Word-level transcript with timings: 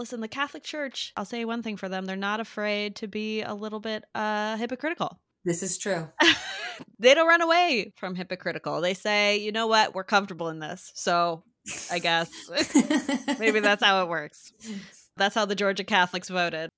listen, 0.00 0.20
the 0.20 0.28
Catholic 0.28 0.64
Church, 0.64 1.12
I'll 1.16 1.24
say 1.24 1.44
one 1.44 1.62
thing 1.62 1.76
for 1.76 1.88
them, 1.88 2.06
they're 2.06 2.16
not 2.16 2.40
afraid 2.40 2.96
to 2.96 3.06
be 3.06 3.42
a 3.42 3.54
little 3.54 3.80
bit 3.80 4.04
uh 4.14 4.56
hypocritical. 4.56 5.20
This 5.44 5.62
is 5.62 5.78
true. 5.78 6.08
they 6.98 7.14
don't 7.14 7.28
run 7.28 7.42
away 7.42 7.92
from 7.96 8.14
hypocritical. 8.14 8.80
They 8.80 8.94
say, 8.94 9.38
you 9.38 9.52
know 9.52 9.66
what, 9.66 9.94
we're 9.94 10.04
comfortable 10.04 10.48
in 10.48 10.58
this. 10.58 10.90
So 10.94 11.44
I 11.90 11.98
guess 11.98 12.30
maybe 13.38 13.60
that's 13.60 13.84
how 13.84 14.02
it 14.02 14.08
works. 14.08 14.52
That's 15.16 15.34
how 15.34 15.44
the 15.44 15.56
Georgia 15.56 15.84
Catholics 15.84 16.30
voted. 16.30 16.70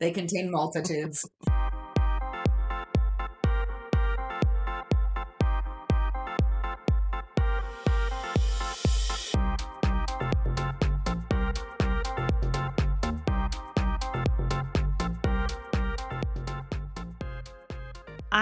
They 0.00 0.10
contain 0.10 0.50
multitudes. 0.50 1.28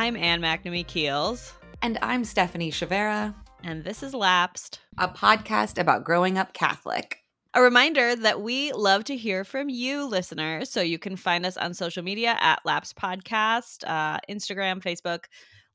I'm 0.02 0.16
Anne 0.16 0.40
McNamee 0.40 0.88
Keels. 0.88 1.52
And 1.80 1.96
I'm 2.02 2.24
Stephanie 2.24 2.72
Chavera. 2.72 3.32
And 3.62 3.84
this 3.84 4.02
is 4.02 4.14
Lapsed, 4.14 4.80
a 4.98 5.06
podcast 5.06 5.78
about 5.78 6.02
growing 6.02 6.38
up 6.38 6.54
Catholic. 6.54 7.18
A 7.54 7.62
reminder 7.62 8.16
that 8.16 8.40
we 8.40 8.72
love 8.72 9.04
to 9.04 9.16
hear 9.16 9.44
from 9.44 9.68
you, 9.68 10.04
listeners. 10.04 10.70
So 10.70 10.80
you 10.80 10.98
can 10.98 11.14
find 11.14 11.46
us 11.46 11.56
on 11.56 11.72
social 11.72 12.02
media 12.02 12.36
at 12.40 12.58
Lapsed 12.64 12.96
Podcast, 12.96 13.84
uh, 13.86 14.18
Instagram, 14.28 14.82
Facebook, 14.82 15.26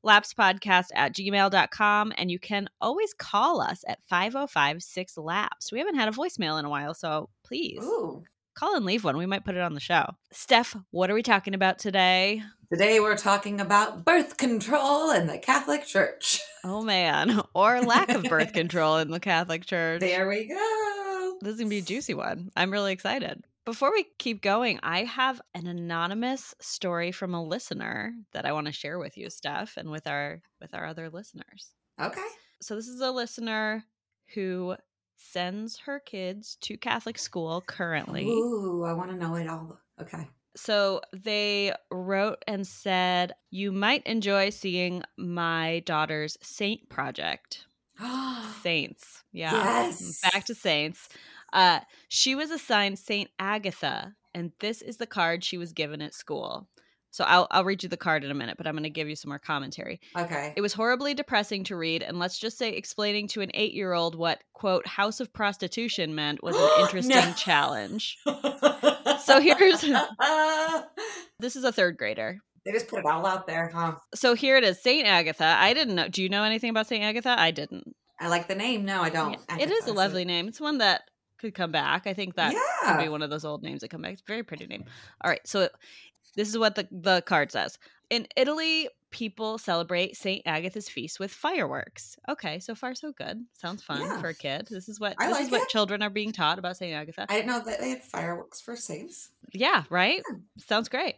Lapsed 0.02 0.36
Podcast 0.36 0.88
at 0.94 1.14
gmail.com. 1.14 2.12
And 2.18 2.30
you 2.30 2.38
can 2.38 2.68
always 2.82 3.14
call 3.14 3.62
us 3.62 3.82
at 3.88 4.00
505 4.10 4.82
6 4.82 5.16
Lapsed. 5.16 5.72
We 5.72 5.78
haven't 5.78 5.96
had 5.96 6.10
a 6.10 6.12
voicemail 6.12 6.58
in 6.58 6.66
a 6.66 6.70
while, 6.70 6.92
so 6.92 7.30
please 7.44 7.82
Ooh. 7.82 8.24
Call 8.58 8.76
and 8.76 8.84
leave 8.84 9.04
one. 9.04 9.16
We 9.16 9.26
might 9.26 9.44
put 9.44 9.54
it 9.54 9.60
on 9.60 9.74
the 9.74 9.80
show. 9.80 10.10
Steph, 10.32 10.76
what 10.90 11.10
are 11.10 11.14
we 11.14 11.22
talking 11.22 11.54
about 11.54 11.78
today? 11.78 12.42
Today 12.72 12.98
we're 13.00 13.16
talking 13.16 13.60
about 13.60 14.04
birth 14.04 14.36
control 14.36 15.10
in 15.12 15.26
the 15.26 15.38
Catholic 15.38 15.86
Church. 15.86 16.40
Oh 16.64 16.82
man, 16.82 17.40
or 17.54 17.80
lack 17.80 18.10
of 18.10 18.24
birth 18.24 18.52
control 18.52 18.96
in 18.96 19.12
the 19.12 19.20
Catholic 19.20 19.64
Church. 19.64 20.00
There 20.00 20.28
we 20.28 20.48
go. 20.48 21.38
This 21.40 21.52
is 21.52 21.60
gonna 21.60 21.70
be 21.70 21.78
a 21.78 21.82
juicy 21.82 22.14
one. 22.14 22.50
I'm 22.56 22.72
really 22.72 22.92
excited. 22.92 23.44
Before 23.64 23.92
we 23.92 24.06
keep 24.18 24.42
going, 24.42 24.80
I 24.82 25.04
have 25.04 25.40
an 25.54 25.68
anonymous 25.68 26.56
story 26.60 27.12
from 27.12 27.32
a 27.32 27.42
listener 27.42 28.12
that 28.32 28.44
I 28.44 28.52
want 28.52 28.66
to 28.66 28.72
share 28.72 28.98
with 28.98 29.16
you, 29.16 29.30
Steph, 29.30 29.76
and 29.76 29.88
with 29.88 30.08
our 30.08 30.42
with 30.60 30.74
our 30.74 30.84
other 30.84 31.08
listeners. 31.08 31.70
Okay. 32.02 32.26
So 32.60 32.74
this 32.74 32.88
is 32.88 33.00
a 33.00 33.12
listener 33.12 33.84
who 34.34 34.76
sends 35.18 35.78
her 35.78 36.00
kids 36.00 36.56
to 36.62 36.76
Catholic 36.76 37.18
school 37.18 37.60
currently. 37.66 38.26
Ooh, 38.26 38.84
I 38.84 38.92
want 38.92 39.10
to 39.10 39.16
know 39.16 39.34
it 39.34 39.48
all. 39.48 39.78
Okay. 40.00 40.28
So 40.56 41.00
they 41.12 41.72
wrote 41.90 42.42
and 42.46 42.66
said, 42.66 43.34
You 43.50 43.70
might 43.70 44.06
enjoy 44.06 44.50
seeing 44.50 45.02
my 45.16 45.82
daughter's 45.86 46.36
Saint 46.40 46.88
project. 46.88 47.66
Saints. 48.62 49.24
Yeah. 49.32 49.52
Yes. 49.52 50.20
Back 50.32 50.44
to 50.46 50.54
Saints. 50.54 51.08
Uh, 51.52 51.80
she 52.08 52.34
was 52.34 52.50
assigned 52.50 52.98
Saint 52.98 53.30
Agatha, 53.38 54.14
and 54.34 54.52
this 54.60 54.82
is 54.82 54.98
the 54.98 55.06
card 55.06 55.44
she 55.44 55.58
was 55.58 55.72
given 55.72 56.02
at 56.02 56.14
school. 56.14 56.68
So 57.10 57.24
I'll 57.24 57.46
I'll 57.50 57.64
read 57.64 57.82
you 57.82 57.88
the 57.88 57.96
card 57.96 58.24
in 58.24 58.30
a 58.30 58.34
minute, 58.34 58.56
but 58.56 58.66
I'm 58.66 58.74
going 58.74 58.84
to 58.84 58.90
give 58.90 59.08
you 59.08 59.16
some 59.16 59.30
more 59.30 59.38
commentary. 59.38 60.00
Okay. 60.16 60.52
It 60.56 60.60
was 60.60 60.72
horribly 60.72 61.14
depressing 61.14 61.64
to 61.64 61.76
read, 61.76 62.02
and 62.02 62.18
let's 62.18 62.38
just 62.38 62.58
say 62.58 62.70
explaining 62.70 63.28
to 63.28 63.40
an 63.40 63.50
eight 63.54 63.74
year 63.74 63.92
old 63.92 64.14
what 64.14 64.42
quote 64.52 64.86
house 64.86 65.20
of 65.20 65.32
prostitution 65.32 66.14
meant 66.14 66.42
was 66.42 66.56
an 66.56 66.70
interesting 66.80 67.34
challenge. 67.34 68.18
So 69.28 69.40
here's 69.40 69.82
this 71.38 71.56
is 71.56 71.64
a 71.64 71.72
third 71.72 71.98
grader. 71.98 72.38
They 72.64 72.72
just 72.72 72.88
put 72.88 73.00
it 73.00 73.04
all 73.04 73.26
out 73.26 73.46
there, 73.46 73.70
huh? 73.72 73.96
So 74.14 74.34
here 74.34 74.56
it 74.56 74.64
is, 74.64 74.80
Saint 74.82 75.06
Agatha. 75.06 75.56
I 75.58 75.74
didn't 75.74 75.94
know. 75.94 76.08
Do 76.08 76.22
you 76.22 76.28
know 76.28 76.44
anything 76.44 76.70
about 76.70 76.86
Saint 76.86 77.04
Agatha? 77.04 77.34
I 77.38 77.50
didn't. 77.50 77.94
I 78.18 78.28
like 78.28 78.48
the 78.48 78.54
name. 78.54 78.84
No, 78.84 79.02
I 79.02 79.10
don't. 79.10 79.36
Yeah, 79.50 79.58
it 79.58 79.70
is 79.70 79.86
a 79.86 79.92
lovely 79.92 80.24
name. 80.24 80.48
It's 80.48 80.60
one 80.60 80.78
that 80.78 81.02
could 81.38 81.54
come 81.54 81.70
back. 81.70 82.06
I 82.06 82.14
think 82.14 82.34
that 82.36 82.52
yeah. 82.52 82.96
could 82.96 83.02
be 83.02 83.08
one 83.08 83.22
of 83.22 83.30
those 83.30 83.44
old 83.44 83.62
names 83.62 83.82
that 83.82 83.90
come 83.90 84.02
back. 84.02 84.14
It's 84.14 84.22
a 84.22 84.26
very 84.26 84.42
pretty 84.42 84.66
name. 84.66 84.84
All 85.22 85.30
right, 85.30 85.46
so 85.46 85.68
this 86.38 86.48
is 86.48 86.56
what 86.56 86.74
the 86.76 86.88
the 86.90 87.20
card 87.26 87.52
says. 87.52 87.78
In 88.08 88.26
Italy, 88.36 88.88
people 89.10 89.58
celebrate 89.58 90.16
Saint 90.16 90.40
Agatha's 90.46 90.88
feast 90.88 91.20
with 91.20 91.30
fireworks. 91.30 92.16
Okay, 92.28 92.58
so 92.58 92.74
far 92.74 92.94
so 92.94 93.12
good. 93.12 93.44
Sounds 93.52 93.82
fun 93.82 94.00
Yeah. 94.00 94.20
for 94.20 94.28
a 94.28 94.34
kid. 94.34 94.68
This 94.70 94.88
is 94.88 94.98
what 94.98 95.14
I 95.18 95.26
this 95.26 95.34
like 95.36 95.44
is 95.46 95.50
what 95.50 95.62
it. 95.62 95.68
children 95.68 96.02
are 96.02 96.08
being 96.10 96.32
taught 96.32 96.58
about 96.58 96.78
Saint 96.78 96.94
Agatha. 96.94 97.26
I 97.28 97.34
didn't 97.36 97.48
know 97.48 97.60
that 97.66 97.80
they 97.80 97.90
had 97.90 98.02
fireworks 98.04 98.62
for 98.62 98.76
saints. 98.76 99.30
Yeah, 99.52 99.84
right? 99.90 100.22
Yeah. 100.30 100.36
Sounds 100.66 100.88
great. 100.88 101.16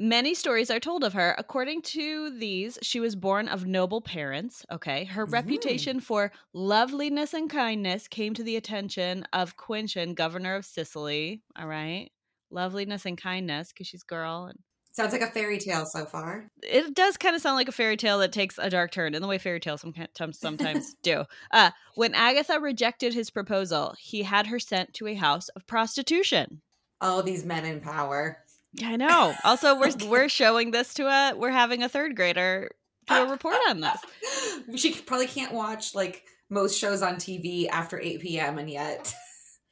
Many 0.00 0.34
stories 0.34 0.70
are 0.70 0.78
told 0.78 1.02
of 1.02 1.12
her. 1.14 1.34
According 1.38 1.82
to 1.82 2.30
these, 2.38 2.78
she 2.82 3.00
was 3.00 3.16
born 3.16 3.48
of 3.48 3.66
noble 3.66 4.00
parents. 4.00 4.64
Okay. 4.70 5.04
Her 5.04 5.26
Mhm. 5.26 5.32
reputation 5.32 6.00
for 6.00 6.30
loveliness 6.52 7.34
and 7.34 7.50
kindness 7.50 8.06
came 8.06 8.32
to 8.34 8.44
the 8.44 8.54
attention 8.56 9.24
of 9.32 9.56
Quintian, 9.56 10.14
governor 10.14 10.54
of 10.54 10.64
Sicily. 10.64 11.42
All 11.56 11.66
right. 11.66 12.10
Loveliness 12.50 13.04
and 13.06 13.20
kindness 13.20 13.68
because 13.72 13.86
she's 13.86 14.02
girl. 14.02 14.46
And 14.46 14.58
Sounds 14.92 15.12
like 15.12 15.22
a 15.22 15.28
fairy 15.30 15.58
tale 15.58 15.86
so 15.86 16.04
far. 16.06 16.48
it 16.62 16.92
does 16.94 17.16
kind 17.16 17.36
of 17.36 17.42
sound 17.42 17.54
like 17.56 17.68
a 17.68 17.72
fairy 17.72 17.96
tale 17.96 18.18
that 18.18 18.32
takes 18.32 18.58
a 18.58 18.68
dark 18.68 18.90
turn 18.90 19.14
in 19.14 19.22
the 19.22 19.28
way 19.28 19.38
fairy 19.38 19.60
tales 19.60 19.80
sometimes, 19.82 20.38
sometimes 20.38 20.94
do. 21.02 21.24
Uh, 21.52 21.70
when 21.94 22.14
Agatha 22.14 22.58
rejected 22.58 23.14
his 23.14 23.30
proposal, 23.30 23.94
he 24.00 24.22
had 24.24 24.48
her 24.48 24.58
sent 24.58 24.94
to 24.94 25.06
a 25.06 25.14
house 25.14 25.48
of 25.50 25.66
prostitution. 25.68 26.62
Oh, 27.00 27.22
these 27.22 27.44
men 27.44 27.64
in 27.64 27.80
power. 27.80 28.38
I 28.82 28.96
know. 28.96 29.34
Also, 29.44 29.78
we're 29.78 29.88
Okay. 29.88 30.08
we're 30.08 30.28
showing 30.28 30.72
this 30.72 30.94
to 30.94 31.06
a 31.06 31.34
we're 31.36 31.50
having 31.50 31.82
a 31.84 31.88
third 31.88 32.16
grader 32.16 32.68
do 33.06 33.14
a 33.14 33.30
report 33.30 33.56
on 33.68 33.80
this. 33.80 34.00
she 34.76 34.92
probably 34.94 35.26
can't 35.28 35.52
watch 35.54 35.94
like 35.94 36.24
most 36.50 36.78
shows 36.78 37.02
on 37.02 37.16
TV 37.16 37.68
after 37.68 38.00
8 38.00 38.20
p.m. 38.20 38.58
and 38.58 38.68
yet 38.68 39.14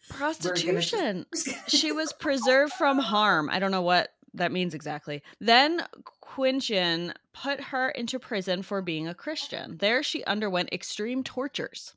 Prostitution. 0.08 1.26
she 1.68 1.92
was 1.92 2.12
preserved 2.12 2.72
from 2.74 2.98
harm. 2.98 3.48
I 3.50 3.58
don't 3.58 3.70
know 3.70 3.82
what 3.82 4.10
that 4.34 4.52
means 4.52 4.74
exactly. 4.74 5.22
Then 5.40 5.82
Quintian 6.22 7.14
put 7.32 7.60
her 7.60 7.90
into 7.90 8.18
prison 8.18 8.62
for 8.62 8.82
being 8.82 9.08
a 9.08 9.14
Christian. 9.14 9.78
There 9.78 10.02
she 10.02 10.24
underwent 10.24 10.72
extreme 10.72 11.24
tortures. 11.24 11.94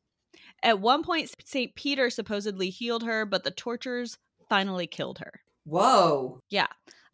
At 0.63 0.79
one 0.79 1.03
point, 1.03 1.31
St. 1.43 1.75
Peter 1.75 2.09
supposedly 2.09 2.69
healed 2.69 3.03
her, 3.03 3.25
but 3.25 3.43
the 3.43 3.51
tortures 3.51 4.17
finally 4.49 4.87
killed 4.87 5.19
her. 5.19 5.41
Whoa. 5.65 6.41
Yeah. 6.49 6.67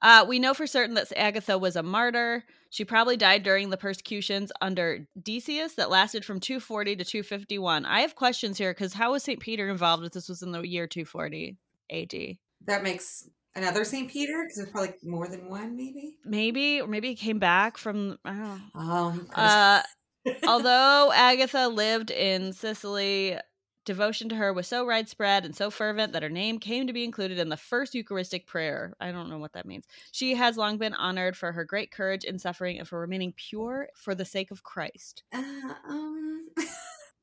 Uh, 0.06 0.24
we 0.24 0.38
know 0.38 0.54
for 0.54 0.68
certain 0.68 0.94
that 0.94 1.12
Agatha 1.18 1.58
was 1.58 1.76
a 1.76 1.82
martyr. 1.82 2.44
She 2.70 2.86
probably 2.86 3.18
died 3.18 3.42
during 3.42 3.72
the 3.72 3.78
persecutions 3.78 4.52
under 4.62 5.08
Decius 5.20 5.74
that 5.74 5.90
lasted 5.90 6.24
from 6.24 6.40
240 6.40 6.98
to 6.98 7.04
251. 7.04 7.88
I 7.88 8.02
have 8.02 8.16
questions 8.16 8.60
here 8.60 8.72
because 8.72 8.94
how 8.94 9.14
was 9.14 9.24
St. 9.24 9.40
Peter 9.40 9.68
involved 9.68 10.06
if 10.06 10.12
this 10.12 10.30
was 10.30 10.44
in 10.44 10.52
the 10.52 10.62
year 10.62 10.86
240 10.86 11.58
AD? 11.90 12.38
That 12.68 12.84
makes 12.84 13.28
another 13.56 13.84
St. 13.84 14.08
Peter 14.08 14.44
because 14.44 14.58
there's 14.58 14.70
probably 14.70 14.94
more 15.02 15.28
than 15.28 15.50
one, 15.50 15.76
maybe. 15.76 16.18
Maybe, 16.24 16.82
or 16.82 16.88
maybe 16.88 17.08
he 17.10 17.16
came 17.16 17.40
back 17.40 17.76
from, 17.76 18.20
I 18.24 18.30
don't 18.30 18.44
know. 18.44 18.60
Oh, 18.76 19.20
Uh, 19.34 19.82
although 20.48 21.12
Agatha 21.16 21.68
lived 21.68 22.12
in 22.12 22.54
Sicily, 22.54 23.40
devotion 23.86 24.30
to 24.30 24.36
her 24.36 24.52
was 24.52 24.68
so 24.68 24.86
widespread 24.86 25.46
and 25.46 25.56
so 25.56 25.70
fervent 25.70 26.14
that 26.14 26.24
her 26.24 26.30
name 26.30 26.60
came 26.60 26.88
to 26.88 26.94
be 26.94 27.04
included 27.04 27.40
in 27.40 27.50
the 27.50 27.58
first 27.58 27.96
Eucharistic 27.96 28.48
prayer. 28.48 28.94
I 29.00 29.12
don't 29.12 29.30
know 29.30 29.38
what 29.38 29.54
that 29.54 29.66
means. 29.66 29.86
She 30.12 30.36
has 30.36 30.58
long 30.58 30.78
been 30.78 30.94
honored 30.94 31.38
for 31.38 31.52
her 31.52 31.64
great 31.64 31.92
courage 31.92 32.24
in 32.24 32.40
suffering 32.40 32.80
and 32.80 32.88
for 32.88 33.00
remaining 33.00 33.34
pure 33.36 33.88
for 33.96 34.16
the 34.16 34.26
sake 34.26 34.52
of 34.52 34.64
Christ. 34.64 35.24
Uh, 35.34 35.44
um, 35.88 36.48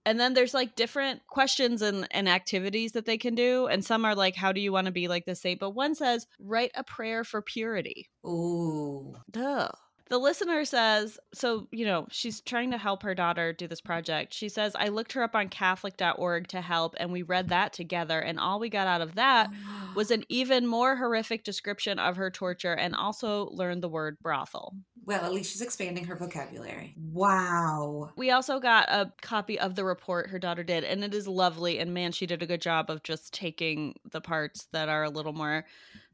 And 0.05 0.19
then 0.19 0.35
there's 0.35 0.55
like 0.55 0.75
different 0.75 1.27
questions 1.29 1.81
and, 1.81 2.09
and 2.11 2.29
activities 2.29 2.93
that 2.93 3.07
they 3.07 3.19
can 3.19 3.35
do. 3.35 3.67
And 3.67 3.85
some 3.85 4.05
are 4.05 4.15
like, 4.15 4.35
how 4.35 4.53
do 4.53 4.61
you 4.61 4.73
want 4.73 4.87
to 4.87 4.93
be 4.93 5.09
like 5.09 5.25
the 5.27 5.35
saint? 5.35 5.61
But 5.61 5.71
one 5.71 5.95
says, 5.95 6.27
write 6.41 6.73
a 6.75 6.83
prayer 6.83 7.25
for 7.25 7.41
purity. 7.41 8.09
ooh. 8.27 9.15
Duh. 9.31 9.71
The 10.13 10.19
listener 10.19 10.67
says, 10.67 11.19
so, 11.33 11.69
you 11.71 11.87
know, 11.87 12.07
she's 12.11 12.43
trying 12.43 12.73
to 12.73 12.77
help 12.77 13.03
her 13.03 13.15
daughter 13.15 13.55
do 13.55 13.67
this 13.67 13.81
project. 13.81 14.35
She 14.35 14.51
says, 14.51 14.77
I 14.79 14.89
looked 14.89 15.15
her 15.15 15.23
up 15.23 15.35
on 15.35 15.49
Catholic.org 15.49 16.49
to 16.49 16.61
help, 16.61 16.95
and 16.99 17.11
we 17.11 17.23
read 17.23 17.49
that 17.49 17.73
together. 17.73 18.21
And 18.21 18.39
all 18.39 18.61
we 18.61 18.69
got 18.69 18.87
out 18.87 19.01
of 19.01 19.15
that 19.15 19.49
was 19.97 20.11
an 20.11 20.25
even 20.29 20.67
more 20.67 20.97
horrific 20.97 21.45
description 21.45 21.99
of 21.99 22.17
her 22.17 22.31
torture 22.31 22.75
and 22.75 22.95
also 22.95 23.49
learned 23.53 23.83
the 23.83 23.89
word 23.89 24.19
brothel. 24.21 24.75
well, 25.07 25.25
at 25.25 25.33
least 25.33 25.53
she's 25.53 25.63
expanding 25.63 26.05
her 26.05 26.15
vocabulary. 26.15 26.95
Wow. 27.11 28.11
We 28.15 28.33
also 28.33 28.61
got 28.61 28.91
a 28.91 29.15
copy 29.23 29.59
of 29.59 29.77
the 29.77 29.85
report 29.87 30.29
her 30.29 30.39
daughter 30.39 30.63
did, 30.63 30.85
and 30.85 31.03
it 31.03 31.15
is 31.15 31.27
lovely. 31.27 31.79
And 31.79 31.95
man, 31.95 32.13
she 32.13 32.27
did 32.27 32.43
a 32.43 32.47
good 32.47 32.61
job 32.61 32.91
of 32.91 33.03
just 33.03 33.33
taking 33.33 33.95
the 34.11 34.21
parts 34.21 34.69
that 34.73 34.91
are 34.91 35.05
a 35.05 35.11
little 35.11 35.33
more 35.33 35.65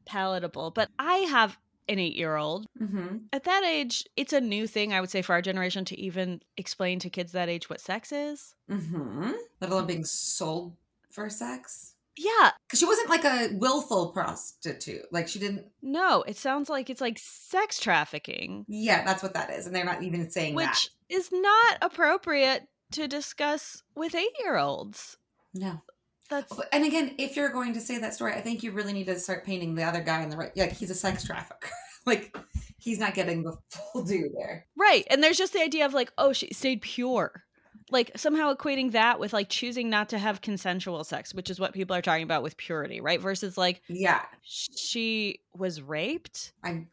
palatable. 0.05 0.71
But 0.71 0.89
I 0.97 1.15
have 1.15 1.57
an 1.89 1.99
eight 1.99 2.15
year 2.15 2.35
old. 2.35 2.67
Mm-hmm. 2.81 3.17
At 3.33 3.43
that 3.45 3.63
age, 3.63 4.05
it's 4.15 4.33
a 4.33 4.41
new 4.41 4.67
thing, 4.67 4.93
I 4.93 5.01
would 5.01 5.09
say, 5.09 5.21
for 5.21 5.33
our 5.33 5.41
generation 5.41 5.85
to 5.85 5.99
even 5.99 6.41
explain 6.57 6.99
to 6.99 7.09
kids 7.09 7.31
that 7.33 7.49
age 7.49 7.69
what 7.69 7.81
sex 7.81 8.11
is. 8.11 8.55
Mm-hmm. 8.69 9.31
Let 9.59 9.71
alone 9.71 9.87
being 9.87 10.05
sold 10.05 10.75
for 11.09 11.29
sex. 11.29 11.95
Yeah. 12.15 12.51
Because 12.67 12.79
she 12.79 12.85
wasn't 12.85 13.09
like 13.09 13.23
a 13.23 13.49
willful 13.53 14.09
prostitute. 14.09 15.11
Like 15.11 15.27
she 15.27 15.39
didn't. 15.39 15.65
No, 15.81 16.23
it 16.23 16.37
sounds 16.37 16.69
like 16.69 16.89
it's 16.89 17.01
like 17.01 17.17
sex 17.17 17.79
trafficking. 17.79 18.65
Yeah, 18.67 19.05
that's 19.05 19.23
what 19.23 19.33
that 19.35 19.49
is. 19.51 19.65
And 19.65 19.75
they're 19.75 19.85
not 19.85 20.03
even 20.03 20.29
saying 20.29 20.55
that 20.55 20.69
which 20.69 20.91
that. 21.09 21.15
is 21.15 21.29
not 21.31 21.77
appropriate 21.81 22.67
to 22.91 23.07
discuss 23.07 23.83
with 23.95 24.15
eight 24.15 24.35
year 24.39 24.57
olds. 24.57 25.17
No. 25.53 25.81
That's 26.29 26.59
And 26.71 26.85
again, 26.85 27.15
if 27.17 27.35
you're 27.35 27.49
going 27.49 27.73
to 27.73 27.81
say 27.81 27.97
that 27.97 28.13
story, 28.13 28.33
I 28.33 28.41
think 28.41 28.61
you 28.61 28.71
really 28.71 28.93
need 28.93 29.07
to 29.07 29.19
start 29.19 29.45
painting 29.45 29.75
the 29.75 29.83
other 29.83 30.01
guy 30.01 30.21
in 30.21 30.29
the 30.29 30.37
right. 30.37 30.55
Like 30.55 30.73
he's 30.73 30.91
a 30.91 30.95
sex 30.95 31.23
trafficker. 31.23 31.69
like 32.05 32.37
he's 32.77 32.99
not 32.99 33.15
getting 33.15 33.43
the 33.43 33.57
full 33.71 34.03
due 34.03 34.29
there. 34.37 34.65
right. 34.77 35.05
And 35.09 35.23
there's 35.23 35.37
just 35.37 35.53
the 35.53 35.61
idea 35.61 35.85
of 35.85 35.93
like, 35.93 36.11
oh, 36.17 36.33
she 36.33 36.53
stayed 36.53 36.81
pure. 36.81 37.43
Like 37.91 38.11
somehow 38.15 38.53
equating 38.53 38.91
that 38.91 39.19
with 39.19 39.33
like 39.33 39.49
choosing 39.49 39.89
not 39.89 40.09
to 40.09 40.19
have 40.19 40.41
consensual 40.41 41.03
sex, 41.03 41.33
which 41.33 41.49
is 41.49 41.59
what 41.59 41.73
people 41.73 41.95
are 41.95 42.03
talking 42.03 42.23
about 42.23 42.43
with 42.43 42.55
purity, 42.55 43.01
right? 43.01 43.19
Versus 43.19 43.57
like 43.57 43.81
Yeah, 43.87 44.21
she 44.43 45.39
was 45.55 45.81
raped. 45.81 46.53
I 46.63 46.85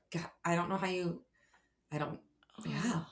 I 0.46 0.56
don't 0.56 0.70
know 0.70 0.78
how 0.78 0.86
you. 0.86 1.20
I 1.92 1.98
don't. 1.98 2.18
Yeah. 2.66 2.80
Oh. 2.86 3.06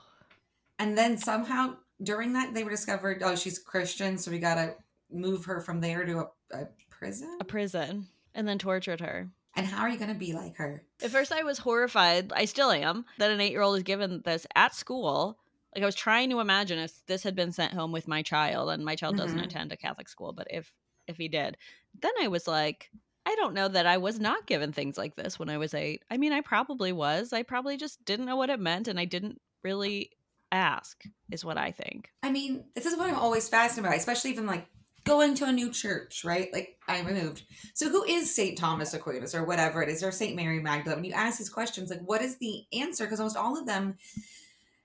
And 0.79 0.97
then 0.97 1.19
somehow 1.19 1.77
during 2.03 2.33
that 2.33 2.55
they 2.55 2.65
were 2.65 2.71
discovered. 2.71 3.23
Oh, 3.23 3.37
she's 3.37 3.59
Christian, 3.59 4.17
so 4.17 4.31
we 4.31 4.39
gotta 4.39 4.77
move 5.11 5.45
her 5.47 5.61
from 5.61 5.81
there 5.81 6.05
to 6.05 6.19
a, 6.21 6.29
a 6.53 6.69
prison. 6.91 7.39
A 7.41 7.45
prison. 7.45 8.09
And 8.35 8.49
then 8.49 8.59
tortured 8.59 9.01
her. 9.01 9.29
And 9.57 9.67
how 9.67 9.83
are 9.83 9.89
you 9.89 9.99
gonna 9.99 10.15
be 10.15 10.33
like 10.33 10.57
her? 10.57 10.83
At 11.03 11.11
first, 11.11 11.31
I 11.31 11.45
was 11.45 11.59
horrified. 11.59 12.33
I 12.35 12.47
still 12.47 12.71
am 12.73 13.05
that 13.19 13.31
an 13.31 13.41
eight 13.41 13.53
year 13.53 13.63
old 13.63 13.77
is 13.77 13.83
given 13.85 14.23
this 14.25 14.47
at 14.57 14.75
school. 14.75 15.39
Like, 15.75 15.83
I 15.83 15.87
was 15.87 15.95
trying 15.95 16.31
to 16.31 16.41
imagine 16.41 16.79
if 16.79 17.05
this 17.07 17.23
had 17.23 17.35
been 17.37 17.53
sent 17.53 17.73
home 17.73 17.93
with 17.93 18.09
my 18.09 18.23
child, 18.23 18.71
and 18.71 18.85
my 18.85 18.97
child 18.97 19.17
doesn't 19.17 19.39
Mhm. 19.39 19.45
attend 19.45 19.73
a 19.73 19.77
Catholic 19.77 20.09
school, 20.09 20.33
but 20.33 20.49
if 20.51 20.73
if 21.07 21.17
he 21.19 21.29
did, 21.29 21.59
then 22.01 22.13
I 22.21 22.29
was 22.29 22.49
like, 22.49 22.91
I 23.27 23.35
don't 23.37 23.55
know 23.55 23.69
that 23.69 23.87
I 23.87 23.99
was 23.99 24.19
not 24.19 24.47
given 24.47 24.73
things 24.73 24.97
like 24.97 25.15
this 25.17 25.39
when 25.39 25.51
I 25.51 25.59
was 25.59 25.75
eight. 25.75 26.03
I 26.11 26.17
mean, 26.17 26.33
I 26.33 26.41
probably 26.41 26.93
was. 26.93 27.33
I 27.33 27.43
probably 27.43 27.77
just 27.77 28.03
didn't 28.05 28.25
know 28.27 28.37
what 28.37 28.51
it 28.51 28.59
meant, 28.59 28.89
and 28.89 28.99
I 28.99 29.05
didn't 29.05 29.41
really 29.63 30.11
ask, 30.51 31.03
is 31.31 31.45
what 31.45 31.59
I 31.59 31.73
think. 31.73 32.11
I 32.23 32.31
mean, 32.31 32.65
this 32.75 32.87
is 32.87 32.97
what 32.97 33.09
I'm 33.09 33.17
always 33.19 33.49
fascinated 33.49 33.91
by, 33.91 33.97
especially 33.97 34.31
even 34.31 34.47
like 34.47 34.67
going 35.05 35.35
to 35.37 35.45
a 35.47 35.53
new 35.53 35.71
church, 35.71 36.25
right? 36.25 36.53
Like 36.53 36.79
I 36.89 37.03
moved. 37.03 37.43
So 37.75 37.89
who 37.91 38.05
is 38.05 38.35
Saint 38.35 38.59
Thomas 38.59 38.95
Aquinas 38.95 39.35
or 39.35 39.45
whatever 39.45 39.83
it 39.83 39.89
is, 39.89 40.03
or 40.03 40.11
Saint 40.13 40.37
Mary 40.37 40.61
Magdalene? 40.61 40.99
When 40.99 41.05
you 41.05 41.13
ask 41.13 41.39
these 41.39 41.51
questions, 41.51 41.91
like 41.91 42.01
what 42.03 42.23
is 42.23 42.37
the 42.39 42.65
answer? 42.73 43.05
Because 43.05 43.21
almost 43.21 43.37
all 43.37 43.59
of 43.59 43.67
them 43.67 43.97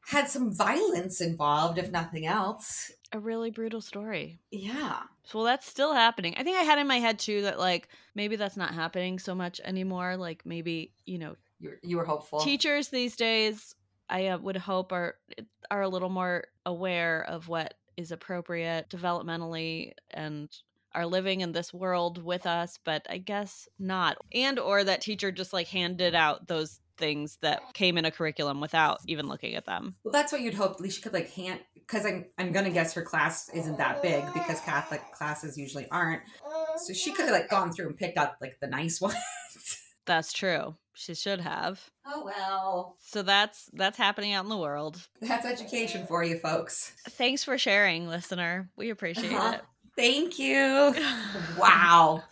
had 0.07 0.27
some 0.27 0.51
violence 0.54 1.21
involved, 1.21 1.77
if 1.77 1.92
nothing 1.92 2.25
else. 2.25 2.92
A 3.12 3.19
really 3.19 3.51
brutal 3.51 3.81
story. 3.81 4.39
Yeah. 4.51 5.01
So 5.24 5.44
that's 5.44 5.68
still 5.68 5.94
happening. 5.94 6.33
I 6.38 6.44
think 6.44 6.57
I 6.57 6.62
had 6.63 6.80
in 6.80 6.88
my 6.88 6.98
head 7.00 7.19
too 7.19 7.44
that 7.44 7.60
like 7.60 7.88
maybe 8.15 8.36
that's 8.36 8.57
not 8.57 8.74
happening 8.74 9.19
so 9.19 9.36
much 9.36 9.60
anymore. 9.63 10.18
Like 10.18 10.45
maybe 10.45 10.94
you 11.06 11.18
know 11.19 11.36
You 11.60 11.74
you 11.83 11.98
were 11.98 12.06
hopeful. 12.06 12.39
teachers 12.39 12.89
these 12.89 13.15
days 13.15 13.75
i 14.12 14.27
uh, 14.27 14.38
would 14.39 14.57
hope 14.57 14.92
are 14.92 15.15
are 15.69 15.81
a 15.83 15.88
little 15.89 16.10
more 16.10 16.45
aware 16.65 17.24
of 17.30 17.48
what 17.48 17.75
is 18.00 18.12
appropriate 18.12 18.90
developmentally 18.90 19.92
and 20.12 20.50
are 20.96 21.06
living 21.06 21.42
in 21.42 21.51
this 21.51 21.74
world 21.74 22.24
with 22.24 22.46
us 22.48 22.80
but 22.84 23.06
i 23.10 23.18
guess 23.18 23.68
not 23.78 24.18
and 24.34 24.57
or 24.57 24.84
that 24.84 25.01
teacher 25.01 25.31
just 25.31 25.54
like 25.54 25.68
handed 25.68 26.16
out 26.16 26.48
those 26.48 26.80
things 26.98 27.38
that 27.42 27.62
came 27.74 27.98
in 27.98 28.06
a 28.06 28.12
curriculum 28.12 28.60
without 28.60 29.00
even 29.07 29.28
looking 29.28 29.56
at 29.56 29.66
them 29.66 29.96
Well, 30.04 30.12
that's 30.12 30.31
what 30.34 30.42
you'd 30.42 30.54
hope. 30.54 30.74
At 30.74 30.81
least 30.81 30.98
she 30.98 31.01
could 31.01 31.13
like 31.13 31.31
hand 31.31 31.62
because 31.74 32.06
I'm 32.06 32.25
I'm 32.38 32.51
gonna 32.51 32.69
guess 32.72 32.94
her 32.94 33.01
class 33.01 33.50
isn't 33.54 33.78
that 33.78 34.01
big 34.01 34.22
because 34.34 34.60
Catholic 34.60 35.01
classes 35.13 35.57
usually 35.57 35.88
aren't. 35.90 36.22
So 36.78 36.94
she 36.94 37.13
could 37.13 37.25
have 37.25 37.34
like 37.34 37.50
gone 37.50 37.72
through 37.72 37.88
and 37.88 37.98
picked 37.98 38.18
out 38.18 38.34
like 38.42 38.57
the 38.60 38.68
nice 38.68 39.00
ones. 39.07 39.16
That's 40.10 40.34
true 40.34 40.76
she 40.94 41.14
should 41.16 41.40
have 41.40 41.80
oh 42.06 42.24
well, 42.26 42.96
so 43.00 43.22
that's 43.22 43.70
that's 43.74 43.98
happening 43.98 44.34
out 44.34 44.44
in 44.44 44.50
the 44.50 44.58
world 44.58 45.08
that's 45.22 45.46
education 45.46 46.06
for 46.06 46.24
you 46.24 46.38
folks. 46.40 46.94
thanks 47.12 47.44
for 47.44 47.58
sharing 47.58 48.08
listener 48.10 48.70
we 48.76 48.90
appreciate 48.90 49.32
Uh-huh. 49.32 49.54
it 49.56 49.62
Thank 49.96 50.40
you. 50.40 50.96
wow. 51.58 52.24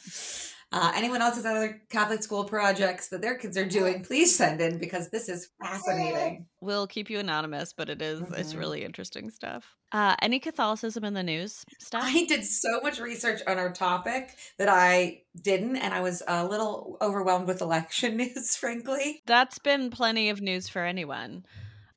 Uh, 0.73 0.91
anyone 0.95 1.21
else 1.21 1.35
has 1.35 1.45
other 1.45 1.81
Catholic 1.89 2.21
school 2.21 2.43
projects 2.43 3.07
that 3.07 3.21
their 3.21 3.37
kids 3.37 3.57
are 3.57 3.65
doing, 3.65 4.03
please 4.03 4.35
send 4.35 4.59
in 4.59 4.77
because 4.77 5.09
this 5.09 5.29
is 5.29 5.49
fascinating. 5.61 6.45
We'll 6.59 6.87
keep 6.87 7.09
you 7.09 7.19
anonymous, 7.19 7.71
but 7.71 7.87
it 7.89 8.01
is- 8.01 8.21
it's 8.35 8.53
Mhm. 8.53 8.59
really 8.59 8.83
interesting 8.83 9.29
stuff. 9.29 9.63
Uh, 9.93 10.17
any 10.21 10.39
Catholicism 10.39 11.05
in 11.05 11.13
the 11.13 11.23
news 11.23 11.63
stuff? 11.79 12.03
I 12.05 12.25
did 12.25 12.43
so 12.43 12.81
much 12.81 12.99
research 12.99 13.41
on 13.47 13.57
our 13.57 13.71
topic 13.71 14.35
that 14.57 14.67
I 14.67 15.21
didn't, 15.41 15.77
and 15.77 15.93
I 15.93 16.01
was 16.01 16.21
a 16.27 16.45
little 16.45 16.97
overwhelmed 17.01 17.47
with 17.47 17.61
election 17.61 18.17
news, 18.17 18.57
frankly. 18.57 19.21
That's 19.25 19.59
been 19.59 19.89
plenty 19.89 20.27
of 20.29 20.41
news 20.41 20.67
for 20.67 20.83
anyone. 20.83 21.45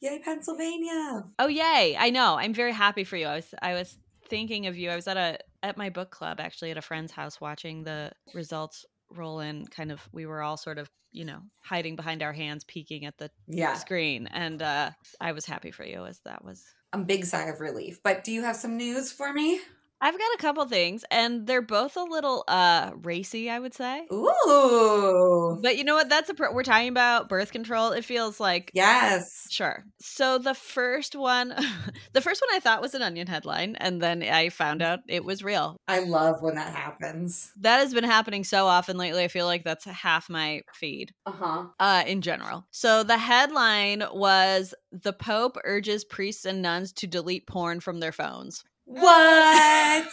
Yay, 0.01 0.21
Pennsylvania. 0.21 1.25
Oh 1.41 1.49
yay! 1.49 1.97
I 1.99 2.11
know. 2.11 2.37
I'm 2.39 2.55
very 2.55 2.73
happy 2.73 3.03
for 3.05 3.17
you. 3.17 3.27
I 3.27 3.35
was 3.35 3.55
I 3.61 3.75
was 3.75 3.99
thinking 4.29 4.67
of 4.69 4.77
you. 4.77 4.91
I 4.91 4.97
was 4.97 5.09
at 5.09 5.17
a 5.17 5.39
at 5.63 5.77
my 5.77 5.91
book 5.91 6.11
club 6.11 6.41
actually 6.41 6.71
at 6.71 6.79
a 6.79 6.83
friend's 6.83 7.13
house 7.13 7.41
watching 7.41 7.85
the 7.85 8.13
results 8.35 8.85
roll 9.11 9.41
in. 9.41 9.67
Kind 9.67 9.93
of, 9.93 10.09
we 10.13 10.27
were 10.27 10.43
all 10.43 10.57
sort 10.57 10.79
of 10.79 10.91
you 11.13 11.25
know 11.25 11.41
hiding 11.61 11.97
behind 11.97 12.23
our 12.23 12.33
hands, 12.33 12.65
peeking 12.65 13.05
at 13.05 13.19
the 13.19 13.31
Yeah, 13.47 13.75
screen, 13.75 14.27
and 14.29 14.63
uh, 14.63 14.93
I 15.21 15.33
was 15.33 15.47
happy 15.47 15.71
for 15.71 15.85
you 15.85 16.05
as 16.07 16.21
that 16.25 16.45
was. 16.45 16.75
a 16.93 16.99
big 16.99 17.25
sigh 17.25 17.45
of 17.49 17.61
relief. 17.61 18.03
But 18.03 18.25
do 18.25 18.33
you 18.33 18.43
have 18.43 18.57
some 18.57 18.77
news 18.77 19.13
for 19.13 19.33
me? 19.33 19.61
I've 20.03 20.17
got 20.19 20.35
a 20.35 20.39
couple 20.39 20.65
things, 20.67 21.05
and 21.11 21.47
they're 21.47 21.61
both 21.63 21.97
a 21.97 22.03
little 22.03 22.45
uh 22.49 22.93
racy, 23.03 23.51
I 23.51 23.59
would 23.59 23.75
say. 23.75 24.07
Ooh. 24.13 25.59
But 25.63 25.77
you 25.77 25.85
know 25.85 25.95
what? 25.95 26.09
That's 26.09 26.31
a 26.31 26.35
pro- 26.35 26.53
we're 26.53 26.63
talking 26.63 26.89
about 26.89 27.29
birth 27.29 27.53
control. 27.53 27.91
It 27.93 28.05
feels 28.05 28.41
like 28.41 28.71
Yes. 28.75 29.47
Sure. 29.51 29.85
So 30.01 30.39
the 30.39 30.55
first 30.55 31.15
one, 31.15 31.49
the 32.13 32.21
first 32.21 32.41
one 32.41 32.57
I 32.57 32.61
thought 32.61 32.81
was 32.81 32.95
an 32.95 33.03
onion 33.03 33.27
headline, 33.27 33.77
and 33.77 34.01
then 34.01 34.23
I 34.23 34.49
found 34.49 34.81
out 34.81 35.01
it 35.09 35.25
was 35.25 35.43
real. 35.43 35.77
I 35.87 36.01
love 36.01 36.41
when 36.41 36.55
that 36.55 36.75
happens. 36.75 37.53
That 37.61 37.79
has 37.81 37.93
been 37.93 38.05
happening 38.05 38.45
so 38.45 38.67
often 38.67 38.97
lately. 38.97 39.25
I 39.25 39.29
feel 39.29 39.47
like 39.47 39.65
that's 39.65 39.85
half 39.85 40.31
my 40.31 40.63
feed 40.73 41.13
Uh 41.27 41.33
huh. 41.33 41.67
uh, 41.79 42.05
in 42.07 42.23
general. 42.23 42.67
So 42.71 43.03
the 43.03 43.19
headline 43.19 44.05
was 44.13 44.75
The 44.93 45.13
Pope 45.13 45.57
urges 45.65 46.05
priests 46.05 46.45
and 46.47 46.63
nuns 46.63 46.93
to 46.95 47.07
delete 47.07 47.47
porn 47.47 47.81
from 47.81 48.01
their 48.01 48.13
phones. 48.13 48.65
What? 48.85 50.09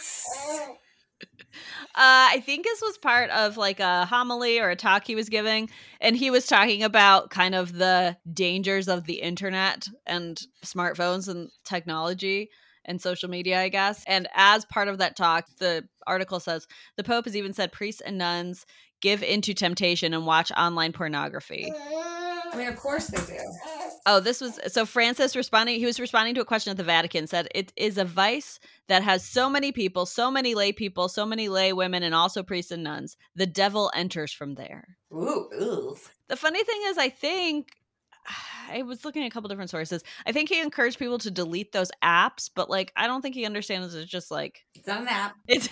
Uh, 1.94 2.30
I 2.30 2.42
think 2.46 2.64
this 2.64 2.80
was 2.80 2.96
part 2.96 3.28
of 3.30 3.56
like 3.56 3.80
a 3.80 4.04
homily 4.04 4.60
or 4.60 4.70
a 4.70 4.76
talk 4.76 5.04
he 5.04 5.16
was 5.16 5.28
giving, 5.28 5.68
and 6.00 6.16
he 6.16 6.30
was 6.30 6.46
talking 6.46 6.84
about 6.84 7.30
kind 7.30 7.56
of 7.56 7.72
the 7.72 8.16
dangers 8.32 8.86
of 8.86 9.04
the 9.04 9.20
internet 9.20 9.88
and 10.06 10.40
smartphones 10.64 11.28
and 11.28 11.50
technology 11.64 12.50
and 12.84 13.02
social 13.02 13.28
media, 13.28 13.60
I 13.60 13.68
guess. 13.68 14.04
And 14.06 14.28
as 14.34 14.64
part 14.66 14.86
of 14.86 14.98
that 14.98 15.16
talk, 15.16 15.46
the 15.58 15.88
article 16.06 16.38
says 16.38 16.68
the 16.96 17.02
Pope 17.02 17.24
has 17.24 17.36
even 17.36 17.52
said 17.52 17.72
priests 17.72 18.00
and 18.00 18.16
nuns 18.16 18.64
give 19.00 19.24
into 19.24 19.52
temptation 19.52 20.14
and 20.14 20.24
watch 20.24 20.52
online 20.56 20.92
pornography. 20.92 21.72
I 22.52 22.56
mean, 22.56 22.68
of 22.68 22.76
course 22.76 23.08
they 23.08 23.18
do. 23.24 23.40
Oh, 24.06 24.20
this 24.20 24.40
was 24.40 24.58
so 24.68 24.86
Francis 24.86 25.36
responding. 25.36 25.78
He 25.78 25.86
was 25.86 26.00
responding 26.00 26.34
to 26.36 26.40
a 26.40 26.44
question 26.44 26.70
at 26.70 26.76
the 26.76 26.84
Vatican. 26.84 27.26
Said 27.26 27.48
it 27.54 27.72
is 27.76 27.98
a 27.98 28.04
vice 28.04 28.58
that 28.88 29.02
has 29.02 29.24
so 29.24 29.50
many 29.50 29.72
people, 29.72 30.06
so 30.06 30.30
many 30.30 30.54
lay 30.54 30.72
people, 30.72 31.08
so 31.08 31.26
many 31.26 31.48
lay 31.48 31.72
women, 31.72 32.02
and 32.02 32.14
also 32.14 32.42
priests 32.42 32.70
and 32.70 32.82
nuns. 32.82 33.16
The 33.36 33.46
devil 33.46 33.90
enters 33.94 34.32
from 34.32 34.54
there. 34.54 34.96
Ooh, 35.12 35.48
ooh. 35.54 35.96
The 36.28 36.36
funny 36.36 36.62
thing 36.64 36.80
is, 36.86 36.98
I 36.98 37.08
think 37.08 37.68
I 38.70 38.82
was 38.82 39.04
looking 39.04 39.22
at 39.22 39.26
a 39.26 39.30
couple 39.30 39.48
different 39.48 39.70
sources. 39.70 40.02
I 40.26 40.32
think 40.32 40.48
he 40.48 40.60
encouraged 40.60 40.98
people 40.98 41.18
to 41.18 41.30
delete 41.30 41.72
those 41.72 41.90
apps, 42.02 42.50
but 42.54 42.70
like 42.70 42.92
I 42.96 43.06
don't 43.06 43.22
think 43.22 43.34
he 43.34 43.46
understands 43.46 43.94
it's 43.94 44.10
just 44.10 44.30
like 44.30 44.64
It's 44.74 44.86
not 44.86 45.02
an 45.02 45.08
app. 45.08 45.34
it's. 45.46 45.68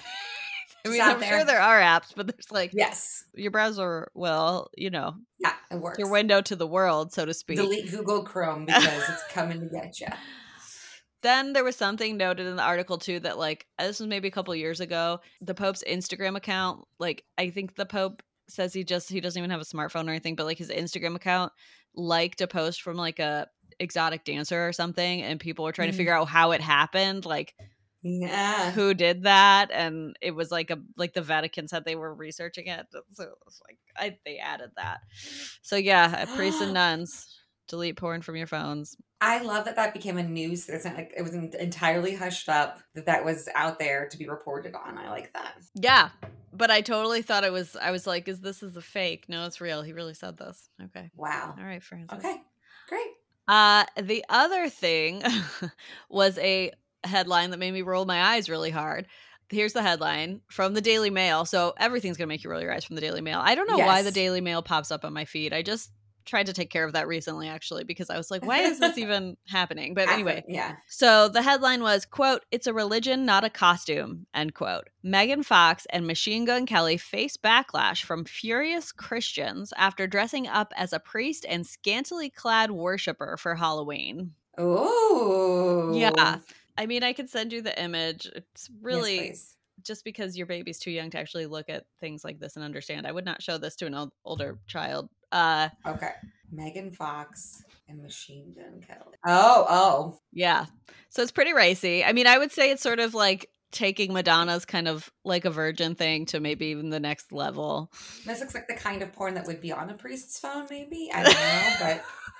I 0.87 0.93
mean, 0.93 1.01
I'm 1.03 1.21
there. 1.21 1.29
sure 1.31 1.45
there 1.45 1.61
are 1.61 1.81
apps, 1.81 2.13
but 2.15 2.27
there's 2.27 2.51
like 2.51 2.71
Yes. 2.75 3.25
your 3.35 3.51
browser 3.51 4.11
will, 4.15 4.69
you 4.77 4.91
know, 4.91 5.15
Yeah, 5.39 5.55
it 5.71 5.77
works. 5.81 5.99
your 5.99 6.11
window 6.11 6.41
to 6.43 6.57
the 6.57 6.67
world, 6.67 7.13
so 7.13 7.25
to 7.25 7.35
speak. 7.35 7.57
Delete 7.59 7.91
Google 7.91 8.23
Chrome 8.25 8.65
because 8.67 9.09
it's 9.09 9.25
coming 9.33 9.61
to 9.61 9.67
get 9.67 10.01
you. 10.01 10.09
Then 11.23 11.53
there 11.55 11.65
was 11.65 11.77
something 11.77 12.17
noted 12.17 12.47
in 12.47 12.57
the 12.57 12.63
article 12.63 12.99
too 12.99 13.19
that 13.21 13.39
like 13.39 13.67
this 13.79 13.99
was 14.01 14.09
maybe 14.09 14.29
a 14.29 14.31
couple 14.31 14.55
years 14.55 14.81
ago. 14.81 15.21
The 15.41 15.55
Pope's 15.55 15.83
Instagram 15.89 16.37
account, 16.37 16.85
like 16.99 17.25
I 17.37 17.51
think 17.51 17.75
the 17.75 17.87
Pope 17.87 18.23
says 18.49 18.73
he 18.73 18.85
just 18.85 19.09
he 19.09 19.21
doesn't 19.21 19.41
even 19.41 19.51
have 19.51 19.61
a 19.61 19.65
smartphone 19.65 20.07
or 20.07 20.11
anything, 20.11 20.37
but 20.37 20.47
like 20.47 20.59
his 20.59 20.71
Instagram 20.71 21.17
account 21.17 21.53
liked 21.95 22.41
a 22.43 22.47
post 22.47 22.83
from 22.83 22.97
like 22.97 23.19
a 23.19 23.49
exotic 23.81 24.25
dancer 24.25 24.69
or 24.69 24.73
something, 24.73 25.23
and 25.23 25.41
people 25.41 25.65
were 25.65 25.73
trying 25.73 25.89
Mhm. 25.89 25.93
to 25.93 25.97
figure 25.97 26.15
out 26.15 26.29
how 26.29 26.53
it 26.53 26.61
happened, 26.61 27.25
like 27.27 27.55
Yeah. 28.07 28.71
who 28.73 28.95
did 28.95 29.25
that, 29.25 29.71
and 29.73 30.17
it 30.21 30.35
was 30.35 30.51
like 30.51 30.71
a 30.71 30.79
like 30.97 31.13
the 31.13 31.23
Vatican 31.23 31.69
said 31.69 31.85
they 31.85 31.97
were 31.97 32.15
researching 32.15 32.69
it, 32.69 32.87
so 32.91 33.25
it 33.25 33.31
was 33.45 33.61
like 33.67 33.79
I 33.97 34.19
they 34.25 34.39
added 34.39 34.71
that. 34.77 35.01
So 35.63 35.77
yeah, 35.77 36.25
priests 36.37 36.61
and 36.63 36.75
nuns 36.75 37.37
delete 37.69 37.97
porn 37.97 38.23
from 38.23 38.37
your 38.37 38.47
phones. 38.47 38.97
I 39.21 39.43
love 39.43 39.65
that 39.65 39.77
that 39.77 39.95
became 39.95 40.19
a 40.19 40.23
news. 40.23 40.69
It's 40.69 40.85
not 40.85 40.97
like 40.97 41.13
it 41.17 41.23
was 41.23 41.35
entirely 41.35 42.15
hushed 42.15 42.49
up. 42.49 42.81
That 42.95 43.07
that 43.07 43.25
was 43.25 43.49
out 43.55 43.79
there 43.79 44.09
to 44.09 44.19
be 44.19 44.29
reported 44.29 44.75
on. 44.75 44.99
I 44.99 45.11
like 45.11 45.33
that. 45.33 45.55
Yeah, 45.75 46.11
but 46.53 46.71
I 46.71 46.81
totally 46.81 47.23
thought 47.23 47.45
it 47.45 47.53
was. 47.53 47.77
I 47.77 47.91
was 47.91 48.07
like, 48.07 48.29
"Is 48.29 48.41
this 48.41 48.63
is 48.63 48.77
a 48.77 48.83
fake?" 48.83 49.27
No, 49.29 49.47
it's 49.47 49.61
real. 49.61 49.83
He 49.83 49.93
really 49.93 50.15
said 50.15 50.37
this. 50.37 50.69
Okay. 50.85 51.11
Wow. 51.17 51.55
All 51.59 51.65
right, 51.65 51.83
Francis. 51.83 52.19
Okay. 52.19 52.37
Great. 52.89 53.11
Uh, 53.49 53.85
the 54.01 54.25
other 54.29 54.69
thing 54.69 55.23
was 56.11 56.37
a 56.39 56.73
headline 57.05 57.51
that 57.51 57.59
made 57.59 57.73
me 57.73 57.83
roll 57.83 58.05
my 58.05 58.35
eyes 58.35 58.49
really 58.49 58.71
hard. 58.71 59.07
Here's 59.49 59.73
the 59.73 59.83
headline 59.83 60.41
from 60.49 60.75
the 60.75 60.81
Daily 60.81 61.11
Mail. 61.11 61.45
So 61.45 61.75
everything's 61.79 62.17
going 62.17 62.27
to 62.27 62.33
make 62.33 62.43
you 62.43 62.51
roll 62.51 62.61
your 62.61 62.73
eyes 62.73 62.85
from 62.85 62.97
the 62.97 63.01
Daily 63.01 63.21
Mail. 63.21 63.41
I 63.43 63.55
don't 63.55 63.69
know 63.69 63.77
yes. 63.77 63.87
why 63.87 64.03
the 64.03 64.11
Daily 64.11 64.41
Mail 64.41 64.63
pops 64.63 64.91
up 64.91 65.05
on 65.05 65.13
my 65.13 65.25
feed. 65.25 65.53
I 65.53 65.63
just 65.63 65.91
tried 66.27 66.47
to 66.47 66.53
take 66.53 66.71
care 66.71 66.85
of 66.85 66.93
that 66.93 67.07
recently 67.07 67.49
actually 67.49 67.85
because 67.85 68.11
I 68.11 68.17
was 68.17 68.31
like, 68.31 68.45
why 68.45 68.59
is 68.59 68.79
this 68.79 68.99
even 68.99 69.37
happening? 69.49 69.95
But 69.95 70.09
anyway, 70.09 70.45
yeah. 70.47 70.77
So 70.89 71.29
the 71.29 71.41
headline 71.41 71.83
was, 71.83 72.05
quote, 72.05 72.45
it's 72.51 72.67
a 72.67 72.75
religion, 72.75 73.25
not 73.25 73.45
a 73.45 73.51
costume, 73.51 74.27
end 74.35 74.55
quote. 74.55 74.89
Megan 75.03 75.43
Fox 75.43 75.87
and 75.91 76.07
Machine 76.07 76.45
Gun 76.45 76.67
Kelly 76.67 76.97
face 76.97 77.37
backlash 77.37 78.03
from 78.03 78.25
furious 78.25 78.93
Christians 78.93 79.73
after 79.77 80.07
dressing 80.07 80.47
up 80.47 80.73
as 80.77 80.93
a 80.93 81.01
priest 81.01 81.47
and 81.49 81.67
scantily 81.67 82.29
clad 82.29 82.73
worshiper 82.73 83.37
for 83.39 83.55
Halloween. 83.55 84.33
Oh. 84.59 85.93
Yeah. 85.95 86.39
I 86.79 86.87
mean, 86.87 87.03
I 87.03 87.13
could 87.13 87.31
send 87.31 87.53
you 87.53 87.63
the 87.63 87.81
image. 87.83 88.29
It's 88.35 88.71
really 88.83 89.29
yes, 89.29 89.57
just 89.83 90.05
because 90.05 90.37
your 90.37 90.47
baby's 90.47 90.79
too 90.79 90.91
young 90.91 91.11
to 91.11 91.19
actually 91.19 91.47
look 91.47 91.69
at 91.69 91.85
things 92.01 92.25
like 92.25 92.39
this 92.39 92.57
and 92.57 92.65
understand. 92.65 93.07
I 93.07 93.13
would 93.13 93.25
not 93.25 93.43
show 93.43 93.59
this 93.59 93.77
to 93.77 93.87
an 93.87 94.11
older 94.25 94.59
child. 94.67 95.09
Uh, 95.33 95.69
okay. 95.87 96.13
Megan 96.51 96.93
Fox 96.93 97.65
and 97.89 98.03
Machine 98.03 98.55
Gun 98.55 98.81
Kelly. 98.87 99.17
Oh, 99.27 99.67
oh. 99.69 100.19
Yeah. 100.33 100.67
So 101.09 101.23
it's 101.23 101.33
pretty 101.33 101.53
racy. 101.53 102.05
I 102.05 102.13
mean, 102.13 102.27
I 102.27 102.39
would 102.39 102.53
say 102.53 102.71
it's 102.71 102.83
sort 102.83 103.01
of 103.01 103.15
like 103.15 103.51
taking 103.73 104.13
Madonna's 104.13 104.65
kind 104.65 104.89
of 104.89 105.11
like 105.25 105.45
a 105.45 105.51
virgin 105.51 105.95
thing 105.95 106.27
to 106.27 106.41
maybe 106.41 106.67
even 106.67 106.91
the 106.91 107.01
next 107.01 107.33
level. 107.33 107.91
This 108.25 108.41
looks 108.41 108.55
like 108.55 108.69
the 108.69 108.75
kind 108.75 109.03
of 109.03 109.13
porn 109.13 109.35
that 109.35 109.47
would 109.47 109.61
be 109.61 109.73
on 109.73 109.91
a 109.91 109.95
priest's 109.95 110.39
phone, 110.39 110.67
maybe. 110.71 111.11
I 111.13 111.23
don't 111.23 111.35
know, 111.35 111.77
but 111.81 112.05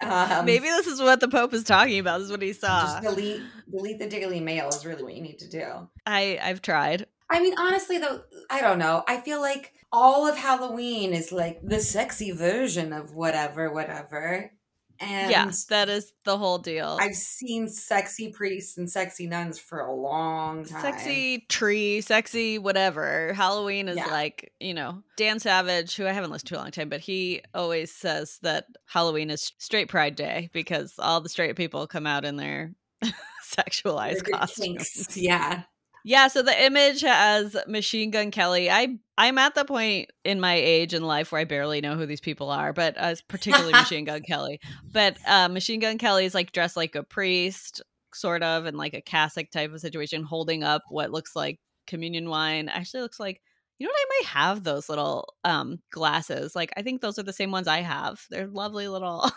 um, 0.00 0.44
Maybe 0.44 0.66
this 0.66 0.86
is 0.86 1.00
what 1.00 1.20
the 1.20 1.28
Pope 1.28 1.54
is 1.54 1.64
talking 1.64 1.98
about. 1.98 2.18
This 2.18 2.26
is 2.26 2.30
what 2.30 2.42
he 2.42 2.52
saw. 2.52 2.82
Just 2.82 3.02
delete 3.02 3.42
delete 3.70 3.98
the 3.98 4.08
Daily 4.08 4.40
Mail 4.40 4.68
is 4.68 4.84
really 4.84 5.02
what 5.02 5.14
you 5.14 5.22
need 5.22 5.38
to 5.40 5.48
do. 5.48 5.88
I 6.04 6.38
I've 6.42 6.62
tried. 6.62 7.06
I 7.28 7.40
mean, 7.40 7.54
honestly, 7.58 7.98
though, 7.98 8.22
I 8.50 8.60
don't 8.60 8.78
know. 8.78 9.02
I 9.08 9.20
feel 9.20 9.40
like 9.40 9.72
all 9.92 10.28
of 10.28 10.36
Halloween 10.36 11.12
is 11.12 11.32
like 11.32 11.60
the 11.62 11.80
sexy 11.80 12.30
version 12.30 12.92
of 12.92 13.14
whatever, 13.14 13.72
whatever. 13.72 14.52
And 15.00 15.30
yes, 15.30 15.64
that 15.66 15.88
is 15.88 16.12
the 16.24 16.38
whole 16.38 16.58
deal. 16.58 16.98
I've 17.00 17.14
seen 17.14 17.68
sexy 17.68 18.30
priests 18.30 18.76
and 18.78 18.90
sexy 18.90 19.26
nuns 19.26 19.58
for 19.58 19.80
a 19.80 19.94
long 19.94 20.64
time. 20.64 20.80
Sexy 20.80 21.46
tree, 21.48 22.00
sexy 22.00 22.58
whatever. 22.58 23.32
Halloween 23.34 23.88
is 23.88 23.96
yeah. 23.96 24.06
like, 24.06 24.52
you 24.60 24.74
know, 24.74 25.02
Dan 25.16 25.38
Savage, 25.38 25.96
who 25.96 26.06
I 26.06 26.12
haven't 26.12 26.30
listened 26.30 26.48
to 26.48 26.56
a 26.56 26.58
long 26.58 26.70
time, 26.70 26.88
but 26.88 27.00
he 27.00 27.42
always 27.54 27.92
says 27.92 28.38
that 28.42 28.66
Halloween 28.86 29.30
is 29.30 29.52
straight 29.58 29.88
pride 29.88 30.16
day 30.16 30.50
because 30.52 30.94
all 30.98 31.20
the 31.20 31.28
straight 31.28 31.56
people 31.56 31.86
come 31.86 32.06
out 32.06 32.24
in 32.24 32.36
their 32.36 32.72
sexualized 33.44 34.30
costumes. 34.30 35.16
Yeah. 35.16 35.62
Yeah, 36.04 36.28
so 36.28 36.42
the 36.42 36.64
image 36.64 37.00
has 37.00 37.56
Machine 37.66 38.12
Gun 38.12 38.30
Kelly. 38.30 38.70
I 38.70 38.98
I'm 39.18 39.38
at 39.38 39.54
the 39.54 39.64
point 39.64 40.10
in 40.24 40.40
my 40.40 40.54
age 40.54 40.92
and 40.92 41.06
life 41.06 41.32
where 41.32 41.40
I 41.40 41.44
barely 41.44 41.80
know 41.80 41.96
who 41.96 42.06
these 42.06 42.20
people 42.20 42.50
are, 42.50 42.72
but 42.72 42.96
uh, 42.98 43.14
particularly 43.28 43.72
Machine 43.72 44.04
Gun 44.04 44.22
Kelly. 44.22 44.60
But 44.92 45.16
uh, 45.26 45.48
Machine 45.48 45.80
Gun 45.80 45.98
Kelly 45.98 46.26
is 46.26 46.34
like 46.34 46.52
dressed 46.52 46.76
like 46.76 46.94
a 46.94 47.02
priest, 47.02 47.82
sort 48.12 48.42
of, 48.42 48.66
in 48.66 48.76
like 48.76 48.94
a 48.94 49.00
cassock 49.00 49.50
type 49.50 49.72
of 49.72 49.80
situation, 49.80 50.22
holding 50.22 50.62
up 50.62 50.82
what 50.90 51.10
looks 51.10 51.34
like 51.34 51.58
communion 51.86 52.28
wine. 52.28 52.68
Actually, 52.68 53.02
looks 53.02 53.20
like 53.20 53.40
you 53.78 53.86
know 53.86 53.90
what? 53.90 54.00
I 54.00 54.20
might 54.20 54.28
have 54.28 54.64
those 54.64 54.88
little 54.88 55.34
um 55.44 55.80
glasses. 55.90 56.54
Like 56.54 56.72
I 56.76 56.82
think 56.82 57.00
those 57.00 57.18
are 57.18 57.24
the 57.24 57.32
same 57.32 57.50
ones 57.50 57.68
I 57.68 57.80
have. 57.80 58.20
They're 58.30 58.46
lovely 58.46 58.88
little 58.88 59.30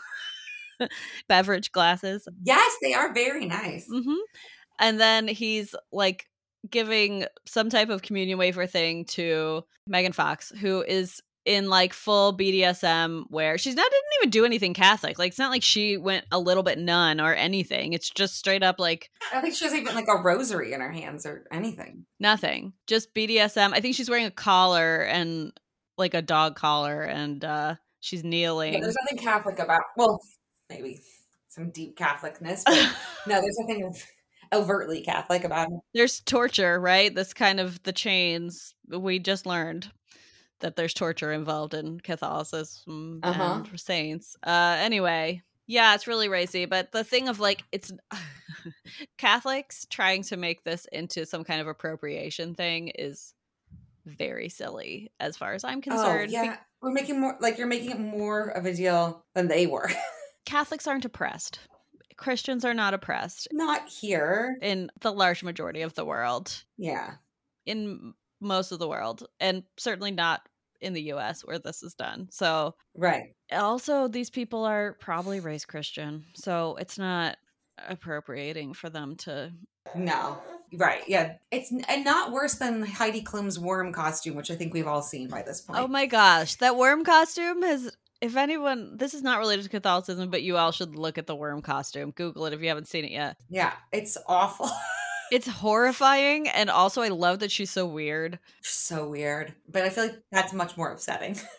beverage 1.27 1.71
glasses. 1.71 2.27
Yes, 2.43 2.73
they 2.81 2.93
are 2.93 3.13
very 3.13 3.45
nice. 3.45 3.87
Mm-hmm. 3.89 4.13
And 4.79 4.99
then 4.99 5.27
he's 5.27 5.75
like 5.91 6.25
giving 6.69 7.25
some 7.45 7.69
type 7.69 7.89
of 7.89 8.01
communion 8.01 8.37
wafer 8.37 8.65
thing 8.65 9.05
to 9.05 9.63
Megan 9.87 10.11
Fox, 10.11 10.51
who 10.59 10.81
is 10.81 11.21
in 11.45 11.69
like 11.69 11.93
full 11.93 12.37
BDSM 12.37 13.23
where 13.29 13.57
she's 13.57 13.75
not 13.75 13.89
didn't 13.89 14.03
even 14.21 14.29
do 14.29 14.45
anything 14.45 14.73
Catholic. 14.73 15.17
Like 15.17 15.29
it's 15.29 15.39
not 15.39 15.51
like 15.51 15.63
she 15.63 15.97
went 15.97 16.25
a 16.31 16.39
little 16.39 16.63
bit 16.63 16.77
nun 16.77 17.19
or 17.19 17.33
anything. 17.33 17.93
It's 17.93 18.09
just 18.09 18.35
straight 18.35 18.61
up 18.61 18.75
like 18.77 19.09
I 19.33 19.41
think 19.41 19.55
she 19.55 19.65
has 19.65 19.73
even 19.73 19.95
like 19.95 20.07
a 20.07 20.21
rosary 20.21 20.73
in 20.73 20.81
her 20.81 20.91
hands 20.91 21.25
or 21.25 21.45
anything. 21.51 22.05
Nothing. 22.19 22.73
Just 22.87 23.13
BDSM. 23.13 23.73
I 23.73 23.79
think 23.79 23.95
she's 23.95 24.09
wearing 24.09 24.25
a 24.25 24.31
collar 24.31 25.01
and 25.01 25.51
like 25.97 26.13
a 26.13 26.21
dog 26.21 26.55
collar 26.55 27.01
and 27.01 27.43
uh 27.43 27.75
she's 27.99 28.23
kneeling. 28.23 28.73
Yeah, 28.73 28.81
there's 28.81 28.97
nothing 29.01 29.17
Catholic 29.17 29.59
about 29.59 29.81
well, 29.97 30.19
maybe 30.69 31.01
some 31.47 31.71
deep 31.71 31.97
Catholicness, 31.97 32.63
but 32.65 32.95
no, 33.27 33.41
there's 33.41 33.57
nothing 33.59 33.91
overtly 34.53 35.01
Catholic 35.01 35.43
about 35.43 35.69
it. 35.71 35.79
There's 35.93 36.21
torture, 36.21 36.79
right? 36.79 37.13
This 37.13 37.33
kind 37.33 37.59
of 37.59 37.81
the 37.83 37.93
chains. 37.93 38.73
We 38.87 39.19
just 39.19 39.45
learned 39.45 39.91
that 40.59 40.75
there's 40.75 40.93
torture 40.93 41.31
involved 41.31 41.73
in 41.73 41.99
Catholicism 41.99 43.19
uh-huh. 43.23 43.63
and 43.65 43.79
saints. 43.79 44.35
Uh, 44.43 44.77
anyway, 44.79 45.41
yeah, 45.67 45.95
it's 45.95 46.07
really 46.07 46.29
racy. 46.29 46.65
But 46.65 46.91
the 46.91 47.03
thing 47.03 47.29
of 47.29 47.39
like, 47.39 47.63
it's 47.71 47.91
Catholics 49.17 49.85
trying 49.89 50.23
to 50.23 50.37
make 50.37 50.63
this 50.63 50.85
into 50.91 51.25
some 51.25 51.43
kind 51.43 51.61
of 51.61 51.67
appropriation 51.67 52.55
thing 52.55 52.89
is 52.89 53.33
very 54.05 54.49
silly, 54.49 55.11
as 55.19 55.37
far 55.37 55.53
as 55.53 55.63
I'm 55.63 55.79
oh, 55.79 55.81
concerned. 55.81 56.29
Oh, 56.29 56.43
yeah, 56.43 56.57
we're 56.81 56.91
making 56.91 57.19
more 57.19 57.37
like 57.39 57.57
you're 57.57 57.67
making 57.67 57.91
it 57.91 57.99
more 57.99 58.47
of 58.47 58.65
a 58.65 58.73
deal 58.73 59.23
than 59.35 59.47
they 59.47 59.67
were. 59.67 59.89
Catholics 60.45 60.87
aren't 60.87 61.05
oppressed. 61.05 61.59
Christians 62.19 62.65
are 62.65 62.73
not 62.73 62.93
oppressed. 62.93 63.47
Not 63.51 63.87
here. 63.87 64.57
In 64.61 64.91
the 65.01 65.11
large 65.11 65.41
majority 65.41 65.81
of 65.81 65.93
the 65.93 66.05
world. 66.05 66.63
Yeah. 66.77 67.13
In 67.65 68.13
most 68.41 68.71
of 68.71 68.79
the 68.79 68.89
world. 68.89 69.25
And 69.39 69.63
certainly 69.77 70.11
not 70.11 70.41
in 70.81 70.93
the 70.93 71.13
US 71.13 71.41
where 71.41 71.59
this 71.59 71.81
is 71.81 71.93
done. 71.93 72.27
So, 72.29 72.75
right. 72.95 73.33
Also, 73.51 74.07
these 74.07 74.29
people 74.29 74.65
are 74.65 74.97
probably 74.99 75.39
raised 75.39 75.67
Christian. 75.69 76.25
So 76.35 76.75
it's 76.79 76.97
not 76.97 77.37
appropriating 77.87 78.73
for 78.73 78.89
them 78.89 79.15
to. 79.19 79.53
No. 79.95 80.39
Right. 80.73 81.03
Yeah. 81.07 81.35
It's 81.51 81.71
and 81.71 82.03
not 82.03 82.33
worse 82.33 82.55
than 82.55 82.83
Heidi 82.83 83.21
Klum's 83.21 83.57
worm 83.57 83.93
costume, 83.93 84.35
which 84.35 84.51
I 84.51 84.55
think 84.55 84.73
we've 84.73 84.87
all 84.87 85.01
seen 85.01 85.29
by 85.29 85.41
this 85.41 85.63
oh 85.63 85.73
point. 85.73 85.85
Oh 85.85 85.87
my 85.87 86.05
gosh. 86.05 86.55
That 86.55 86.75
worm 86.75 87.05
costume 87.05 87.61
has 87.63 87.91
if 88.21 88.35
anyone 88.35 88.97
this 88.97 89.13
is 89.13 89.23
not 89.23 89.39
related 89.39 89.63
to 89.63 89.69
catholicism 89.69 90.29
but 90.29 90.43
you 90.43 90.57
all 90.57 90.71
should 90.71 90.95
look 90.95 91.17
at 91.17 91.27
the 91.27 91.35
worm 91.35 91.61
costume. 91.61 92.11
Google 92.11 92.45
it 92.45 92.53
if 92.53 92.61
you 92.61 92.67
haven't 92.67 92.87
seen 92.87 93.05
it 93.05 93.11
yet. 93.11 93.37
Yeah 93.49 93.73
it's 93.91 94.17
awful. 94.27 94.69
It's 95.31 95.47
horrifying 95.47 96.47
and 96.47 96.71
also 96.71 97.03
i 97.03 97.09
love 97.09 97.39
that 97.39 97.51
she's 97.51 97.69
so 97.69 97.85
weird. 97.85 98.39
So 98.61 99.07
weird 99.07 99.53
but 99.71 99.83
i 99.83 99.89
feel 99.89 100.05
like 100.05 100.23
that's 100.31 100.53
much 100.53 100.75
more 100.77 100.91
upsetting. 100.91 101.37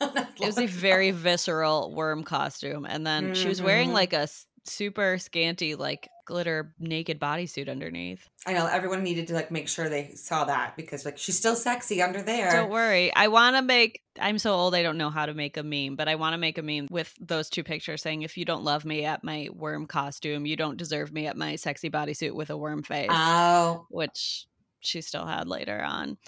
It 0.00 0.44
was 0.44 0.58
a 0.58 0.66
very 0.66 1.12
visceral 1.12 1.94
worm 1.94 2.24
costume 2.24 2.84
and 2.84 3.06
then 3.06 3.24
mm-hmm. 3.24 3.32
she 3.34 3.48
was 3.48 3.62
wearing 3.62 3.86
mm-hmm. 3.88 3.94
like 3.94 4.12
a 4.12 4.28
super 4.64 5.16
scanty 5.16 5.76
like 5.76 6.10
glitter 6.24 6.74
naked 6.78 7.20
bodysuit 7.20 7.68
underneath. 7.68 8.28
I 8.46 8.52
know 8.52 8.66
everyone 8.66 9.02
needed 9.02 9.26
to 9.28 9.34
like 9.34 9.50
make 9.50 9.68
sure 9.68 9.88
they 9.88 10.12
saw 10.14 10.44
that 10.44 10.76
because 10.76 11.04
like 11.04 11.18
she's 11.18 11.36
still 11.36 11.56
sexy 11.56 12.02
under 12.02 12.22
there. 12.22 12.50
Don't 12.52 12.70
worry. 12.70 13.14
I 13.14 13.28
want 13.28 13.56
to 13.56 13.62
make 13.62 14.02
I'm 14.18 14.38
so 14.38 14.52
old 14.52 14.74
I 14.74 14.82
don't 14.82 14.98
know 14.98 15.10
how 15.10 15.26
to 15.26 15.34
make 15.34 15.56
a 15.56 15.62
meme, 15.62 15.96
but 15.96 16.08
I 16.08 16.14
want 16.14 16.34
to 16.34 16.38
make 16.38 16.58
a 16.58 16.62
meme 16.62 16.88
with 16.90 17.12
those 17.20 17.48
two 17.48 17.64
pictures 17.64 18.02
saying 18.02 18.22
if 18.22 18.36
you 18.36 18.44
don't 18.44 18.64
love 18.64 18.84
me 18.84 19.04
at 19.04 19.24
my 19.24 19.48
worm 19.52 19.86
costume, 19.86 20.46
you 20.46 20.56
don't 20.56 20.76
deserve 20.76 21.12
me 21.12 21.26
at 21.26 21.36
my 21.36 21.56
sexy 21.56 21.90
bodysuit 21.90 22.32
with 22.32 22.50
a 22.50 22.56
worm 22.56 22.82
face. 22.82 23.10
Oh, 23.10 23.86
which 23.90 24.46
she 24.80 25.00
still 25.00 25.26
had 25.26 25.48
later 25.48 25.82
on. 25.82 26.18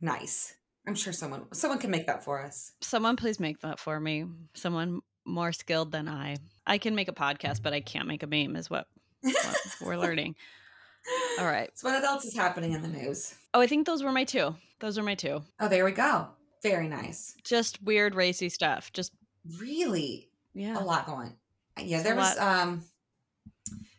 Nice. 0.00 0.54
I'm 0.86 0.94
sure 0.94 1.12
someone 1.12 1.44
someone 1.52 1.78
can 1.78 1.90
make 1.90 2.06
that 2.06 2.24
for 2.24 2.44
us. 2.44 2.72
Someone 2.80 3.16
please 3.16 3.38
make 3.38 3.60
that 3.60 3.78
for 3.78 4.00
me. 4.00 4.26
Someone 4.54 5.00
more 5.24 5.52
skilled 5.52 5.92
than 5.92 6.08
I. 6.08 6.36
I 6.66 6.78
can 6.78 6.94
make 6.94 7.08
a 7.08 7.12
podcast, 7.12 7.62
but 7.62 7.72
I 7.72 7.80
can't 7.80 8.08
make 8.08 8.22
a 8.22 8.26
meme, 8.26 8.56
is 8.56 8.70
what, 8.70 8.86
what 8.91 8.91
we're 9.80 9.96
learning. 9.96 10.34
All 11.38 11.46
right. 11.46 11.70
So, 11.74 11.90
what 11.90 12.02
else 12.04 12.24
is 12.24 12.34
happening 12.34 12.72
in 12.72 12.82
the 12.82 12.88
news? 12.88 13.34
Oh, 13.54 13.60
I 13.60 13.66
think 13.66 13.86
those 13.86 14.02
were 14.02 14.12
my 14.12 14.24
two. 14.24 14.54
Those 14.80 14.98
are 14.98 15.02
my 15.02 15.14
two. 15.14 15.42
Oh, 15.60 15.68
there 15.68 15.84
we 15.84 15.92
go. 15.92 16.28
Very 16.62 16.88
nice. 16.88 17.34
Just 17.44 17.82
weird, 17.82 18.14
racy 18.14 18.48
stuff. 18.48 18.92
Just 18.92 19.12
really, 19.58 20.28
yeah, 20.54 20.78
a 20.78 20.84
lot 20.84 21.06
going. 21.06 21.34
Yeah, 21.80 22.02
there 22.02 22.14
was 22.14 22.38
um, 22.38 22.84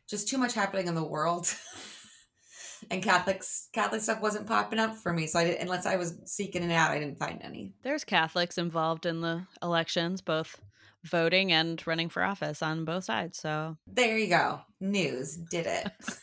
just 0.09 0.29
too 0.29 0.37
much 0.37 0.53
happening 0.53 0.87
in 0.87 0.95
the 0.95 1.03
world. 1.03 1.53
and 2.91 3.03
Catholics 3.03 3.69
Catholic 3.73 4.01
stuff 4.01 4.21
wasn't 4.21 4.47
popping 4.47 4.79
up 4.79 4.95
for 4.95 5.13
me. 5.13 5.27
So 5.27 5.39
I 5.39 5.43
did 5.45 5.59
unless 5.59 5.85
I 5.85 5.95
was 5.95 6.17
seeking 6.25 6.63
it 6.63 6.71
out, 6.71 6.91
I 6.91 6.99
didn't 6.99 7.19
find 7.19 7.41
any. 7.41 7.73
There's 7.83 8.03
Catholics 8.03 8.57
involved 8.57 9.05
in 9.05 9.21
the 9.21 9.45
elections, 9.61 10.21
both 10.21 10.59
voting 11.03 11.51
and 11.51 11.85
running 11.85 12.09
for 12.09 12.23
office 12.23 12.61
on 12.61 12.85
both 12.85 13.05
sides. 13.05 13.37
So 13.39 13.77
there 13.87 14.17
you 14.17 14.27
go. 14.27 14.61
News 14.79 15.35
did 15.35 15.65
it. 15.65 15.91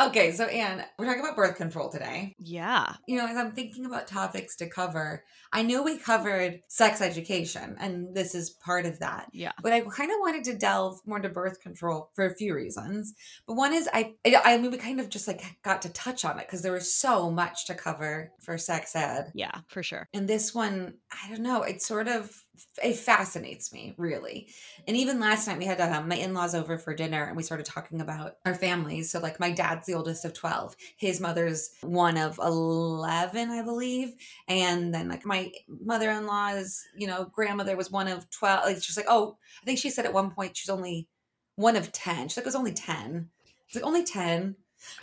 Okay, 0.00 0.32
so 0.32 0.44
Anne, 0.44 0.82
we're 0.98 1.04
talking 1.04 1.20
about 1.20 1.36
birth 1.36 1.56
control 1.56 1.90
today. 1.90 2.34
Yeah. 2.38 2.94
You 3.06 3.18
know, 3.18 3.26
as 3.26 3.36
I'm 3.36 3.52
thinking 3.52 3.84
about 3.84 4.06
topics 4.06 4.56
to 4.56 4.68
cover, 4.68 5.24
I 5.52 5.62
know 5.62 5.82
we 5.82 5.98
covered 5.98 6.62
sex 6.68 7.02
education, 7.02 7.76
and 7.78 8.14
this 8.14 8.34
is 8.34 8.48
part 8.48 8.86
of 8.86 9.00
that. 9.00 9.28
Yeah. 9.32 9.52
But 9.62 9.74
I 9.74 9.80
kind 9.80 10.10
of 10.10 10.16
wanted 10.20 10.44
to 10.44 10.56
delve 10.56 11.00
more 11.04 11.18
into 11.18 11.28
birth 11.28 11.60
control 11.60 12.10
for 12.14 12.24
a 12.24 12.34
few 12.34 12.54
reasons. 12.54 13.12
But 13.46 13.54
one 13.54 13.74
is 13.74 13.90
I, 13.92 14.14
I 14.24 14.56
mean, 14.56 14.70
we 14.70 14.78
kind 14.78 15.00
of 15.00 15.10
just 15.10 15.28
like 15.28 15.42
got 15.62 15.82
to 15.82 15.90
touch 15.90 16.24
on 16.24 16.38
it 16.38 16.46
because 16.46 16.62
there 16.62 16.72
was 16.72 16.94
so 16.94 17.30
much 17.30 17.66
to 17.66 17.74
cover 17.74 18.32
for 18.40 18.56
sex 18.56 18.96
ed. 18.96 19.32
Yeah, 19.34 19.58
for 19.68 19.82
sure. 19.82 20.08
And 20.14 20.26
this 20.26 20.54
one, 20.54 20.94
I 21.12 21.28
don't 21.28 21.42
know, 21.42 21.62
it 21.62 21.82
sort 21.82 22.08
of 22.08 22.42
it 22.82 22.96
fascinates 22.96 23.72
me 23.72 23.94
really. 23.96 24.48
And 24.86 24.96
even 24.96 25.20
last 25.20 25.46
night 25.46 25.58
we 25.58 25.64
had 25.64 25.80
um, 25.80 26.08
my 26.08 26.16
in-laws 26.16 26.54
over 26.54 26.78
for 26.78 26.94
dinner 26.94 27.24
and 27.24 27.36
we 27.36 27.42
started 27.42 27.66
talking 27.66 28.00
about 28.00 28.36
our 28.44 28.54
families. 28.54 29.10
So 29.10 29.18
like 29.18 29.40
my 29.40 29.50
dad's 29.50 29.86
the 29.86 29.94
oldest 29.94 30.24
of 30.24 30.34
12 30.34 30.76
his 30.96 31.20
mother's 31.20 31.70
one 31.82 32.16
of 32.16 32.38
11 32.38 33.50
i 33.50 33.62
believe. 33.62 34.14
And 34.48 34.94
then 34.94 35.08
like 35.08 35.24
my 35.24 35.52
mother-in-law's 35.68 36.84
you 36.96 37.06
know 37.06 37.30
grandmother 37.32 37.76
was 37.76 37.90
one 37.90 38.08
of 38.08 38.28
12 38.30 38.64
like 38.64 38.82
she's 38.82 38.96
like 38.96 39.06
oh 39.08 39.36
i 39.62 39.64
think 39.64 39.78
she 39.78 39.90
said 39.90 40.04
at 40.04 40.12
one 40.12 40.30
point 40.30 40.56
she's 40.56 40.70
only 40.70 41.08
one 41.56 41.76
of 41.76 41.92
10 41.92 42.28
she's 42.28 42.36
like 42.36 42.44
it 42.44 42.46
was 42.46 42.54
only 42.56 42.72
10 42.72 43.28
it's 43.66 43.74
like 43.74 43.84
only 43.84 44.04
10 44.04 44.56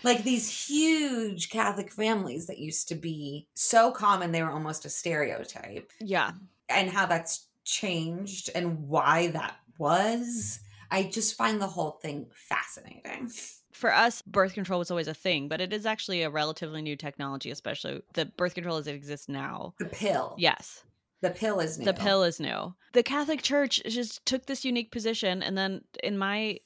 like 0.03 0.23
these 0.23 0.67
huge 0.67 1.49
catholic 1.49 1.91
families 1.91 2.47
that 2.47 2.57
used 2.57 2.87
to 2.89 2.95
be 2.95 3.47
so 3.53 3.91
common 3.91 4.31
they 4.31 4.43
were 4.43 4.51
almost 4.51 4.85
a 4.85 4.89
stereotype. 4.89 5.91
Yeah. 5.99 6.31
And 6.69 6.89
how 6.89 7.05
that's 7.05 7.46
changed 7.67 8.49
and 8.55 8.87
why 8.87 9.27
that 9.27 9.57
was. 9.77 10.59
I 10.89 11.03
just 11.03 11.35
find 11.35 11.61
the 11.61 11.67
whole 11.67 11.99
thing 12.01 12.27
fascinating. 12.33 13.29
For 13.73 13.93
us, 13.93 14.23
birth 14.23 14.53
control 14.53 14.79
was 14.79 14.89
always 14.89 15.09
a 15.09 15.13
thing, 15.13 15.49
but 15.49 15.61
it 15.61 15.73
is 15.73 15.85
actually 15.85 16.23
a 16.23 16.29
relatively 16.29 16.81
new 16.81 16.95
technology, 16.95 17.51
especially 17.51 18.01
the 18.13 18.25
birth 18.25 18.55
control 18.55 18.77
as 18.77 18.87
it 18.87 18.95
exists 18.95 19.29
now. 19.29 19.73
The 19.77 19.85
pill. 19.85 20.33
Yes. 20.37 20.83
The 21.21 21.29
pill 21.29 21.59
is 21.59 21.77
new. 21.77 21.85
The 21.85 21.93
pill 21.93 22.23
is 22.23 22.39
new. 22.39 22.73
The 22.93 23.03
Catholic 23.03 23.41
Church 23.41 23.81
just 23.85 24.25
took 24.25 24.45
this 24.45 24.63
unique 24.63 24.91
position, 24.91 25.43
and 25.43 25.57
then 25.57 25.81
in 26.01 26.17
my 26.17 26.59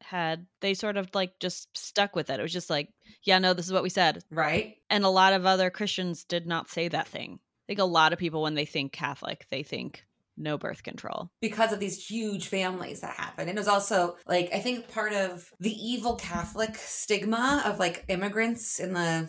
head, 0.00 0.46
they 0.60 0.74
sort 0.74 0.96
of 0.96 1.14
like 1.14 1.38
just 1.38 1.76
stuck 1.76 2.16
with 2.16 2.30
it. 2.30 2.40
It 2.40 2.42
was 2.42 2.52
just 2.52 2.70
like, 2.70 2.88
yeah, 3.22 3.38
no, 3.38 3.52
this 3.52 3.66
is 3.66 3.72
what 3.72 3.82
we 3.82 3.90
said. 3.90 4.22
Right. 4.30 4.76
And 4.88 5.04
a 5.04 5.10
lot 5.10 5.34
of 5.34 5.44
other 5.44 5.68
Christians 5.68 6.24
did 6.24 6.46
not 6.46 6.70
say 6.70 6.88
that 6.88 7.08
thing. 7.08 7.40
I 7.40 7.66
think 7.66 7.80
a 7.80 7.84
lot 7.84 8.12
of 8.12 8.18
people, 8.18 8.42
when 8.42 8.54
they 8.54 8.64
think 8.64 8.92
Catholic, 8.92 9.46
they 9.50 9.64
think 9.64 10.05
no 10.36 10.58
birth 10.58 10.82
control 10.82 11.30
because 11.40 11.72
of 11.72 11.80
these 11.80 12.06
huge 12.06 12.48
families 12.48 13.00
that 13.00 13.14
happen. 13.14 13.48
And 13.48 13.56
it 13.56 13.60
was 13.60 13.68
also 13.68 14.16
like, 14.26 14.50
I 14.52 14.58
think 14.58 14.92
part 14.92 15.12
of 15.12 15.50
the 15.60 15.72
evil 15.72 16.16
Catholic 16.16 16.76
stigma 16.76 17.62
of 17.64 17.78
like 17.78 18.04
immigrants 18.08 18.78
in 18.78 18.92
the 18.92 19.28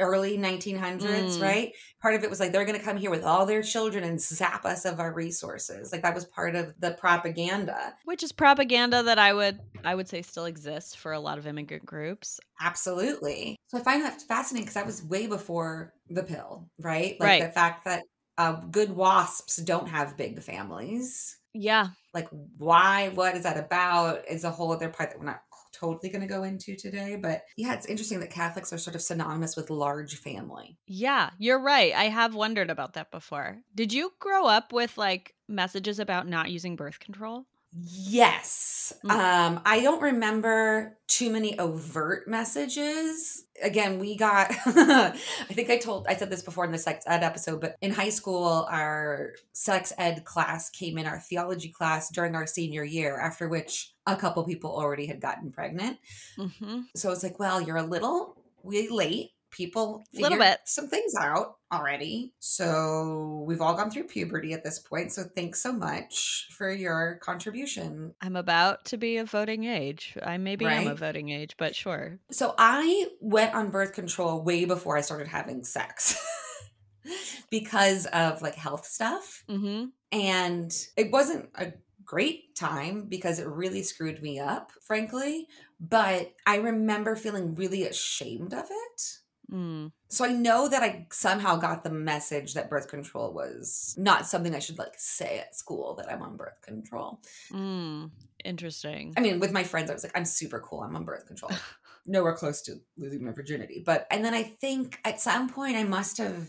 early 0.00 0.38
1900s, 0.38 1.00
mm. 1.02 1.42
right? 1.42 1.72
Part 2.00 2.14
of 2.14 2.24
it 2.24 2.30
was 2.30 2.40
like 2.40 2.52
they're 2.52 2.64
going 2.64 2.78
to 2.78 2.84
come 2.84 2.96
here 2.96 3.10
with 3.10 3.22
all 3.22 3.46
their 3.46 3.62
children 3.62 4.02
and 4.02 4.20
zap 4.20 4.64
us 4.64 4.84
of 4.84 4.98
our 4.98 5.12
resources. 5.12 5.92
Like 5.92 6.02
that 6.02 6.14
was 6.14 6.24
part 6.24 6.56
of 6.56 6.74
the 6.80 6.92
propaganda. 6.92 7.94
Which 8.04 8.22
is 8.22 8.32
propaganda 8.32 9.02
that 9.02 9.18
I 9.18 9.32
would 9.32 9.60
I 9.84 9.94
would 9.94 10.08
say 10.08 10.22
still 10.22 10.46
exists 10.46 10.94
for 10.94 11.12
a 11.12 11.20
lot 11.20 11.38
of 11.38 11.46
immigrant 11.46 11.84
groups. 11.84 12.40
Absolutely. 12.60 13.56
So 13.68 13.78
I 13.78 13.82
find 13.82 14.02
that 14.02 14.22
fascinating 14.22 14.64
because 14.64 14.74
that 14.74 14.86
was 14.86 15.04
way 15.04 15.26
before 15.26 15.92
the 16.08 16.22
pill, 16.22 16.68
right? 16.80 17.16
Like 17.20 17.28
right. 17.28 17.42
the 17.42 17.50
fact 17.50 17.84
that 17.84 18.02
uh, 18.40 18.52
good 18.70 18.96
wasps 18.96 19.56
don't 19.58 19.88
have 19.88 20.16
big 20.16 20.42
families. 20.42 21.36
Yeah. 21.52 21.88
Like 22.14 22.28
why? 22.56 23.10
What 23.10 23.36
is 23.36 23.42
that 23.42 23.58
about? 23.58 24.26
Is 24.28 24.44
a 24.44 24.50
whole 24.50 24.72
other 24.72 24.88
part 24.88 25.10
that 25.10 25.18
we're 25.18 25.26
not 25.26 25.42
totally 25.72 26.10
going 26.10 26.22
to 26.22 26.26
go 26.26 26.42
into 26.42 26.74
today. 26.74 27.18
But 27.20 27.42
yeah, 27.58 27.74
it's 27.74 27.86
interesting 27.86 28.20
that 28.20 28.30
Catholics 28.30 28.72
are 28.72 28.78
sort 28.78 28.96
of 28.96 29.02
synonymous 29.02 29.56
with 29.56 29.68
large 29.68 30.16
family. 30.16 30.78
Yeah, 30.86 31.30
you're 31.38 31.60
right. 31.60 31.92
I 31.94 32.04
have 32.04 32.34
wondered 32.34 32.70
about 32.70 32.94
that 32.94 33.10
before. 33.10 33.58
Did 33.74 33.92
you 33.92 34.12
grow 34.18 34.46
up 34.46 34.72
with 34.72 34.96
like 34.96 35.34
messages 35.46 35.98
about 35.98 36.26
not 36.26 36.50
using 36.50 36.76
birth 36.76 36.98
control? 36.98 37.44
Yes. 37.72 38.92
Mm. 39.04 39.10
Um, 39.10 39.60
I 39.64 39.80
don't 39.80 40.02
remember 40.02 40.98
too 41.06 41.30
many 41.30 41.58
overt 41.58 42.26
messages. 42.26 43.44
Again, 43.62 43.98
we 43.98 44.16
got, 44.16 44.50
I 44.66 45.12
think 45.52 45.70
I 45.70 45.78
told, 45.78 46.06
I 46.08 46.16
said 46.16 46.30
this 46.30 46.42
before 46.42 46.64
in 46.64 46.72
the 46.72 46.78
sex 46.78 47.04
ed 47.06 47.22
episode, 47.22 47.60
but 47.60 47.76
in 47.80 47.92
high 47.92 48.08
school, 48.08 48.66
our 48.70 49.34
sex 49.52 49.92
ed 49.98 50.24
class 50.24 50.70
came 50.70 50.98
in 50.98 51.06
our 51.06 51.20
theology 51.20 51.68
class 51.68 52.10
during 52.10 52.34
our 52.34 52.46
senior 52.46 52.84
year, 52.84 53.18
after 53.20 53.48
which 53.48 53.92
a 54.06 54.16
couple 54.16 54.42
people 54.44 54.74
already 54.74 55.06
had 55.06 55.20
gotten 55.20 55.52
pregnant. 55.52 55.98
Mm-hmm. 56.38 56.80
So 56.96 57.12
it's 57.12 57.22
like, 57.22 57.38
well, 57.38 57.60
you're 57.60 57.76
a 57.76 57.82
little 57.82 58.36
way 58.62 58.88
late 58.88 59.30
people 59.50 60.02
a 60.16 60.20
little 60.20 60.38
bit 60.38 60.60
some 60.64 60.88
things 60.88 61.14
out 61.14 61.56
already. 61.72 62.32
So 62.38 63.44
we've 63.46 63.60
all 63.60 63.74
gone 63.74 63.90
through 63.90 64.04
puberty 64.04 64.52
at 64.52 64.64
this 64.64 64.78
point. 64.78 65.12
So 65.12 65.24
thanks 65.24 65.62
so 65.62 65.72
much 65.72 66.48
for 66.50 66.70
your 66.70 67.16
contribution. 67.22 68.14
I'm 68.20 68.36
about 68.36 68.84
to 68.86 68.96
be 68.96 69.18
a 69.18 69.24
voting 69.24 69.64
age. 69.64 70.16
I 70.22 70.36
maybe 70.38 70.64
right? 70.64 70.80
am 70.80 70.88
a 70.88 70.94
voting 70.94 71.28
age, 71.28 71.56
but 71.58 71.74
sure. 71.74 72.18
So 72.30 72.54
I 72.58 73.08
went 73.20 73.54
on 73.54 73.70
birth 73.70 73.92
control 73.92 74.42
way 74.42 74.64
before 74.64 74.96
I 74.96 75.00
started 75.00 75.28
having 75.28 75.64
sex. 75.64 76.16
because 77.50 78.06
of 78.06 78.42
like 78.42 78.54
health 78.54 78.86
stuff. 78.86 79.44
Mm-hmm. 79.48 79.86
And 80.12 80.72
it 80.96 81.10
wasn't 81.10 81.48
a 81.54 81.72
great 82.04 82.56
time 82.56 83.06
because 83.08 83.38
it 83.38 83.46
really 83.46 83.82
screwed 83.82 84.22
me 84.22 84.38
up, 84.40 84.72
frankly. 84.82 85.46
But 85.78 86.32
I 86.46 86.56
remember 86.56 87.16
feeling 87.16 87.54
really 87.54 87.84
ashamed 87.84 88.52
of 88.52 88.64
it. 88.68 89.18
Mm. 89.50 89.92
So 90.08 90.24
I 90.24 90.32
know 90.32 90.68
that 90.68 90.82
I 90.82 91.06
somehow 91.10 91.56
got 91.56 91.82
the 91.84 91.90
message 91.90 92.54
that 92.54 92.70
birth 92.70 92.88
control 92.88 93.32
was 93.32 93.94
not 93.98 94.26
something 94.26 94.54
I 94.54 94.58
should 94.58 94.78
like 94.78 94.94
say 94.96 95.38
at 95.40 95.56
school 95.56 95.94
that 95.96 96.10
I'm 96.10 96.22
on 96.22 96.36
birth 96.36 96.60
control. 96.62 97.20
Mm. 97.52 98.10
Interesting. 98.44 99.12
I 99.16 99.20
mean, 99.20 99.40
with 99.40 99.52
my 99.52 99.64
friends, 99.64 99.90
I 99.90 99.94
was 99.94 100.02
like, 100.02 100.16
I'm 100.16 100.24
super 100.24 100.60
cool. 100.60 100.80
I'm 100.80 100.96
on 100.96 101.04
birth 101.04 101.26
control. 101.26 101.52
Nowhere 102.06 102.34
close 102.34 102.62
to 102.62 102.80
losing 102.96 103.24
my 103.24 103.32
virginity. 103.32 103.82
But, 103.84 104.06
and 104.10 104.24
then 104.24 104.34
I 104.34 104.42
think 104.42 104.98
at 105.04 105.20
some 105.20 105.48
point 105.48 105.76
I 105.76 105.84
must 105.84 106.18
have 106.18 106.48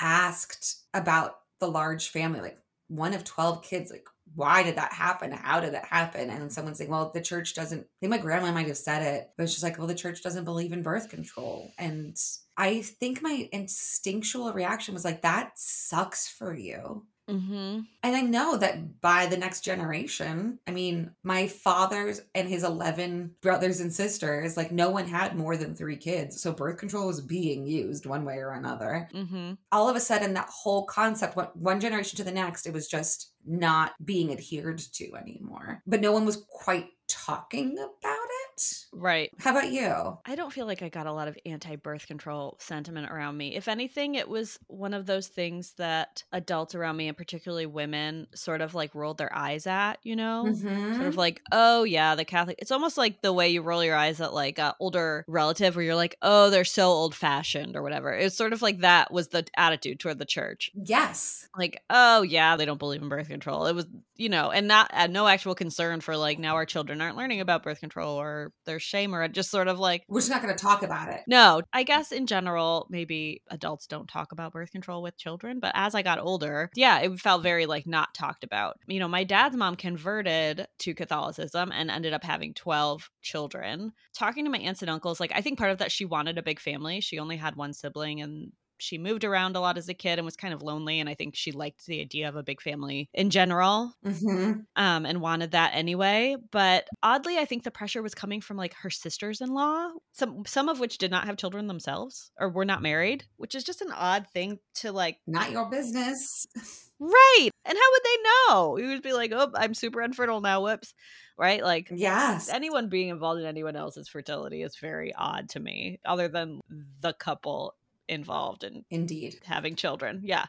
asked 0.00 0.84
about 0.92 1.36
the 1.60 1.68
large 1.68 2.08
family, 2.08 2.40
like 2.40 2.58
one 2.88 3.14
of 3.14 3.24
12 3.24 3.62
kids, 3.62 3.90
like, 3.90 4.06
why 4.34 4.62
did 4.62 4.76
that 4.76 4.92
happen? 4.92 5.32
How 5.32 5.60
did 5.60 5.74
that 5.74 5.86
happen? 5.86 6.30
And 6.30 6.52
someone's 6.52 6.78
saying, 6.78 6.90
well, 6.90 7.10
the 7.12 7.20
church 7.20 7.54
doesn't, 7.54 7.80
I 7.80 7.96
think 8.00 8.10
my 8.10 8.18
grandma 8.18 8.52
might 8.52 8.68
have 8.68 8.76
said 8.76 9.02
it, 9.02 9.30
but 9.36 9.44
it's 9.44 9.52
just 9.52 9.64
like, 9.64 9.78
well, 9.78 9.86
the 9.86 9.94
church 9.94 10.22
doesn't 10.22 10.44
believe 10.44 10.72
in 10.72 10.82
birth 10.82 11.08
control. 11.08 11.72
And 11.78 12.16
I 12.56 12.82
think 12.82 13.22
my 13.22 13.48
instinctual 13.52 14.52
reaction 14.52 14.94
was 14.94 15.04
like, 15.04 15.22
that 15.22 15.52
sucks 15.56 16.28
for 16.28 16.54
you. 16.54 17.06
Mm-hmm. 17.30 17.80
And 18.02 18.16
I 18.16 18.20
know 18.22 18.56
that 18.56 19.00
by 19.00 19.26
the 19.26 19.36
next 19.36 19.60
generation, 19.60 20.58
I 20.66 20.70
mean, 20.70 21.12
my 21.22 21.46
father's 21.46 22.22
and 22.34 22.48
his 22.48 22.64
11 22.64 23.36
brothers 23.40 23.80
and 23.80 23.92
sisters, 23.92 24.56
like 24.56 24.72
no 24.72 24.90
one 24.90 25.06
had 25.06 25.36
more 25.36 25.56
than 25.56 25.74
three 25.74 25.96
kids. 25.96 26.40
So 26.40 26.52
birth 26.52 26.78
control 26.78 27.06
was 27.06 27.20
being 27.20 27.66
used 27.66 28.06
one 28.06 28.24
way 28.24 28.38
or 28.38 28.52
another. 28.52 29.08
Mm-hmm. 29.14 29.52
All 29.72 29.88
of 29.88 29.96
a 29.96 30.00
sudden, 30.00 30.34
that 30.34 30.48
whole 30.48 30.84
concept 30.84 31.36
went 31.36 31.54
one 31.56 31.80
generation 31.80 32.16
to 32.16 32.24
the 32.24 32.32
next, 32.32 32.66
it 32.66 32.72
was 32.72 32.88
just 32.88 33.32
not 33.46 33.92
being 34.04 34.32
adhered 34.32 34.78
to 34.78 35.14
anymore. 35.16 35.82
But 35.86 36.00
no 36.00 36.12
one 36.12 36.24
was 36.24 36.44
quite 36.48 36.88
talking 37.08 37.76
about 37.78 38.19
it. 38.60 38.86
Right. 38.92 39.30
How 39.38 39.50
about 39.50 39.70
you? 39.72 40.18
I 40.26 40.34
don't 40.34 40.52
feel 40.52 40.66
like 40.66 40.82
I 40.82 40.88
got 40.88 41.06
a 41.06 41.12
lot 41.12 41.28
of 41.28 41.38
anti 41.46 41.76
birth 41.76 42.06
control 42.06 42.56
sentiment 42.60 43.10
around 43.10 43.36
me. 43.36 43.56
If 43.56 43.68
anything, 43.68 44.14
it 44.14 44.28
was 44.28 44.58
one 44.66 44.94
of 44.94 45.06
those 45.06 45.28
things 45.28 45.72
that 45.78 46.24
adults 46.32 46.74
around 46.74 46.96
me, 46.96 47.08
and 47.08 47.16
particularly 47.16 47.66
women, 47.66 48.26
sort 48.34 48.60
of 48.60 48.74
like 48.74 48.94
rolled 48.94 49.18
their 49.18 49.34
eyes 49.34 49.66
at, 49.66 49.94
you 50.02 50.16
know? 50.16 50.44
Mm-hmm. 50.46 50.94
Sort 50.94 51.06
of 51.06 51.16
like, 51.16 51.42
oh, 51.52 51.84
yeah, 51.84 52.14
the 52.14 52.24
Catholic. 52.24 52.56
It's 52.58 52.70
almost 52.70 52.96
like 52.96 53.22
the 53.22 53.32
way 53.32 53.48
you 53.48 53.62
roll 53.62 53.84
your 53.84 53.96
eyes 53.96 54.20
at 54.20 54.34
like 54.34 54.58
an 54.58 54.72
older 54.80 55.24
relative 55.26 55.76
where 55.76 55.84
you're 55.84 55.94
like, 55.94 56.16
oh, 56.22 56.50
they're 56.50 56.64
so 56.64 56.88
old 56.88 57.14
fashioned 57.14 57.76
or 57.76 57.82
whatever. 57.82 58.12
It's 58.12 58.36
sort 58.36 58.52
of 58.52 58.62
like 58.62 58.80
that 58.80 59.12
was 59.12 59.28
the 59.28 59.46
attitude 59.56 60.00
toward 60.00 60.18
the 60.18 60.24
church. 60.24 60.70
Yes. 60.74 61.48
Like, 61.56 61.82
oh, 61.90 62.22
yeah, 62.22 62.56
they 62.56 62.64
don't 62.64 62.78
believe 62.78 63.02
in 63.02 63.08
birth 63.08 63.28
control. 63.28 63.66
It 63.66 63.74
was, 63.74 63.86
you 64.20 64.28
know, 64.28 64.50
and 64.50 64.68
not 64.68 64.90
uh, 64.92 65.06
no 65.06 65.26
actual 65.26 65.54
concern 65.54 66.02
for 66.02 66.14
like 66.14 66.38
now 66.38 66.54
our 66.54 66.66
children 66.66 67.00
aren't 67.00 67.16
learning 67.16 67.40
about 67.40 67.62
birth 67.62 67.80
control 67.80 68.20
or 68.20 68.52
there's 68.66 68.82
shame 68.82 69.14
or 69.14 69.26
just 69.28 69.50
sort 69.50 69.66
of 69.66 69.78
like 69.78 70.04
we're 70.08 70.20
just 70.20 70.30
not 70.30 70.42
going 70.42 70.54
to 70.54 70.62
talk 70.62 70.82
about 70.82 71.08
it. 71.08 71.22
No, 71.26 71.62
I 71.72 71.84
guess 71.84 72.12
in 72.12 72.26
general, 72.26 72.86
maybe 72.90 73.42
adults 73.48 73.86
don't 73.86 74.06
talk 74.06 74.32
about 74.32 74.52
birth 74.52 74.72
control 74.72 75.00
with 75.00 75.16
children, 75.16 75.58
but 75.58 75.72
as 75.74 75.94
I 75.94 76.02
got 76.02 76.18
older, 76.18 76.68
yeah, 76.74 76.98
it 76.98 77.18
felt 77.18 77.42
very 77.42 77.64
like 77.64 77.86
not 77.86 78.12
talked 78.12 78.44
about. 78.44 78.76
You 78.86 79.00
know, 79.00 79.08
my 79.08 79.24
dad's 79.24 79.56
mom 79.56 79.76
converted 79.76 80.66
to 80.80 80.94
Catholicism 80.94 81.72
and 81.72 81.90
ended 81.90 82.12
up 82.12 82.22
having 82.22 82.52
12 82.52 83.08
children. 83.22 83.92
Talking 84.14 84.44
to 84.44 84.50
my 84.50 84.58
aunts 84.58 84.82
and 84.82 84.90
uncles, 84.90 85.18
like 85.18 85.32
I 85.34 85.40
think 85.40 85.58
part 85.58 85.70
of 85.70 85.78
that 85.78 85.92
she 85.92 86.04
wanted 86.04 86.36
a 86.36 86.42
big 86.42 86.60
family. 86.60 87.00
She 87.00 87.18
only 87.18 87.38
had 87.38 87.56
one 87.56 87.72
sibling 87.72 88.20
and 88.20 88.52
she 88.80 88.98
moved 88.98 89.24
around 89.24 89.56
a 89.56 89.60
lot 89.60 89.78
as 89.78 89.88
a 89.88 89.94
kid 89.94 90.18
and 90.18 90.24
was 90.24 90.36
kind 90.36 90.54
of 90.54 90.62
lonely 90.62 91.00
and 91.00 91.08
i 91.08 91.14
think 91.14 91.34
she 91.34 91.52
liked 91.52 91.86
the 91.86 92.00
idea 92.00 92.28
of 92.28 92.36
a 92.36 92.42
big 92.42 92.60
family 92.60 93.08
in 93.14 93.30
general 93.30 93.92
mm-hmm. 94.04 94.60
um, 94.76 95.06
and 95.06 95.20
wanted 95.20 95.52
that 95.52 95.72
anyway 95.74 96.36
but 96.50 96.88
oddly 97.02 97.38
i 97.38 97.44
think 97.44 97.62
the 97.62 97.70
pressure 97.70 98.02
was 98.02 98.14
coming 98.14 98.40
from 98.40 98.56
like 98.56 98.74
her 98.74 98.90
sisters-in-law 98.90 99.90
some 100.12 100.44
some 100.46 100.68
of 100.68 100.80
which 100.80 100.98
did 100.98 101.10
not 101.10 101.26
have 101.26 101.36
children 101.36 101.66
themselves 101.66 102.30
or 102.38 102.48
were 102.48 102.64
not 102.64 102.82
married 102.82 103.24
which 103.36 103.54
is 103.54 103.64
just 103.64 103.82
an 103.82 103.92
odd 103.92 104.26
thing 104.32 104.58
to 104.74 104.92
like 104.92 105.18
not 105.26 105.50
your 105.50 105.68
business 105.68 106.46
right 106.98 107.50
and 107.64 107.78
how 107.78 107.90
would 107.92 108.02
they 108.04 108.22
know 108.22 108.76
you 108.78 108.88
would 108.88 109.02
be 109.02 109.12
like 109.12 109.32
oh 109.34 109.50
i'm 109.54 109.74
super 109.74 110.02
infertile 110.02 110.40
now 110.40 110.62
whoops 110.62 110.94
right? 111.40 111.64
Like, 111.64 111.88
yes, 111.90 112.50
anyone 112.50 112.90
being 112.90 113.08
involved 113.08 113.40
in 113.40 113.46
anyone 113.46 113.74
else's 113.74 114.08
fertility 114.08 114.62
is 114.62 114.76
very 114.76 115.14
odd 115.14 115.48
to 115.50 115.60
me, 115.60 115.98
other 116.04 116.28
than 116.28 116.60
the 117.00 117.14
couple 117.14 117.74
involved 118.10 118.64
in 118.64 118.84
indeed 118.90 119.40
having 119.44 119.76
children. 119.76 120.20
Yeah. 120.24 120.46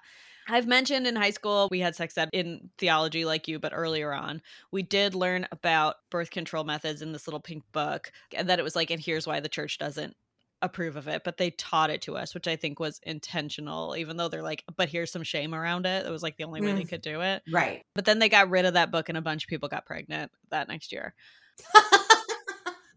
I've 0.48 0.68
mentioned 0.68 1.08
in 1.08 1.16
high 1.16 1.30
school 1.30 1.68
we 1.70 1.80
had 1.80 1.96
sex 1.96 2.18
ed 2.18 2.30
in 2.34 2.70
theology 2.78 3.26
like 3.26 3.48
you, 3.48 3.60
but 3.60 3.74
earlier 3.76 4.12
on 4.12 4.42
we 4.72 4.82
did 4.82 5.16
learn 5.16 5.48
about 5.52 5.98
birth 6.10 6.32
control 6.32 6.64
methods 6.64 7.02
in 7.02 7.12
this 7.12 7.28
little 7.28 7.40
pink 7.40 7.64
book, 7.72 8.12
and 8.36 8.50
that 8.50 8.60
it 8.60 8.64
was 8.64 8.76
like, 8.76 8.90
and 8.90 9.00
here's 9.00 9.28
why 9.28 9.40
the 9.40 9.50
church 9.50 9.78
doesn't 9.78 10.16
approve 10.64 10.96
of 10.96 11.08
it, 11.08 11.24
but 11.24 11.38
they 11.38 11.52
taught 11.52 11.90
it 11.90 12.02
to 12.04 12.16
us, 12.18 12.34
which 12.34 12.48
I 12.48 12.56
think 12.56 12.80
was 12.80 13.00
intentional, 13.04 13.96
even 13.96 14.18
though 14.18 14.28
they're 14.28 14.44
like, 14.44 14.64
but 14.76 14.90
here's 14.90 15.12
some 15.12 15.24
shame 15.24 15.56
around 15.56 15.86
it. 15.86 16.06
It 16.06 16.12
was 16.12 16.24
like 16.24 16.38
the 16.38 16.44
only 16.44 16.62
way 16.62 16.74
they 16.74 16.84
mm. 16.84 16.90
could 16.90 17.02
do 17.02 17.22
it. 17.22 17.42
Right. 17.52 17.84
But 17.96 18.06
then 18.06 18.20
they 18.20 18.30
got 18.30 18.50
rid 18.50 18.66
of 18.66 18.76
that 18.76 18.92
book 18.92 19.10
and 19.10 19.18
a 19.18 19.22
bunch 19.22 19.44
of 19.44 19.50
people 19.50 19.70
got 19.70 19.86
pregnant 19.86 20.32
that 20.50 20.68
next 20.68 20.92
year. 20.92 21.14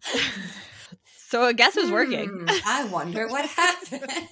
so 1.29 1.43
I 1.43 1.53
guess 1.53 1.77
it 1.77 1.83
was 1.83 1.91
working. 1.91 2.29
Hmm, 2.29 2.47
I 2.67 2.85
wonder 2.85 3.27
what 3.29 3.47
happened. 3.51 4.29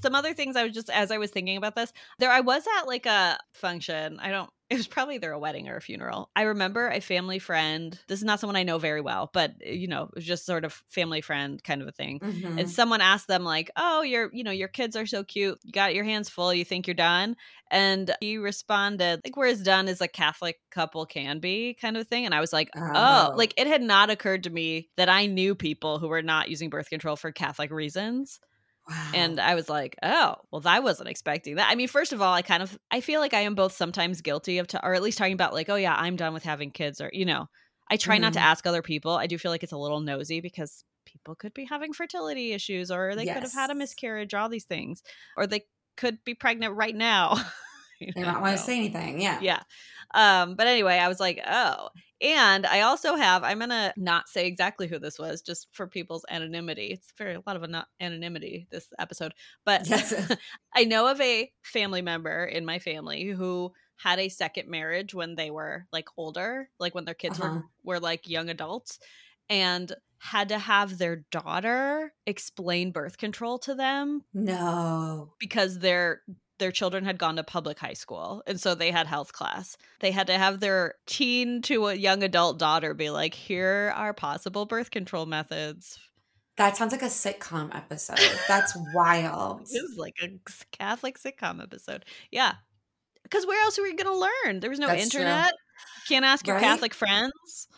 Some 0.00 0.14
other 0.14 0.32
things 0.32 0.56
I 0.56 0.64
was 0.64 0.72
just 0.72 0.90
as 0.90 1.10
I 1.10 1.18
was 1.18 1.30
thinking 1.30 1.56
about 1.56 1.74
this, 1.74 1.92
there 2.18 2.30
I 2.30 2.40
was 2.40 2.64
at 2.78 2.86
like 2.86 3.06
a 3.06 3.38
function. 3.54 4.20
I 4.20 4.30
don't 4.30 4.50
it 4.70 4.76
was 4.76 4.86
probably 4.86 5.14
either 5.14 5.32
a 5.32 5.38
wedding 5.38 5.68
or 5.68 5.76
a 5.76 5.80
funeral. 5.80 6.30
I 6.36 6.42
remember 6.42 6.88
a 6.88 7.00
family 7.00 7.38
friend. 7.38 7.98
This 8.06 8.18
is 8.18 8.24
not 8.24 8.38
someone 8.38 8.56
I 8.56 8.64
know 8.64 8.78
very 8.78 9.00
well, 9.00 9.30
but 9.32 9.54
eh, 9.64 9.72
you 9.72 9.88
know, 9.88 10.04
it 10.04 10.14
was 10.14 10.24
just 10.24 10.44
sort 10.44 10.64
of 10.64 10.82
family 10.88 11.22
friend 11.22 11.62
kind 11.64 11.80
of 11.80 11.88
a 11.88 11.92
thing. 11.92 12.20
Mm-hmm. 12.20 12.58
And 12.58 12.70
someone 12.70 13.00
asked 13.00 13.28
them 13.28 13.44
like, 13.44 13.70
"Oh, 13.76 14.02
your 14.02 14.30
you 14.32 14.44
know 14.44 14.50
your 14.50 14.68
kids 14.68 14.94
are 14.94 15.06
so 15.06 15.24
cute. 15.24 15.58
You 15.64 15.72
got 15.72 15.94
your 15.94 16.04
hands 16.04 16.28
full. 16.28 16.52
You 16.52 16.64
think 16.64 16.86
you're 16.86 16.94
done?" 16.94 17.36
And 17.70 18.14
he 18.20 18.36
responded 18.36 19.22
like, 19.24 19.36
"We're 19.36 19.46
as 19.46 19.62
done 19.62 19.88
as 19.88 20.02
a 20.02 20.08
Catholic 20.08 20.58
couple 20.70 21.06
can 21.06 21.38
be," 21.38 21.74
kind 21.80 21.96
of 21.96 22.06
thing. 22.06 22.26
And 22.26 22.34
I 22.34 22.40
was 22.40 22.52
like, 22.52 22.68
"Oh, 22.76 22.90
oh 22.94 23.32
like 23.36 23.54
it 23.56 23.66
had 23.66 23.82
not 23.82 24.10
occurred 24.10 24.44
to 24.44 24.50
me 24.50 24.90
that 24.96 25.08
I 25.08 25.26
knew 25.26 25.54
people 25.54 25.98
who 25.98 26.08
were 26.08 26.22
not 26.22 26.50
using 26.50 26.68
birth 26.68 26.90
control 26.90 27.16
for 27.16 27.32
Catholic 27.32 27.70
reasons." 27.70 28.38
Wow. 28.88 29.10
And 29.14 29.40
I 29.40 29.54
was 29.54 29.68
like, 29.68 29.96
oh, 30.02 30.36
well, 30.50 30.62
I 30.64 30.80
wasn't 30.80 31.08
expecting 31.08 31.56
that. 31.56 31.68
I 31.70 31.74
mean, 31.74 31.88
first 31.88 32.12
of 32.12 32.22
all, 32.22 32.32
I 32.32 32.42
kind 32.42 32.62
of 32.62 32.78
I 32.90 33.00
feel 33.00 33.20
like 33.20 33.34
I 33.34 33.40
am 33.40 33.54
both 33.54 33.72
sometimes 33.72 34.22
guilty 34.22 34.58
of, 34.58 34.66
to, 34.68 34.84
or 34.84 34.94
at 34.94 35.02
least 35.02 35.18
talking 35.18 35.34
about 35.34 35.52
like, 35.52 35.68
oh 35.68 35.76
yeah, 35.76 35.94
I'm 35.94 36.16
done 36.16 36.32
with 36.32 36.44
having 36.44 36.70
kids, 36.70 37.00
or 37.00 37.10
you 37.12 37.24
know, 37.24 37.48
I 37.90 37.96
try 37.96 38.16
mm-hmm. 38.16 38.22
not 38.22 38.32
to 38.34 38.38
mm-hmm. 38.38 38.48
ask 38.48 38.66
other 38.66 38.82
people. 38.82 39.12
I 39.12 39.26
do 39.26 39.38
feel 39.38 39.50
like 39.50 39.62
it's 39.62 39.72
a 39.72 39.78
little 39.78 40.00
nosy 40.00 40.40
because 40.40 40.84
people 41.04 41.34
could 41.34 41.54
be 41.54 41.64
having 41.64 41.92
fertility 41.92 42.52
issues, 42.52 42.90
or 42.90 43.14
they 43.14 43.24
yes. 43.24 43.34
could 43.34 43.42
have 43.42 43.52
had 43.52 43.70
a 43.70 43.74
miscarriage, 43.74 44.34
all 44.34 44.48
these 44.48 44.64
things, 44.64 45.02
or 45.36 45.46
they 45.46 45.64
could 45.96 46.24
be 46.24 46.34
pregnant 46.34 46.74
right 46.74 46.94
now. 46.94 47.36
you 48.06 48.12
they 48.14 48.22
not 48.22 48.40
want 48.40 48.56
to 48.56 48.62
say 48.62 48.76
anything. 48.76 49.20
Yeah. 49.20 49.38
Yeah. 49.40 49.60
Um, 50.14 50.54
but 50.54 50.66
anyway, 50.66 50.98
I 50.98 51.08
was 51.08 51.20
like, 51.20 51.40
oh. 51.46 51.88
And 52.20 52.66
I 52.66 52.80
also 52.80 53.14
have, 53.14 53.44
I'm 53.44 53.60
gonna 53.60 53.92
not 53.96 54.28
say 54.28 54.46
exactly 54.46 54.88
who 54.88 54.98
this 54.98 55.18
was, 55.18 55.40
just 55.40 55.68
for 55.72 55.86
people's 55.86 56.24
anonymity. 56.28 56.86
It's 56.86 57.12
very 57.16 57.34
a 57.34 57.42
lot 57.46 57.56
of 57.56 57.64
anonymity 58.00 58.66
this 58.70 58.88
episode. 58.98 59.34
But 59.64 59.88
yes. 59.88 60.36
I 60.74 60.84
know 60.84 61.06
of 61.08 61.20
a 61.20 61.50
family 61.62 62.02
member 62.02 62.44
in 62.44 62.64
my 62.64 62.78
family 62.78 63.28
who 63.28 63.72
had 63.96 64.18
a 64.18 64.28
second 64.28 64.68
marriage 64.68 65.14
when 65.14 65.34
they 65.34 65.50
were 65.50 65.86
like 65.92 66.08
older, 66.16 66.70
like 66.78 66.94
when 66.94 67.04
their 67.04 67.14
kids 67.14 67.38
uh-huh. 67.38 67.54
were, 67.54 67.64
were 67.84 68.00
like 68.00 68.28
young 68.28 68.48
adults, 68.48 68.98
and 69.48 69.92
had 70.18 70.48
to 70.48 70.58
have 70.58 70.98
their 70.98 71.24
daughter 71.30 72.12
explain 72.26 72.90
birth 72.90 73.18
control 73.18 73.58
to 73.60 73.74
them. 73.74 74.24
No. 74.34 75.32
Because 75.38 75.78
their 75.78 76.22
their 76.58 76.72
children 76.72 77.04
had 77.04 77.18
gone 77.18 77.36
to 77.36 77.44
public 77.44 77.78
high 77.78 77.94
school 77.94 78.42
and 78.46 78.60
so 78.60 78.74
they 78.74 78.90
had 78.90 79.06
health 79.06 79.32
class. 79.32 79.76
They 80.00 80.10
had 80.10 80.26
to 80.26 80.34
have 80.34 80.60
their 80.60 80.94
teen 81.06 81.62
to 81.62 81.86
a 81.86 81.94
young 81.94 82.22
adult 82.22 82.58
daughter 82.58 82.94
be 82.94 83.10
like 83.10 83.34
here 83.34 83.92
are 83.96 84.12
possible 84.12 84.66
birth 84.66 84.90
control 84.90 85.26
methods. 85.26 85.98
That 86.56 86.76
sounds 86.76 86.92
like 86.92 87.02
a 87.02 87.06
sitcom 87.06 87.74
episode. 87.74 88.18
That's 88.48 88.76
wild. 88.92 89.62
It 89.70 89.82
was 89.82 89.96
like 89.96 90.16
a 90.22 90.28
catholic 90.72 91.18
sitcom 91.18 91.62
episode. 91.62 92.04
Yeah. 92.32 92.54
Because 93.22 93.46
where 93.46 93.62
else 93.62 93.78
were 93.78 93.86
you 93.86 93.96
going 93.96 94.12
to 94.12 94.28
learn? 94.46 94.60
There 94.60 94.70
was 94.70 94.80
no 94.80 94.88
that's 94.88 95.04
internet. 95.04 95.50
True. 95.50 96.16
can't 96.16 96.24
ask 96.24 96.46
your 96.46 96.56
right? 96.56 96.64
catholic 96.64 96.94
friends. 96.94 97.68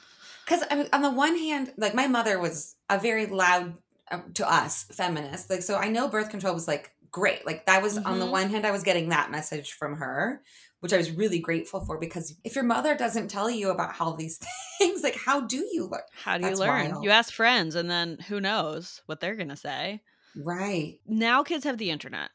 Because 0.44 0.64
I 0.70 0.76
mean, 0.76 0.88
on 0.92 1.02
the 1.02 1.10
one 1.10 1.36
hand 1.36 1.72
like 1.76 1.94
my 1.94 2.06
mother 2.06 2.38
was 2.38 2.76
a 2.88 2.98
very 2.98 3.26
loud 3.26 3.74
uh, 4.10 4.20
to 4.34 4.50
us 4.50 4.84
feminist. 4.84 5.50
Like 5.50 5.62
so 5.62 5.76
i 5.76 5.88
know 5.88 6.08
birth 6.08 6.30
control 6.30 6.54
was 6.54 6.66
like 6.66 6.90
great. 7.10 7.46
Like 7.46 7.66
that 7.66 7.82
was 7.82 7.98
mm-hmm. 7.98 8.06
on 8.06 8.18
the 8.18 8.24
mm-hmm. 8.24 8.32
one 8.32 8.50
hand, 8.50 8.66
I 8.66 8.70
was 8.70 8.82
getting 8.82 9.10
that 9.10 9.30
message 9.30 9.72
from 9.72 9.96
her, 9.96 10.42
which 10.80 10.92
I 10.92 10.96
was 10.96 11.10
really 11.10 11.38
grateful 11.38 11.80
for 11.80 11.98
because 11.98 12.34
if 12.44 12.54
your 12.54 12.64
mother 12.64 12.96
doesn't 12.96 13.28
tell 13.28 13.50
you 13.50 13.70
about 13.70 14.00
all 14.00 14.14
these 14.14 14.40
things, 14.78 15.02
like 15.02 15.16
how 15.16 15.40
do 15.40 15.58
you 15.58 15.88
learn? 15.90 16.00
How 16.12 16.36
do 16.36 16.44
you 16.44 16.48
That's 16.48 16.60
learn? 16.60 16.90
Wild. 16.92 17.04
You 17.04 17.10
ask 17.10 17.32
friends 17.32 17.74
and 17.74 17.90
then 17.90 18.18
who 18.18 18.40
knows 18.40 19.02
what 19.06 19.20
they're 19.20 19.36
gonna 19.36 19.56
say. 19.56 20.02
Right. 20.36 20.98
Now 21.06 21.42
kids 21.42 21.64
have 21.64 21.78
the 21.78 21.90
internet. 21.90 22.30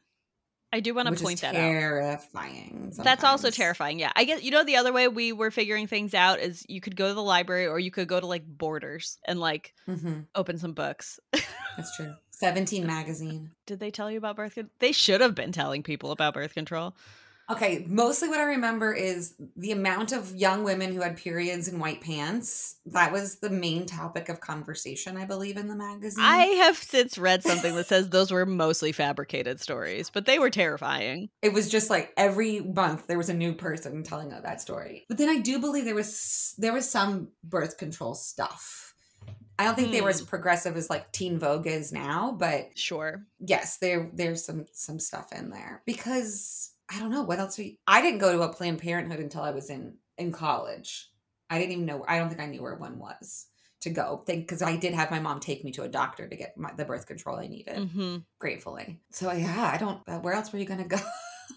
I 0.74 0.82
do 0.82 0.94
want 0.94 1.08
to 1.08 1.24
point 1.24 1.40
that 1.40 1.54
terrifying 1.54 2.04
out. 2.04 2.20
Terrifying. 2.32 2.94
That's 2.98 3.24
also 3.24 3.50
terrifying. 3.50 3.98
Yeah. 3.98 4.12
I 4.14 4.26
guess 4.26 4.44
you 4.44 4.52
know 4.52 4.66
the 4.66 4.76
other 4.76 4.92
way 4.92 5.08
we 5.08 5.32
were 5.32 5.50
figuring 5.50 5.88
things 5.88 6.14
out 6.14 6.42
is 6.42 6.66
you 6.68 6.82
could 6.82 6.98
go 6.98 7.08
to 7.08 7.14
the 7.14 7.24
library 7.24 7.68
or 7.68 7.80
you 7.80 7.92
could 7.92 8.10
go 8.10 8.20
to 8.20 8.26
like 8.26 8.46
Borders 8.46 9.18
and 9.26 9.40
like 9.40 9.74
mm-hmm. 9.88 10.22
open 10.34 10.58
some 10.58 10.74
books. 10.74 11.18
That's 11.78 11.96
true. 11.96 12.14
17 12.38 12.86
magazine. 12.86 13.52
Did 13.66 13.80
they 13.80 13.92
tell 13.92 14.12
you 14.12 14.18
about 14.18 14.36
birth 14.36 14.56
control? 14.56 14.72
They 14.80 14.92
should 14.92 15.22
have 15.22 15.36
been 15.36 15.52
telling 15.52 15.84
people 15.84 16.12
about 16.12 16.34
birth 16.34 16.54
control. 16.54 16.96
Okay, 17.50 17.86
mostly 17.88 18.28
what 18.28 18.40
I 18.40 18.44
remember 18.46 18.92
is 18.92 19.36
the 19.56 19.72
amount 19.72 20.12
of 20.12 20.36
young 20.36 20.64
women 20.64 20.92
who 20.92 21.02
had 21.02 21.16
periods 21.16 21.68
in 21.68 21.78
white 21.78 22.02
pants. 22.02 22.78
That 22.88 23.12
was 23.12 23.38
the 23.38 23.52
main 23.52 23.86
topic 23.86 24.30
of 24.30 24.40
conversation, 24.40 25.16
I 25.16 25.26
believe, 25.26 25.56
in 25.56 25.68
the 25.68 25.76
magazine. 25.76 26.24
I 26.24 26.46
have 26.64 26.78
since 26.78 27.20
read 27.20 27.44
something 27.44 27.76
that 27.76 27.86
says 27.86 28.10
those 28.10 28.32
were 28.32 28.48
mostly 28.48 28.92
fabricated 28.92 29.62
stories, 29.62 30.10
but 30.10 30.26
they 30.26 30.40
were 30.40 30.50
terrifying. 30.50 31.30
It 31.44 31.54
was 31.54 31.70
just 31.70 31.92
like 31.92 32.14
every 32.18 32.62
month 32.62 33.06
there 33.06 33.18
was 33.18 33.30
a 33.30 33.34
new 33.34 33.54
person 33.54 34.02
telling 34.02 34.30
that 34.30 34.62
story. 34.62 35.06
But 35.08 35.20
then 35.20 35.30
I 35.30 35.38
do 35.38 35.60
believe 35.60 35.86
there 35.86 35.94
was 35.94 36.56
there 36.58 36.74
was 36.74 36.90
some 36.90 37.30
birth 37.44 37.78
control 37.78 38.16
stuff 38.16 38.95
I 39.58 39.64
don't 39.64 39.76
think 39.76 39.90
mm. 39.90 39.94
they 39.94 40.02
were 40.02 40.10
as 40.10 40.20
hmm. 40.20 40.28
progressive 40.28 40.76
as 40.76 40.90
like 40.90 41.12
Teen 41.12 41.40
Vogue 41.40 41.68
is 41.68 41.92
now, 41.92 42.36
but 42.38 42.78
sure. 42.78 43.26
Yes, 43.40 43.78
there 43.78 44.10
there's 44.14 44.44
some 44.44 44.66
some 44.74 45.00
stuff 45.00 45.32
in 45.32 45.50
there 45.50 45.82
because 45.86 46.74
I 46.92 47.00
don't 47.00 47.12
know 47.12 47.24
what 47.24 47.40
else 47.40 47.58
we. 47.58 47.80
I 47.88 48.02
didn't 48.02 48.20
go 48.20 48.34
to 48.34 48.42
a 48.42 48.54
Planned 48.54 48.80
Parenthood 48.80 49.20
until 49.20 49.42
I 49.42 49.52
was 49.52 49.70
in 49.70 49.96
in 50.18 50.32
college. 50.32 51.10
I 51.50 51.58
didn't 51.58 51.74
even 51.74 51.86
know. 51.86 52.04
I 52.08 52.18
don't 52.18 52.30
think 52.30 52.42
I 52.42 52.48
knew 52.48 52.62
where 52.62 52.76
one 52.76 53.00
was 53.00 53.48
to 53.82 53.90
go. 53.90 54.18
Think 54.26 54.48
because 54.48 54.62
I 54.62 54.76
did 54.76 54.94
have 54.94 55.12
my 55.12 55.20
mom 55.20 55.40
take 55.40 55.64
me 55.64 55.72
to 55.74 55.84
a 55.84 55.88
doctor 55.88 56.28
to 56.28 56.36
get 56.36 56.58
my, 56.58 56.72
the 56.74 56.86
birth 56.86 57.08
control 57.08 57.38
I 57.38 57.48
needed. 57.48 57.78
Mm-hmm. 57.78 58.18
Gratefully. 58.40 59.00
So 59.12 59.32
yeah, 59.32 59.72
I 59.74 59.78
don't. 59.78 60.02
Uh, 60.08 60.20
where 60.20 60.34
else 60.34 60.52
were 60.52 60.60
you 60.60 60.66
going 60.66 60.88
to 60.88 60.98
go? 60.98 60.98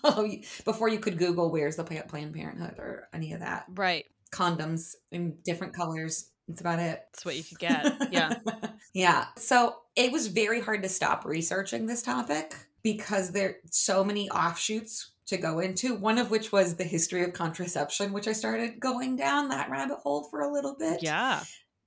Before 0.64 0.88
you 0.88 0.98
could 0.98 1.18
Google 1.18 1.50
where's 1.50 1.76
the 1.76 1.84
Planned 1.84 2.34
Parenthood 2.34 2.78
or 2.78 3.08
any 3.12 3.32
of 3.32 3.40
that. 3.40 3.64
Right. 3.74 4.04
Condoms 4.30 4.94
in 5.10 5.38
different 5.44 5.74
colors 5.74 6.30
that's 6.48 6.60
about 6.62 6.78
it. 6.78 7.04
That's 7.12 7.24
what 7.24 7.36
you 7.36 7.44
could 7.44 7.58
get. 7.58 8.12
Yeah. 8.12 8.34
yeah. 8.94 9.26
So 9.36 9.76
it 9.94 10.10
was 10.10 10.28
very 10.28 10.60
hard 10.60 10.82
to 10.82 10.88
stop 10.88 11.24
researching 11.24 11.86
this 11.86 12.02
topic 12.02 12.54
because 12.82 13.32
there 13.32 13.48
are 13.48 13.56
so 13.70 14.02
many 14.02 14.30
offshoots 14.30 15.12
to 15.26 15.36
go 15.36 15.58
into, 15.58 15.94
one 15.94 16.16
of 16.16 16.30
which 16.30 16.52
was 16.52 16.76
the 16.76 16.84
history 16.84 17.22
of 17.22 17.34
contraception, 17.34 18.14
which 18.14 18.26
I 18.26 18.32
started 18.32 18.80
going 18.80 19.16
down 19.16 19.50
that 19.50 19.68
rabbit 19.68 19.98
hole 19.98 20.24
for 20.24 20.40
a 20.40 20.50
little 20.50 20.74
bit. 20.74 21.02
Yeah. 21.02 21.42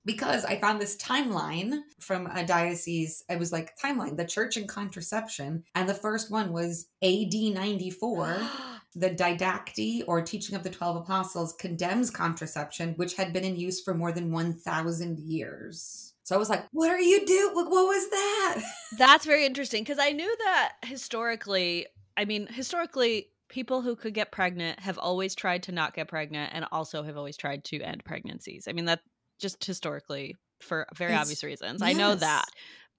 Because 0.06 0.46
I 0.46 0.60
found 0.60 0.80
this 0.80 0.98
timeline 0.98 1.80
from 2.00 2.28
a 2.28 2.46
diocese. 2.46 3.24
It 3.30 3.40
was 3.40 3.52
like 3.52 3.78
timeline, 3.78 4.18
the 4.18 4.26
church 4.26 4.58
and 4.58 4.68
contraception. 4.70 5.64
And 5.74 5.90
the 5.90 5.96
first 5.96 6.30
one 6.30 6.54
was 6.54 6.88
AD 7.04 7.34
94. 7.34 8.42
The 8.94 9.10
Didache, 9.10 10.04
or 10.08 10.22
Teaching 10.22 10.56
of 10.56 10.64
the 10.64 10.70
Twelve 10.70 10.98
Apostles, 10.98 11.54
condemns 11.54 12.10
contraception, 12.10 12.94
which 12.96 13.16
had 13.16 13.32
been 13.32 13.44
in 13.44 13.56
use 13.56 13.82
for 13.82 13.94
more 13.94 14.12
than 14.12 14.32
1,000 14.32 15.20
years. 15.20 16.14
So 16.24 16.36
I 16.36 16.40
was 16.40 16.50
like, 16.50 16.66
what 16.72 16.90
are 16.90 17.00
you 17.00 17.26
doing? 17.26 17.56
What 17.56 17.70
was 17.70 18.10
that? 18.10 18.62
That's 18.98 19.26
very 19.26 19.46
interesting 19.46 19.84
because 19.84 20.00
I 20.00 20.12
knew 20.12 20.36
that 20.46 20.74
historically, 20.84 21.88
I 22.16 22.26
mean, 22.26 22.48
historically, 22.48 23.30
people 23.50 23.82
who 23.82 23.96
could 23.96 24.14
get 24.14 24.32
pregnant 24.32 24.80
have 24.80 24.98
always 24.98 25.36
tried 25.36 25.64
to 25.64 25.72
not 25.72 25.94
get 25.94 26.08
pregnant 26.08 26.52
and 26.54 26.66
also 26.72 27.04
have 27.04 27.18
always 27.18 27.38
tried 27.38 27.64
to 27.66 27.82
end 27.82 28.04
pregnancies. 28.06 28.68
I 28.68 28.72
mean, 28.72 28.86
that 28.86 29.02
just 29.40 29.64
historically 29.66 30.38
for 30.62 30.88
very 30.96 31.14
it's, 31.14 31.22
obvious 31.22 31.44
reasons. 31.44 31.82
Yes. 31.82 31.90
I 31.90 31.94
know 31.94 32.16
that. 32.16 32.46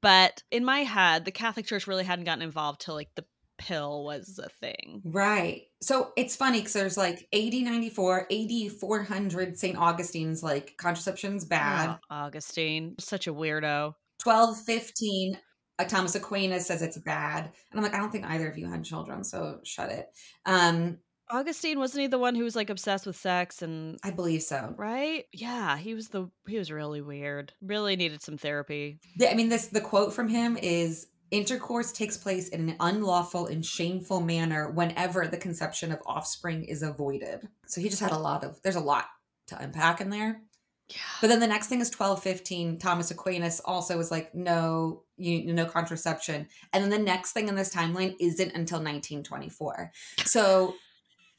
But 0.03 0.43
in 0.51 0.65
my 0.65 0.81
head, 0.81 1.25
the 1.25 1.31
Catholic 1.31 1.65
Church 1.65 1.87
really 1.87 2.05
hadn't 2.05 2.25
gotten 2.25 2.43
involved 2.43 2.81
till 2.81 2.95
like 2.95 3.15
the 3.15 3.25
pill 3.62 4.05
was 4.05 4.40
a 4.42 4.48
thing. 4.48 5.03
Right. 5.05 5.62
So 5.81 6.12
it's 6.16 6.37
funny 6.37 6.59
because 6.59 6.72
there's 6.72 6.96
like 6.96 7.27
AD 7.33 7.55
94, 7.55 8.29
AD 8.31 8.72
400, 8.81 9.59
St. 9.59 9.77
Augustine's 9.77 10.42
like 10.42 10.77
contraception's 10.77 11.44
bad. 11.44 11.90
Oh, 11.90 12.14
Augustine, 12.14 12.96
such 12.98 13.27
a 13.27 13.35
weirdo. 13.35 13.94
1215, 14.25 15.38
uh, 15.79 15.85
Thomas 15.85 16.14
Aquinas 16.14 16.66
says 16.66 16.83
it's 16.83 16.98
bad. 16.98 17.44
And 17.44 17.79
I'm 17.79 17.83
like, 17.83 17.94
I 17.94 17.98
don't 17.98 18.11
think 18.11 18.27
either 18.27 18.48
of 18.48 18.59
you 18.59 18.68
had 18.68 18.85
children, 18.85 19.25
so 19.25 19.61
shut 19.64 19.90
it. 19.90 20.07
Um, 20.46 20.98
Augustine 21.31 21.79
wasn't 21.79 22.03
he 22.03 22.07
the 22.09 22.18
one 22.18 22.35
who 22.35 22.44
was 22.44 22.55
like 22.55 22.68
obsessed 22.68 23.07
with 23.07 23.16
sex 23.16 23.62
and 23.62 23.98
I 24.05 24.11
believe 24.11 24.42
so. 24.42 24.75
Right? 24.77 25.25
Yeah, 25.33 25.79
he 25.79 25.94
was 25.94 26.09
the 26.09 26.29
he 26.46 26.59
was 26.59 26.70
really 26.70 27.01
weird. 27.01 27.55
Really 27.62 27.96
needed 27.96 28.22
some 28.22 28.37
therapy. 28.37 28.98
Yeah, 29.16 29.31
I 29.31 29.35
mean 29.35 29.48
this 29.48 29.68
the 29.68 29.81
quote 29.81 30.12
from 30.12 30.29
him 30.29 30.59
is 30.61 31.07
intercourse 31.33 31.90
takes 31.90 32.16
place 32.16 32.49
in 32.49 32.68
an 32.68 32.77
unlawful 32.79 33.47
and 33.47 33.64
shameful 33.64 34.21
manner 34.21 34.71
whenever 34.71 35.27
the 35.27 35.38
conception 35.38 35.90
of 35.90 36.01
offspring 36.07 36.64
is 36.64 36.83
avoided. 36.83 37.49
So 37.66 37.81
he 37.81 37.88
just 37.88 38.03
had 38.03 38.12
a 38.12 38.18
lot 38.18 38.45
of 38.45 38.61
there's 38.62 38.77
a 38.77 38.81
lot 38.81 39.07
to 39.49 39.61
unpack 39.61 40.01
in 40.01 40.11
there. 40.11 40.42
Yeah. 40.88 40.97
But 41.23 41.29
then 41.29 41.40
the 41.40 41.47
next 41.47 41.68
thing 41.68 41.81
is 41.81 41.88
1215. 41.88 42.79
Thomas 42.79 43.11
Aquinas 43.11 43.61
also 43.64 43.97
was 43.97 44.11
like, 44.11 44.35
no, 44.35 45.05
you 45.16 45.53
no 45.55 45.64
contraception. 45.64 46.49
And 46.73 46.85
then 46.85 46.90
the 46.90 46.99
next 46.99 47.33
thing 47.33 47.49
in 47.49 47.55
this 47.55 47.75
timeline 47.75 48.14
isn't 48.21 48.55
until 48.55 48.79
1924. 48.79 49.90
So 50.25 50.75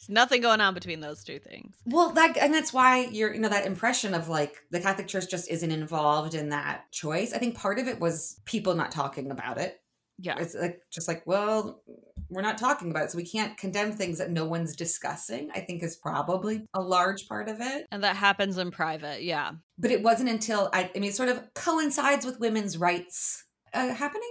nothing 0.09 0.41
going 0.41 0.59
on 0.59 0.73
between 0.73 1.01
those 1.01 1.23
two 1.23 1.37
things. 1.37 1.75
Well, 1.85 2.09
that 2.11 2.35
and 2.37 2.51
that's 2.51 2.73
why 2.73 3.05
you're 3.11 3.31
you 3.31 3.39
know 3.39 3.49
that 3.49 3.67
impression 3.67 4.15
of 4.15 4.27
like 4.27 4.55
the 4.71 4.79
Catholic 4.79 5.07
Church 5.07 5.29
just 5.29 5.51
isn't 5.51 5.71
involved 5.71 6.33
in 6.33 6.49
that 6.49 6.91
choice. 6.91 7.31
I 7.31 7.37
think 7.37 7.55
part 7.55 7.77
of 7.77 7.87
it 7.87 7.99
was 7.99 8.39
people 8.45 8.73
not 8.73 8.91
talking 8.91 9.29
about 9.29 9.59
it. 9.59 9.79
Yeah, 10.19 10.37
it's 10.39 10.55
like 10.55 10.81
just 10.91 11.07
like 11.07 11.23
well, 11.25 11.81
we're 12.29 12.41
not 12.41 12.57
talking 12.57 12.91
about 12.91 13.05
it, 13.05 13.11
so 13.11 13.17
we 13.17 13.25
can't 13.25 13.57
condemn 13.57 13.91
things 13.91 14.19
that 14.19 14.31
no 14.31 14.45
one's 14.45 14.75
discussing. 14.75 15.49
I 15.53 15.59
think 15.59 15.83
is 15.83 15.95
probably 15.95 16.65
a 16.73 16.81
large 16.81 17.27
part 17.27 17.49
of 17.49 17.57
it, 17.59 17.87
and 17.91 18.03
that 18.03 18.15
happens 18.15 18.57
in 18.57 18.71
private. 18.71 19.23
Yeah, 19.23 19.51
but 19.77 19.91
it 19.91 20.03
wasn't 20.03 20.29
until 20.29 20.69
I, 20.73 20.91
I 20.95 20.99
mean, 20.99 21.09
it 21.09 21.15
sort 21.15 21.29
of 21.29 21.41
coincides 21.55 22.25
with 22.25 22.39
women's 22.39 22.77
rights 22.77 23.43
uh, 23.73 23.93
happening. 23.93 24.29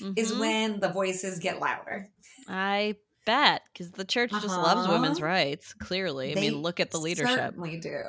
Mm-hmm. 0.00 0.12
Is 0.16 0.34
when 0.34 0.80
the 0.80 0.88
voices 0.88 1.38
get 1.38 1.60
louder. 1.60 2.08
I 2.48 2.96
bet 3.26 3.62
because 3.72 3.92
the 3.92 4.04
church 4.04 4.32
uh-huh. 4.32 4.42
just 4.42 4.56
loves 4.56 4.88
women's 4.88 5.18
uh-huh. 5.18 5.26
rights. 5.26 5.74
Clearly, 5.74 6.34
they 6.34 6.48
I 6.48 6.50
mean, 6.50 6.62
look 6.62 6.80
at 6.80 6.90
the 6.90 6.98
leadership. 6.98 7.36
Certainly 7.36 7.80
do. 7.80 8.02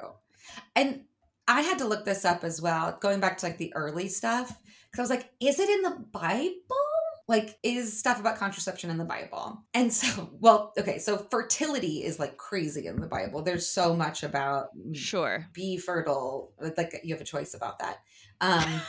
And 0.75 1.01
I 1.47 1.61
had 1.61 1.79
to 1.79 1.87
look 1.87 2.05
this 2.05 2.23
up 2.23 2.43
as 2.43 2.61
well, 2.61 2.97
going 3.01 3.19
back 3.19 3.37
to 3.39 3.45
like 3.45 3.57
the 3.57 3.73
early 3.75 4.07
stuff 4.07 4.57
because 4.91 4.99
I 4.99 5.01
was 5.01 5.09
like, 5.09 5.29
is 5.39 5.59
it 5.59 5.69
in 5.69 5.81
the 5.81 6.05
Bible? 6.11 6.90
Like, 7.31 7.57
is 7.63 7.97
stuff 7.97 8.19
about 8.19 8.37
contraception 8.37 8.89
in 8.89 8.97
the 8.97 9.05
Bible? 9.05 9.63
And 9.73 9.91
so, 9.91 10.29
well, 10.39 10.73
okay, 10.77 10.99
so 10.99 11.17
fertility 11.17 12.03
is 12.03 12.19
like 12.19 12.35
crazy 12.37 12.87
in 12.87 12.99
the 12.99 13.07
Bible. 13.07 13.41
There's 13.41 13.67
so 13.67 13.95
much 13.95 14.21
about 14.21 14.67
sure 14.93 15.47
be 15.53 15.77
fertile. 15.77 16.53
Like, 16.59 16.99
you 17.03 17.15
have 17.15 17.21
a 17.21 17.25
choice 17.25 17.53
about 17.53 17.79
that. 17.79 17.99
Um, 18.41 18.81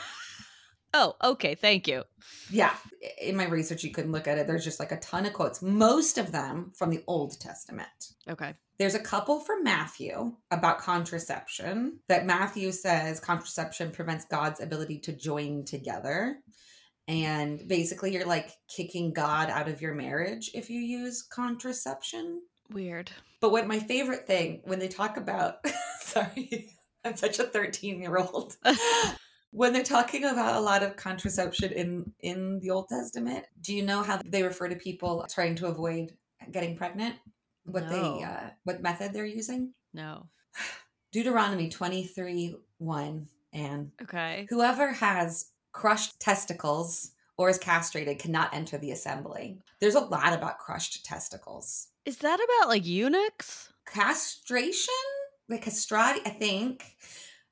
Oh, 0.95 1.15
okay. 1.23 1.55
Thank 1.55 1.87
you. 1.87 2.03
Yeah. 2.51 2.73
In 3.19 3.35
my 3.35 3.45
research, 3.45 3.83
you 3.83 3.91
can 3.91 4.11
look 4.11 4.27
at 4.27 4.37
it. 4.37 4.45
There's 4.45 4.63
just 4.63 4.79
like 4.79 4.91
a 4.91 4.99
ton 4.99 5.25
of 5.25 5.33
quotes, 5.33 5.61
most 5.61 6.17
of 6.17 6.31
them 6.31 6.71
from 6.75 6.91
the 6.91 7.03
Old 7.07 7.39
Testament. 7.39 7.87
Okay. 8.29 8.53
There's 8.77 8.95
a 8.95 8.99
couple 8.99 9.39
from 9.39 9.63
Matthew 9.63 10.33
about 10.51 10.79
contraception 10.79 11.99
that 12.09 12.25
Matthew 12.25 12.71
says 12.71 13.19
contraception 13.19 13.91
prevents 13.91 14.25
God's 14.25 14.61
ability 14.61 14.99
to 15.01 15.13
join 15.13 15.65
together. 15.65 16.37
And 17.07 17.67
basically, 17.67 18.13
you're 18.13 18.25
like 18.25 18.51
kicking 18.73 19.11
God 19.13 19.49
out 19.49 19.67
of 19.67 19.81
your 19.81 19.93
marriage 19.93 20.51
if 20.53 20.69
you 20.69 20.79
use 20.79 21.21
contraception. 21.21 22.41
Weird. 22.71 23.11
But 23.41 23.51
what 23.51 23.67
my 23.67 23.79
favorite 23.79 24.25
thing 24.25 24.61
when 24.63 24.79
they 24.79 24.87
talk 24.87 25.17
about, 25.17 25.57
sorry, 26.01 26.69
I'm 27.05 27.17
such 27.17 27.39
a 27.39 27.43
13 27.43 27.99
year 27.99 28.17
old. 28.17 28.55
when 29.53 29.71
they're 29.71 29.83
talking 29.83 30.25
about 30.25 30.55
a 30.55 30.59
lot 30.59 30.83
of 30.83 30.95
contraception 30.95 31.71
in 31.71 32.11
in 32.21 32.59
the 32.59 32.71
old 32.71 32.89
testament 32.89 33.45
do 33.61 33.73
you 33.73 33.83
know 33.83 34.01
how 34.01 34.19
they 34.25 34.41
refer 34.41 34.67
to 34.67 34.75
people 34.75 35.25
trying 35.29 35.55
to 35.55 35.67
avoid 35.67 36.11
getting 36.51 36.75
pregnant 36.75 37.15
what 37.63 37.83
no. 37.83 37.89
they 37.89 38.23
uh 38.23 38.49
what 38.63 38.81
method 38.81 39.13
they're 39.13 39.25
using 39.25 39.71
no 39.93 40.27
deuteronomy 41.11 41.69
23 41.69 42.55
1 42.79 43.27
and 43.53 43.91
okay 44.01 44.47
whoever 44.49 44.91
has 44.91 45.51
crushed 45.73 46.19
testicles 46.19 47.11
or 47.37 47.49
is 47.49 47.57
castrated 47.57 48.19
cannot 48.19 48.53
enter 48.53 48.77
the 48.77 48.91
assembly 48.91 49.59
there's 49.81 49.95
a 49.95 49.99
lot 49.99 50.33
about 50.33 50.59
crushed 50.59 51.03
testicles 51.05 51.87
is 52.05 52.17
that 52.17 52.39
about 52.39 52.69
like 52.69 52.85
eunuchs 52.85 53.73
castration 53.85 54.93
like 55.49 55.63
castrati 55.63 56.21
i 56.25 56.29
think 56.29 56.95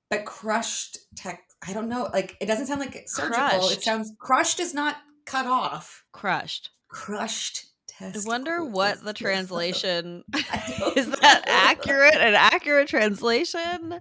but 0.10 0.26
crushed 0.26 0.98
tech 1.16 1.44
I 1.68 1.74
don't 1.74 1.90
know. 1.90 2.10
Like 2.12 2.38
it 2.40 2.48
doesn't 2.48 2.68
sound 2.68 2.80
like 2.80 3.04
surgical. 3.08 3.38
Crushed. 3.38 3.72
It 3.74 3.84
sounds 3.84 4.14
crushed 4.18 4.60
is 4.60 4.74
not 4.74 4.98
cut 5.26 5.46
off. 5.46 6.04
Crushed. 6.12 6.72
Crushed. 6.88 7.68
Testicles. 7.88 8.26
I 8.26 8.30
wonder 8.30 8.66
what 8.66 9.04
the 9.04 9.14
translation 9.14 10.24
is. 10.34 11.08
That 11.08 11.44
accurate? 11.46 12.16
An 12.16 12.34
accurate 12.34 12.88
translation? 12.88 14.00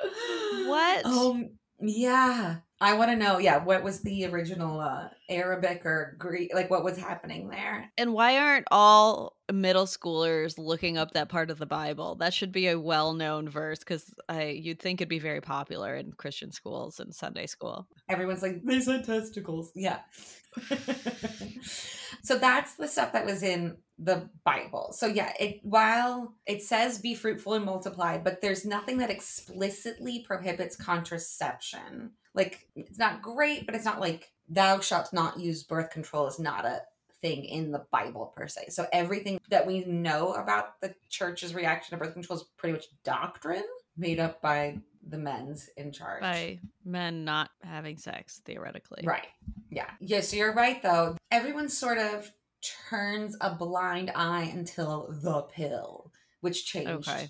what? 0.66 1.04
Um. 1.04 1.50
Yeah. 1.80 2.56
I 2.82 2.94
want 2.94 3.10
to 3.10 3.16
know, 3.16 3.38
yeah, 3.38 3.62
what 3.62 3.82
was 3.82 4.00
the 4.00 4.24
original 4.26 4.80
uh, 4.80 5.08
Arabic 5.28 5.84
or 5.84 6.16
Greek? 6.18 6.54
Like, 6.54 6.70
what 6.70 6.82
was 6.82 6.96
happening 6.96 7.48
there? 7.48 7.92
And 7.98 8.14
why 8.14 8.38
aren't 8.38 8.66
all 8.70 9.36
middle 9.52 9.84
schoolers 9.84 10.56
looking 10.56 10.96
up 10.96 11.10
that 11.12 11.28
part 11.28 11.50
of 11.50 11.58
the 11.58 11.66
Bible? 11.66 12.14
That 12.14 12.32
should 12.32 12.52
be 12.52 12.68
a 12.68 12.80
well-known 12.80 13.48
verse 13.50 13.80
because 13.80 14.14
I 14.28 14.44
you'd 14.44 14.80
think 14.80 15.00
it'd 15.00 15.10
be 15.10 15.18
very 15.18 15.42
popular 15.42 15.94
in 15.94 16.12
Christian 16.12 16.52
schools 16.52 17.00
and 17.00 17.14
Sunday 17.14 17.46
school. 17.46 17.86
Everyone's 18.08 18.42
like, 18.42 18.62
they 18.64 18.80
said 18.80 19.04
testicles. 19.04 19.72
Yeah. 19.74 19.98
so 22.22 22.38
that's 22.38 22.74
the 22.74 22.88
stuff 22.88 23.12
that 23.12 23.26
was 23.26 23.42
in 23.42 23.76
the 23.98 24.28
Bible. 24.44 24.92
So 24.92 25.06
yeah, 25.06 25.32
it 25.38 25.60
while 25.62 26.34
it 26.46 26.62
says 26.62 26.98
be 26.98 27.14
fruitful 27.14 27.54
and 27.54 27.64
multiply, 27.64 28.18
but 28.18 28.40
there's 28.40 28.64
nothing 28.64 28.98
that 28.98 29.10
explicitly 29.10 30.24
prohibits 30.26 30.76
contraception 30.76 32.12
like 32.34 32.68
it's 32.76 32.98
not 32.98 33.22
great, 33.22 33.66
but 33.66 33.74
it's 33.74 33.84
not 33.84 34.00
like 34.00 34.32
thou 34.48 34.80
shalt 34.80 35.12
not 35.12 35.38
use 35.38 35.62
birth 35.62 35.90
control 35.90 36.26
is 36.26 36.38
not 36.38 36.64
a 36.64 36.82
thing 37.22 37.44
in 37.44 37.70
the 37.70 37.84
Bible 37.90 38.32
per 38.36 38.46
se. 38.46 38.66
So 38.70 38.86
everything 38.92 39.40
that 39.50 39.66
we 39.66 39.84
know 39.84 40.32
about 40.34 40.80
the 40.80 40.94
church's 41.08 41.54
reaction 41.54 41.96
to 41.98 42.02
birth 42.02 42.14
control 42.14 42.38
is 42.38 42.44
pretty 42.56 42.72
much 42.74 42.86
doctrine 43.04 43.64
made 44.00 44.18
up 44.18 44.40
by 44.40 44.78
the 45.08 45.18
men's 45.18 45.68
in 45.76 45.92
charge. 45.92 46.22
By 46.22 46.58
men 46.84 47.24
not 47.24 47.50
having 47.62 47.96
sex, 47.96 48.40
theoretically. 48.44 49.02
Right. 49.04 49.26
Yeah. 49.70 49.90
Yeah. 50.00 50.20
So 50.20 50.36
you're 50.36 50.54
right, 50.54 50.82
though. 50.82 51.16
Everyone 51.30 51.68
sort 51.68 51.98
of 51.98 52.30
turns 52.88 53.36
a 53.40 53.54
blind 53.54 54.10
eye 54.14 54.50
until 54.54 55.14
the 55.22 55.42
pill, 55.42 56.10
which 56.40 56.66
changed 56.66 57.08
okay. 57.08 57.28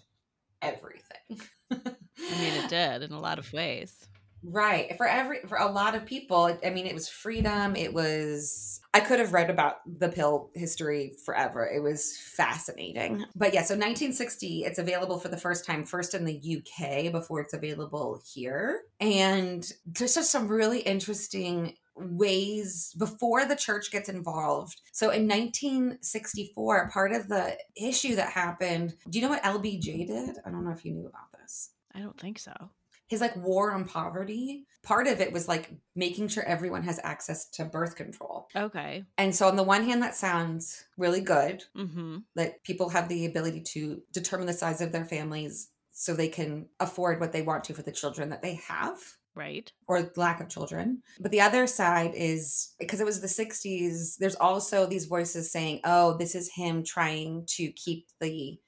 everything. 0.62 1.40
I 1.70 2.38
mean, 2.38 2.64
it 2.64 2.68
did 2.68 3.02
in 3.02 3.12
a 3.12 3.20
lot 3.20 3.38
of 3.38 3.52
ways. 3.52 4.08
Right. 4.42 4.96
For 4.96 5.06
every 5.06 5.40
for 5.46 5.58
a 5.58 5.70
lot 5.70 5.94
of 5.94 6.06
people, 6.06 6.58
I 6.64 6.70
mean 6.70 6.86
it 6.86 6.94
was 6.94 7.08
freedom, 7.08 7.76
it 7.76 7.92
was 7.92 8.80
I 8.94 9.00
could 9.00 9.20
have 9.20 9.32
read 9.32 9.50
about 9.50 9.76
the 9.86 10.08
pill 10.08 10.50
history 10.54 11.12
forever. 11.24 11.68
It 11.68 11.82
was 11.82 12.16
fascinating. 12.16 13.14
Mm-hmm. 13.14 13.22
But 13.36 13.54
yeah, 13.54 13.62
so 13.62 13.74
1960 13.74 14.64
it's 14.64 14.78
available 14.78 15.18
for 15.18 15.28
the 15.28 15.36
first 15.36 15.66
time 15.66 15.84
first 15.84 16.14
in 16.14 16.24
the 16.24 16.58
UK 16.58 17.12
before 17.12 17.40
it's 17.40 17.54
available 17.54 18.22
here. 18.32 18.82
And 18.98 19.70
there's 19.86 20.14
just 20.14 20.30
some 20.30 20.48
really 20.48 20.80
interesting 20.80 21.74
ways 21.96 22.94
before 22.98 23.44
the 23.44 23.56
church 23.56 23.90
gets 23.90 24.08
involved. 24.08 24.80
So 24.92 25.10
in 25.10 25.28
1964, 25.28 26.90
part 26.90 27.12
of 27.12 27.28
the 27.28 27.58
issue 27.76 28.16
that 28.16 28.30
happened, 28.30 28.94
do 29.10 29.18
you 29.18 29.24
know 29.24 29.30
what 29.30 29.42
LBJ 29.42 30.06
did? 30.06 30.38
I 30.46 30.50
don't 30.50 30.64
know 30.64 30.70
if 30.70 30.84
you 30.84 30.92
knew 30.92 31.06
about 31.06 31.30
this. 31.38 31.70
I 31.94 32.00
don't 32.00 32.18
think 32.18 32.38
so 32.38 32.70
his 33.10 33.20
like 33.20 33.36
war 33.36 33.72
on 33.72 33.84
poverty 33.84 34.64
part 34.82 35.08
of 35.08 35.20
it 35.20 35.32
was 35.32 35.48
like 35.48 35.72
making 35.94 36.28
sure 36.28 36.44
everyone 36.44 36.84
has 36.84 37.00
access 37.02 37.44
to 37.50 37.64
birth 37.64 37.96
control. 37.96 38.48
Okay. 38.56 39.04
And 39.18 39.34
so 39.34 39.48
on 39.48 39.56
the 39.56 39.62
one 39.62 39.84
hand 39.84 40.02
that 40.02 40.14
sounds 40.14 40.84
really 40.96 41.20
good 41.20 41.64
mm-hmm. 41.76 42.18
that 42.36 42.62
people 42.62 42.88
have 42.90 43.08
the 43.08 43.26
ability 43.26 43.62
to 43.72 44.00
determine 44.12 44.46
the 44.46 44.52
size 44.52 44.80
of 44.80 44.92
their 44.92 45.04
families 45.04 45.68
so 45.90 46.14
they 46.14 46.28
can 46.28 46.66
afford 46.78 47.20
what 47.20 47.32
they 47.32 47.42
want 47.42 47.64
to 47.64 47.74
for 47.74 47.82
the 47.82 47.92
children 47.92 48.30
that 48.30 48.42
they 48.42 48.54
have 48.54 48.96
right. 49.34 49.72
or 49.88 50.10
lack 50.16 50.40
of 50.40 50.48
children. 50.48 51.02
But 51.18 51.32
the 51.32 51.40
other 51.40 51.66
side 51.66 52.12
is 52.14 52.74
because 52.78 53.00
it 53.00 53.06
was 53.06 53.20
the 53.20 53.26
60s 53.26 54.16
there's 54.18 54.36
also 54.36 54.86
these 54.86 55.06
voices 55.06 55.52
saying 55.52 55.80
oh 55.84 56.16
this 56.16 56.34
is 56.34 56.52
him 56.54 56.84
trying 56.84 57.44
to 57.48 57.72
keep 57.72 58.06
the 58.20 58.58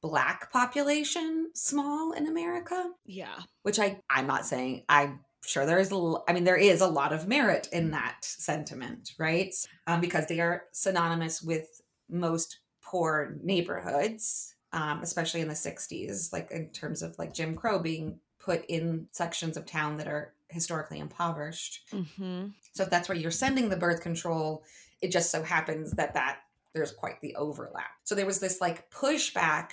black 0.00 0.52
population 0.52 1.50
small 1.54 2.12
in 2.12 2.26
America. 2.26 2.90
Yeah. 3.04 3.38
Which 3.62 3.78
I 3.78 4.00
I'm 4.10 4.26
not 4.26 4.46
saying 4.46 4.84
I'm 4.88 5.20
sure 5.44 5.66
there 5.66 5.78
is, 5.78 5.92
I 6.28 6.32
mean, 6.32 6.44
there 6.44 6.56
is 6.56 6.80
a 6.80 6.86
lot 6.86 7.12
of 7.12 7.28
merit 7.28 7.68
in 7.72 7.92
that 7.92 8.18
sentiment, 8.22 9.12
right? 9.18 9.54
Um, 9.86 10.00
because 10.00 10.26
they 10.26 10.40
are 10.40 10.64
synonymous 10.72 11.42
with 11.42 11.82
most 12.08 12.60
poor 12.82 13.36
neighborhoods, 13.42 14.54
um, 14.72 15.00
especially 15.02 15.40
in 15.40 15.48
the 15.48 15.54
60s, 15.54 16.32
like 16.32 16.50
in 16.50 16.70
terms 16.70 17.02
of 17.02 17.18
like 17.18 17.32
Jim 17.32 17.54
Crow 17.54 17.78
being 17.78 18.20
put 18.38 18.64
in 18.66 19.08
sections 19.12 19.56
of 19.56 19.66
town 19.66 19.96
that 19.96 20.06
are 20.06 20.34
historically 20.48 21.00
impoverished. 21.00 21.82
Mm-hmm. 21.92 22.48
So 22.74 22.84
if 22.84 22.90
that's 22.90 23.08
where 23.08 23.18
you're 23.18 23.30
sending 23.30 23.68
the 23.68 23.76
birth 23.76 24.00
control, 24.00 24.64
it 25.02 25.10
just 25.10 25.30
so 25.30 25.42
happens 25.42 25.92
that 25.92 26.14
that 26.14 26.40
there's 26.74 26.92
quite 26.92 27.20
the 27.20 27.34
overlap. 27.36 27.90
So 28.04 28.14
there 28.14 28.26
was 28.26 28.38
this 28.38 28.60
like 28.60 28.90
pushback 28.90 29.70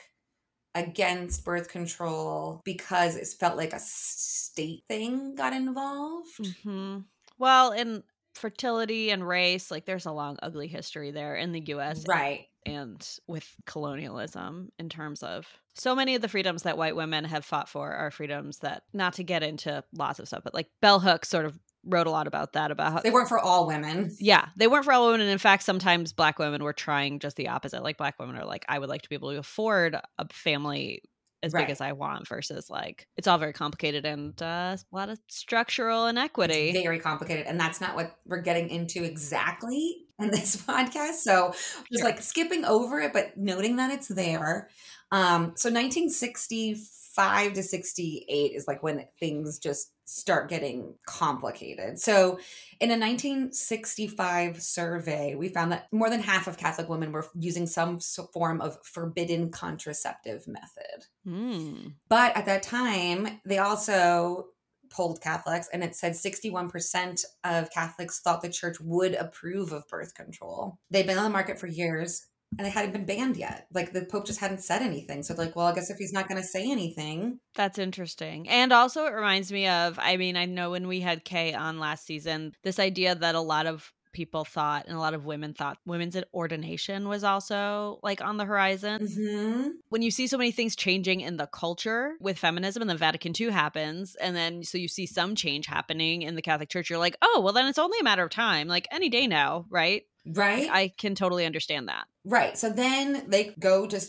against 0.76 1.46
birth 1.46 1.70
control 1.70 2.62
because 2.66 3.16
it 3.16 3.28
felt 3.28 3.58
like 3.58 3.74
a 3.74 3.80
state 3.80 4.84
thing 4.88 5.36
got 5.36 5.54
involved. 5.54 6.38
Mm-hmm. 6.40 7.00
Well, 7.38 7.72
in 7.72 8.04
fertility 8.34 9.12
and 9.12 9.28
race, 9.28 9.70
like 9.70 9.86
there's 9.86 10.06
a 10.06 10.12
long, 10.12 10.38
ugly 10.42 10.68
history 10.68 11.12
there 11.12 11.36
in 11.36 11.52
the 11.52 11.64
US. 11.68 12.06
Right. 12.08 12.48
And 12.66 13.06
with 13.28 13.48
colonialism, 13.66 14.72
in 14.80 14.90
terms 14.90 15.22
of 15.22 15.46
so 15.76 15.96
many 15.96 16.16
of 16.16 16.22
the 16.22 16.30
freedoms 16.30 16.64
that 16.64 16.78
white 16.78 16.96
women 16.96 17.26
have 17.26 17.44
fought 17.44 17.68
for 17.68 17.92
are 17.92 18.12
freedoms 18.12 18.60
that, 18.60 18.84
not 18.94 19.14
to 19.14 19.24
get 19.24 19.44
into 19.44 19.84
lots 19.94 20.20
of 20.20 20.28
stuff, 20.28 20.44
but 20.44 20.54
like 20.54 20.70
Bell 20.82 21.00
Hooks 21.00 21.30
sort 21.30 21.46
of 21.46 21.60
wrote 21.86 22.08
a 22.08 22.12
lot 22.12 22.28
about 22.28 22.54
that 22.54 22.72
about 22.72 22.94
how 22.94 23.00
they 23.00 23.12
weren't 23.12 23.30
for 23.30 23.40
all 23.40 23.68
women. 23.68 24.16
Yeah, 24.20 24.48
they 24.56 24.68
weren't 24.68 24.86
for 24.86 24.94
all 24.94 25.08
women 25.08 25.22
and 25.22 25.30
in 25.30 25.38
fact 25.38 25.64
sometimes 25.64 26.14
black 26.14 26.40
women 26.40 26.64
were 26.64 26.74
trying 26.74 27.20
just 27.20 27.36
the 27.36 27.50
opposite. 27.50 27.84
Like 27.84 27.98
black 27.98 28.20
women 28.20 28.36
are 28.38 28.46
like 28.46 28.66
I 28.70 28.80
would 28.80 28.90
like 28.90 29.02
to 29.04 29.10
be 29.10 29.16
able 29.16 29.32
to 29.32 29.40
afford 29.40 29.96
a 30.18 30.28
family 30.32 31.04
as 31.44 31.54
right. 31.54 31.68
big 31.68 31.72
as 31.72 31.82
I 31.82 31.92
want 31.92 32.28
versus 32.28 32.70
like 32.70 33.08
it's 33.18 33.28
all 33.28 33.38
very 33.38 33.54
complicated 33.54 34.06
and 34.06 34.42
uh, 34.42 34.78
a 34.80 34.96
lot 34.96 35.10
of 35.10 35.20
structural 35.28 36.08
inequity. 36.08 36.70
It's 36.70 36.84
very 36.84 37.00
complicated 37.00 37.46
and 37.46 37.60
that's 37.60 37.82
not 37.82 37.96
what 37.96 38.16
we're 38.26 38.42
getting 38.42 38.70
into 38.70 39.04
exactly 39.04 39.98
in 40.20 40.32
this 40.32 40.56
podcast. 40.68 41.16
So 41.16 41.52
just 41.52 41.88
sure. 41.98 42.06
like 42.06 42.22
skipping 42.22 42.64
over 42.66 43.02
it 43.02 43.14
but 43.14 43.38
noting 43.38 43.76
that 43.76 43.92
it's 43.92 44.08
there. 44.08 44.70
Um 45.12 45.54
so 45.58 45.70
1965 45.70 47.54
to 47.54 47.62
68 47.62 48.52
is 48.56 48.68
like 48.68 48.82
when 48.82 49.06
things 49.20 49.60
just 49.60 49.92
start 50.06 50.50
getting 50.50 50.96
complicated. 51.06 52.00
So, 52.00 52.40
in 52.80 52.90
a 52.90 53.00
1965 53.00 54.62
survey, 54.62 55.36
we 55.36 55.50
found 55.50 55.72
that 55.72 55.88
more 55.92 56.10
than 56.10 56.22
half 56.22 56.48
of 56.48 56.58
Catholic 56.58 56.90
women 56.90 57.12
were 57.12 57.26
using 57.36 57.68
some 57.68 58.00
form 58.34 58.62
of 58.62 58.78
forbidden 58.84 59.50
contraceptive 59.50 60.48
method. 60.48 61.06
Mm. 61.26 61.94
But 62.10 62.36
at 62.36 62.46
that 62.46 62.64
time, 62.64 63.40
they 63.46 63.60
also 63.60 64.48
polled 64.94 65.22
Catholics, 65.22 65.68
and 65.74 65.84
it 65.84 65.96
said 65.96 66.14
61% 66.14 67.26
of 67.44 67.72
Catholics 67.72 68.20
thought 68.20 68.42
the 68.42 68.50
church 68.50 68.80
would 68.80 69.16
approve 69.16 69.72
of 69.72 69.88
birth 69.88 70.14
control. 70.14 70.78
They've 70.92 71.08
been 71.08 71.18
on 71.18 71.24
the 71.24 71.30
market 71.30 71.60
for 71.60 71.68
years 71.68 72.28
and 72.58 72.66
they 72.66 72.70
hadn't 72.70 72.94
been 72.94 73.06
banned 73.06 73.38
yet. 73.38 73.68
Like 73.74 73.94
the 73.94 74.06
Pope 74.06 74.26
just 74.26 74.40
hadn't 74.40 74.62
said 74.64 74.82
anything. 74.82 75.24
So 75.24 75.34
like, 75.36 75.56
well, 75.56 75.68
I 75.68 75.74
guess 75.74 75.90
if 75.90 75.98
he's 75.98 76.14
not 76.14 76.28
going 76.28 76.42
to 76.42 76.48
say 76.48 76.70
anything, 76.70 77.40
that's 77.56 77.80
interesting. 77.80 78.50
And 78.50 78.72
also, 78.74 79.06
it 79.06 79.14
reminds 79.14 79.52
me 79.52 79.68
of. 79.68 80.00
I 80.02 80.18
mean, 80.18 80.36
I 80.36 80.46
know 80.46 80.72
when 80.72 80.88
we 80.88 81.00
had 81.00 81.26
Kay 81.26 81.54
on 81.54 81.80
last 81.80 82.06
season, 82.06 82.54
this 82.64 82.80
idea 82.80 83.16
that 83.16 83.36
a 83.36 83.42
lot 83.42 83.66
of 83.66 83.92
people 84.14 84.46
thought 84.46 84.86
and 84.88 84.96
a 84.96 85.00
lot 85.00 85.14
of 85.14 85.26
women 85.26 85.54
thought 85.54 85.80
women's 85.86 86.16
ordination 86.34 87.10
was 87.10 87.24
also 87.24 88.00
like 88.04 88.24
on 88.24 88.38
the 88.38 88.46
horizon. 88.46 89.08
Mm-hmm. 89.08 89.70
When 89.90 90.02
you 90.02 90.12
see 90.12 90.28
so 90.28 90.38
many 90.38 90.52
things 90.52 90.76
changing 90.76 91.22
in 91.22 91.38
the 91.38 91.48
culture 91.48 92.14
with 92.22 92.38
feminism 92.38 92.82
and 92.82 92.90
then 92.90 92.98
Vatican 92.98 93.34
II 93.38 93.50
happens, 93.50 94.16
and 94.16 94.36
then 94.36 94.64
so 94.64 94.78
you 94.78 94.88
see 94.88 95.06
some 95.06 95.36
change 95.36 95.66
happening 95.66 96.22
in 96.22 96.36
the 96.36 96.42
Catholic 96.42 96.70
Church, 96.70 96.90
you're 96.90 97.00
like, 97.00 97.18
oh, 97.22 97.42
well, 97.44 97.54
then 97.54 97.66
it's 97.66 97.80
only 97.80 97.98
a 98.00 98.04
matter 98.04 98.24
of 98.24 98.30
time, 98.30 98.68
like 98.68 98.88
any 98.92 99.10
day 99.10 99.28
now, 99.28 99.66
right? 99.70 100.04
Right. 100.26 100.70
I 100.72 100.94
can 100.98 101.16
totally 101.16 101.46
understand 101.46 101.90
that. 101.90 102.06
Right. 102.26 102.58
So 102.58 102.70
then 102.70 103.26
they 103.30 103.54
go 103.60 103.88
to 103.88 104.02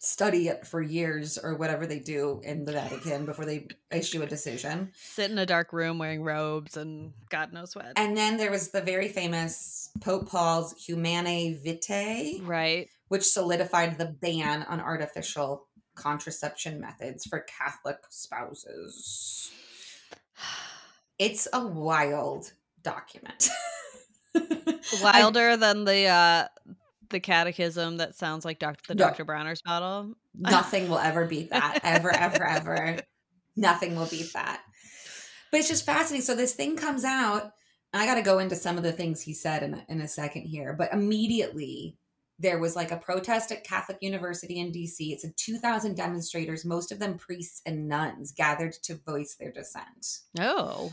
study 0.00 0.46
it 0.46 0.64
for 0.66 0.80
years 0.80 1.38
or 1.38 1.56
whatever 1.56 1.84
they 1.86 1.98
do 1.98 2.40
in 2.44 2.64
the 2.64 2.72
Vatican 2.72 3.26
before 3.26 3.44
they 3.44 3.66
issue 3.90 4.22
a 4.22 4.26
decision. 4.26 4.92
Sit 4.94 5.30
in 5.30 5.38
a 5.38 5.46
dark 5.46 5.72
room 5.72 5.98
wearing 5.98 6.22
robes 6.22 6.76
and 6.76 7.12
God 7.30 7.52
knows 7.52 7.74
what. 7.74 7.92
And 7.96 8.16
then 8.16 8.36
there 8.36 8.50
was 8.50 8.68
the 8.70 8.80
very 8.80 9.08
famous 9.08 9.90
Pope 10.00 10.28
Paul's 10.28 10.72
Humanae 10.86 11.54
Vitae. 11.54 12.40
Right. 12.42 12.88
Which 13.08 13.24
solidified 13.24 13.98
the 13.98 14.06
ban 14.06 14.62
on 14.68 14.80
artificial 14.80 15.66
contraception 15.96 16.80
methods 16.80 17.26
for 17.26 17.40
Catholic 17.40 17.98
spouses. 18.08 19.50
It's 21.20 21.48
a 21.52 21.66
wild 21.66 22.52
document. 22.84 23.48
Wilder 25.02 25.50
I, 25.50 25.56
than 25.56 25.84
the 25.84 26.06
uh 26.06 26.48
the 27.10 27.20
catechism 27.20 27.98
that 27.98 28.14
sounds 28.14 28.44
like 28.44 28.58
Dr. 28.58 28.82
the 28.88 28.94
no, 28.94 29.06
Dr. 29.06 29.24
Bronner's 29.24 29.62
bottle. 29.62 30.14
Nothing 30.34 30.88
will 30.88 30.98
ever 30.98 31.24
beat 31.24 31.50
that. 31.50 31.80
Ever, 31.82 32.14
ever, 32.14 32.44
ever. 32.44 32.98
Nothing 33.56 33.96
will 33.96 34.06
beat 34.06 34.32
that. 34.34 34.62
But 35.50 35.60
it's 35.60 35.68
just 35.68 35.86
fascinating. 35.86 36.24
So 36.24 36.34
this 36.34 36.54
thing 36.54 36.76
comes 36.76 37.04
out, 37.04 37.52
and 37.92 38.02
I 38.02 38.06
got 38.06 38.16
to 38.16 38.22
go 38.22 38.38
into 38.38 38.56
some 38.56 38.76
of 38.76 38.82
the 38.82 38.92
things 38.92 39.22
he 39.22 39.32
said 39.32 39.62
in 39.62 39.74
a, 39.74 39.84
in 39.88 40.00
a 40.00 40.08
second 40.08 40.42
here. 40.42 40.74
But 40.74 40.92
immediately 40.92 41.96
there 42.38 42.58
was 42.58 42.76
like 42.76 42.92
a 42.92 42.96
protest 42.96 43.50
at 43.50 43.64
Catholic 43.64 43.98
University 44.00 44.58
in 44.58 44.70
DC. 44.70 44.96
It's 44.98 45.24
a 45.24 45.32
2,000 45.32 45.96
demonstrators, 45.96 46.64
most 46.64 46.92
of 46.92 47.00
them 47.00 47.18
priests 47.18 47.62
and 47.66 47.88
nuns, 47.88 48.32
gathered 48.32 48.74
to 48.84 48.94
voice 48.94 49.34
their 49.34 49.50
dissent. 49.50 50.20
Oh, 50.38 50.92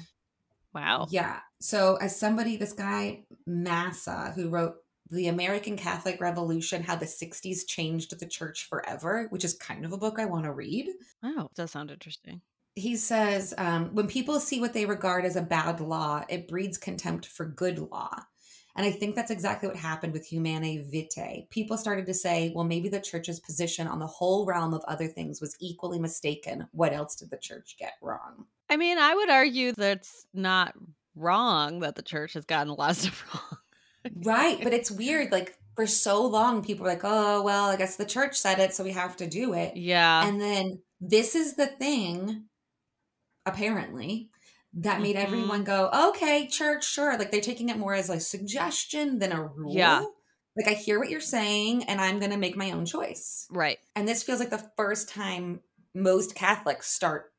wow. 0.75 1.07
Yeah. 1.09 1.39
So 1.59 1.95
as 1.95 2.19
somebody, 2.19 2.57
this 2.57 2.73
guy 2.73 3.23
Massa, 3.47 4.33
who 4.35 4.49
wrote 4.49 4.75
the 5.09 5.27
American 5.27 5.77
Catholic 5.77 6.19
Revolution, 6.19 6.83
How 6.83 6.95
the 6.95 7.05
60s 7.05 7.67
Changed 7.67 8.19
the 8.19 8.25
Church 8.25 8.67
Forever, 8.67 9.27
which 9.29 9.45
is 9.45 9.53
kind 9.53 9.85
of 9.85 9.93
a 9.93 9.97
book 9.97 10.19
I 10.19 10.25
want 10.25 10.45
to 10.45 10.51
read. 10.51 10.88
Wow. 11.23 11.49
does 11.55 11.71
sound 11.71 11.91
interesting. 11.91 12.41
He 12.75 12.97
says, 12.97 13.53
um, 13.57 13.95
when 13.95 14.07
people 14.07 14.39
see 14.39 14.59
what 14.59 14.73
they 14.73 14.85
regard 14.85 15.23
as 15.23 15.38
a 15.38 15.41
bad 15.41 15.79
law, 15.79 16.25
it 16.27 16.47
breeds 16.47 16.77
contempt 16.77 17.25
for 17.25 17.45
good 17.45 17.79
law. 17.79 18.19
And 18.75 18.85
I 18.85 18.91
think 18.91 19.15
that's 19.15 19.31
exactly 19.31 19.69
what 19.69 19.77
happened 19.77 20.11
with 20.11 20.25
Humanae 20.25 20.83
Vitae. 20.91 21.47
People 21.49 21.77
started 21.77 22.05
to 22.07 22.13
say, 22.13 22.51
well, 22.53 22.65
maybe 22.65 22.89
the 22.89 22.99
church's 22.99 23.39
position 23.39 23.88
on 23.88 23.99
the 23.99 24.07
whole 24.07 24.45
realm 24.45 24.73
of 24.73 24.83
other 24.85 25.07
things 25.07 25.39
was 25.39 25.55
equally 25.61 25.99
mistaken. 25.99 26.67
What 26.71 26.91
else 26.91 27.15
did 27.15 27.29
the 27.29 27.38
church 27.38 27.77
get 27.79 27.93
wrong? 28.01 28.47
I 28.69 28.78
mean, 28.78 28.97
I 28.97 29.13
would 29.13 29.30
argue 29.30 29.73
that's 29.73 30.25
not 30.34 30.73
wrong 31.15 31.80
that 31.80 31.95
the 31.95 32.01
church 32.01 32.34
has 32.34 32.45
gotten 32.45 32.69
a 32.71 32.73
lot 32.73 32.91
of 32.91 32.97
stuff 32.97 33.25
wrong 33.34 33.60
right. 34.23 34.60
But 34.62 34.73
it's 34.73 34.91
weird. 34.91 35.32
Like 35.32 35.58
for 35.75 35.88
so 35.88 36.25
long, 36.25 36.63
people 36.63 36.84
were 36.84 36.91
like, 36.91 37.01
oh, 37.04 37.41
well, 37.41 37.69
I 37.69 37.75
guess 37.75 37.95
the 37.95 38.06
church 38.06 38.36
said 38.36 38.60
it, 38.60 38.73
so 38.73 38.84
we 38.84 38.91
have 38.91 39.17
to 39.17 39.28
do 39.28 39.54
it. 39.54 39.75
Yeah. 39.75 40.28
And 40.28 40.39
then 40.39 40.80
this 41.01 41.36
is 41.36 41.56
the 41.56 41.67
thing, 41.67 42.45
apparently, 43.45 44.30
that 44.73 45.01
made 45.01 45.15
mm-hmm. 45.15 45.25
everyone 45.25 45.63
go, 45.63 45.89
okay, 46.10 46.47
church, 46.47 46.88
sure. 46.88 47.17
Like 47.17 47.32
they're 47.32 47.41
taking 47.41 47.69
it 47.69 47.78
more 47.78 47.93
as 47.93 48.10
a 48.10 48.19
suggestion 48.19 49.19
than 49.19 49.32
a 49.32 49.43
rule. 49.43 49.75
Yeah. 49.75 50.04
Like 50.58 50.69
I 50.69 50.73
hear 50.73 50.99
what 50.99 51.10
you're 51.10 51.19
saying 51.19 51.84
and 51.84 51.99
I'm 51.99 52.19
going 52.19 52.32
to 52.32 52.38
make 52.38 52.56
my 52.56 52.71
own 52.71 52.86
choice. 52.86 53.45
Right. 53.51 53.78
And 53.93 54.08
this 54.08 54.23
feels 54.23 54.39
like 54.39 54.51
the 54.51 54.69
first 54.78 55.10
time 55.10 55.60
most 55.93 56.34
Catholics 56.34 56.89
start 56.89 57.34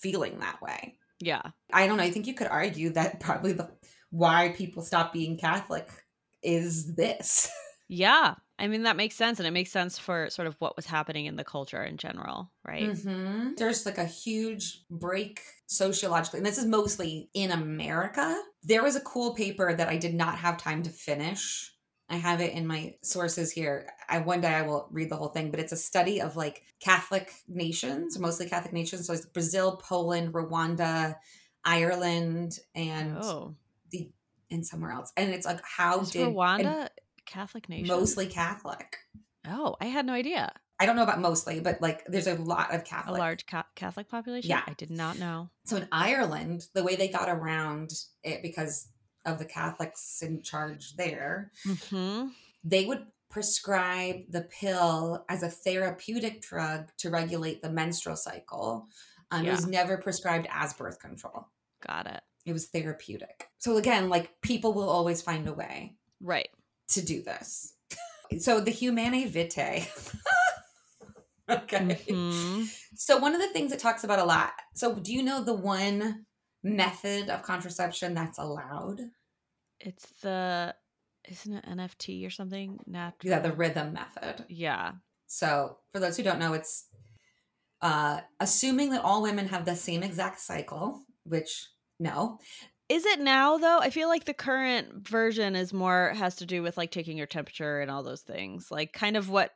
feeling 0.00 0.40
that 0.40 0.60
way. 0.62 0.96
Yeah. 1.20 1.42
I 1.72 1.86
don't 1.86 1.98
know. 1.98 2.02
I 2.02 2.10
think 2.10 2.26
you 2.26 2.34
could 2.34 2.48
argue 2.48 2.90
that 2.90 3.20
probably 3.20 3.52
the 3.52 3.70
why 4.10 4.54
people 4.56 4.82
stop 4.82 5.12
being 5.12 5.38
Catholic 5.38 5.88
is 6.42 6.94
this. 6.94 7.50
Yeah. 7.92 8.36
I 8.56 8.68
mean, 8.68 8.84
that 8.84 8.96
makes 8.96 9.16
sense. 9.16 9.40
And 9.40 9.48
it 9.48 9.50
makes 9.50 9.72
sense 9.72 9.98
for 9.98 10.30
sort 10.30 10.46
of 10.46 10.54
what 10.60 10.76
was 10.76 10.86
happening 10.86 11.26
in 11.26 11.34
the 11.34 11.42
culture 11.42 11.82
in 11.82 11.96
general, 11.96 12.52
right? 12.64 12.88
Mm-hmm. 12.88 13.54
There's 13.56 13.84
like 13.84 13.98
a 13.98 14.04
huge 14.04 14.84
break 14.88 15.40
sociologically. 15.66 16.38
And 16.38 16.46
this 16.46 16.56
is 16.56 16.66
mostly 16.66 17.30
in 17.34 17.50
America. 17.50 18.40
There 18.62 18.84
was 18.84 18.94
a 18.94 19.00
cool 19.00 19.34
paper 19.34 19.74
that 19.74 19.88
I 19.88 19.96
did 19.96 20.14
not 20.14 20.36
have 20.36 20.56
time 20.56 20.84
to 20.84 20.90
finish. 20.90 21.74
I 22.10 22.16
have 22.16 22.40
it 22.40 22.52
in 22.54 22.66
my 22.66 22.96
sources 23.02 23.52
here. 23.52 23.88
I 24.08 24.18
one 24.18 24.40
day 24.40 24.52
I 24.52 24.62
will 24.62 24.88
read 24.90 25.10
the 25.10 25.16
whole 25.16 25.28
thing, 25.28 25.50
but 25.50 25.60
it's 25.60 25.72
a 25.72 25.76
study 25.76 26.20
of 26.20 26.36
like 26.36 26.62
Catholic 26.80 27.32
nations, 27.48 28.18
mostly 28.18 28.48
Catholic 28.48 28.72
nations. 28.72 29.06
So 29.06 29.12
it's 29.12 29.26
Brazil, 29.26 29.76
Poland, 29.76 30.34
Rwanda, 30.34 31.14
Ireland, 31.64 32.58
and 32.74 33.16
oh 33.18 33.54
and 34.50 34.66
somewhere 34.66 34.90
else. 34.90 35.12
And 35.16 35.32
it's 35.32 35.46
like, 35.46 35.60
how 35.64 36.00
Is 36.00 36.10
did 36.10 36.26
Rwanda 36.26 36.88
Catholic 37.26 37.68
nation? 37.68 37.86
Mostly 37.86 38.26
Catholic. 38.26 38.96
Oh, 39.46 39.76
I 39.80 39.86
had 39.86 40.06
no 40.06 40.12
idea. 40.12 40.52
I 40.78 40.86
don't 40.86 40.96
know 40.96 41.02
about 41.02 41.20
mostly, 41.20 41.60
but 41.60 41.80
like 41.80 42.04
there's 42.06 42.26
a 42.26 42.34
lot 42.34 42.74
of 42.74 42.84
Catholic. 42.84 43.16
A 43.16 43.18
large 43.18 43.46
ca- 43.46 43.66
Catholic 43.74 44.08
population? 44.08 44.50
Yeah. 44.50 44.62
I 44.66 44.72
did 44.74 44.90
not 44.90 45.18
know. 45.18 45.50
So 45.64 45.76
in 45.76 45.88
Ireland, 45.92 46.66
the 46.74 46.82
way 46.82 46.96
they 46.96 47.08
got 47.08 47.28
around 47.28 47.92
it 48.22 48.42
because 48.42 48.88
of 49.24 49.38
the 49.38 49.44
Catholics 49.44 50.22
in 50.22 50.42
charge 50.42 50.96
there, 50.96 51.52
mm-hmm. 51.66 52.28
they 52.64 52.84
would 52.86 53.06
prescribe 53.30 54.22
the 54.28 54.42
pill 54.42 55.24
as 55.28 55.42
a 55.42 55.48
therapeutic 55.48 56.42
drug 56.42 56.88
to 56.98 57.10
regulate 57.10 57.62
the 57.62 57.70
menstrual 57.70 58.16
cycle. 58.16 58.88
Um, 59.30 59.44
yeah. 59.44 59.52
It 59.52 59.56
was 59.56 59.66
never 59.66 59.96
prescribed 59.96 60.48
as 60.50 60.74
birth 60.74 60.98
control. 60.98 61.46
Got 61.86 62.06
it. 62.06 62.20
It 62.44 62.52
was 62.52 62.66
therapeutic. 62.66 63.48
So 63.58 63.76
again, 63.76 64.08
like 64.08 64.40
people 64.42 64.72
will 64.72 64.88
always 64.88 65.22
find 65.22 65.46
a 65.46 65.52
way. 65.52 65.94
Right. 66.20 66.48
To 66.88 67.02
do 67.02 67.22
this. 67.22 67.74
So 68.38 68.60
the 68.60 68.70
Humanae 68.70 69.26
Vitae. 69.26 69.88
okay. 71.50 71.78
Mm-hmm. 72.08 72.64
So 72.94 73.16
one 73.18 73.34
of 73.34 73.40
the 73.40 73.48
things 73.48 73.72
it 73.72 73.78
talks 73.78 74.04
about 74.04 74.18
a 74.18 74.24
lot. 74.24 74.52
So 74.74 74.94
do 74.94 75.12
you 75.12 75.22
know 75.22 75.42
the 75.42 75.54
one 75.54 76.26
method 76.62 77.28
of 77.28 77.42
contraception 77.42 78.14
that's 78.14 78.38
allowed? 78.38 79.00
It's 79.80 80.10
the 80.22 80.74
isn't 81.28 81.52
it 81.52 81.64
NFT 81.66 82.26
or 82.26 82.30
something? 82.30 82.78
Natural. 82.86 83.30
Yeah, 83.30 83.40
the 83.40 83.52
rhythm 83.52 83.92
method. 83.92 84.44
Yeah. 84.48 84.92
So 85.26 85.78
for 85.92 86.00
those 86.00 86.16
who 86.16 86.22
don't 86.22 86.38
know, 86.38 86.52
it's 86.52 86.86
uh 87.82 88.20
assuming 88.38 88.90
that 88.90 89.04
all 89.04 89.22
women 89.22 89.48
have 89.48 89.64
the 89.64 89.76
same 89.76 90.02
exact 90.02 90.40
cycle, 90.40 91.02
which 91.24 91.68
no. 91.98 92.38
Is 92.88 93.06
it 93.06 93.20
now 93.20 93.56
though? 93.56 93.78
I 93.78 93.90
feel 93.90 94.08
like 94.08 94.24
the 94.24 94.34
current 94.34 95.08
version 95.08 95.54
is 95.54 95.72
more 95.72 96.12
has 96.16 96.36
to 96.36 96.46
do 96.46 96.62
with 96.62 96.76
like 96.76 96.90
taking 96.90 97.16
your 97.16 97.26
temperature 97.26 97.80
and 97.80 97.90
all 97.90 98.02
those 98.02 98.22
things. 98.22 98.70
Like 98.70 98.92
kind 98.92 99.16
of 99.16 99.30
what 99.30 99.52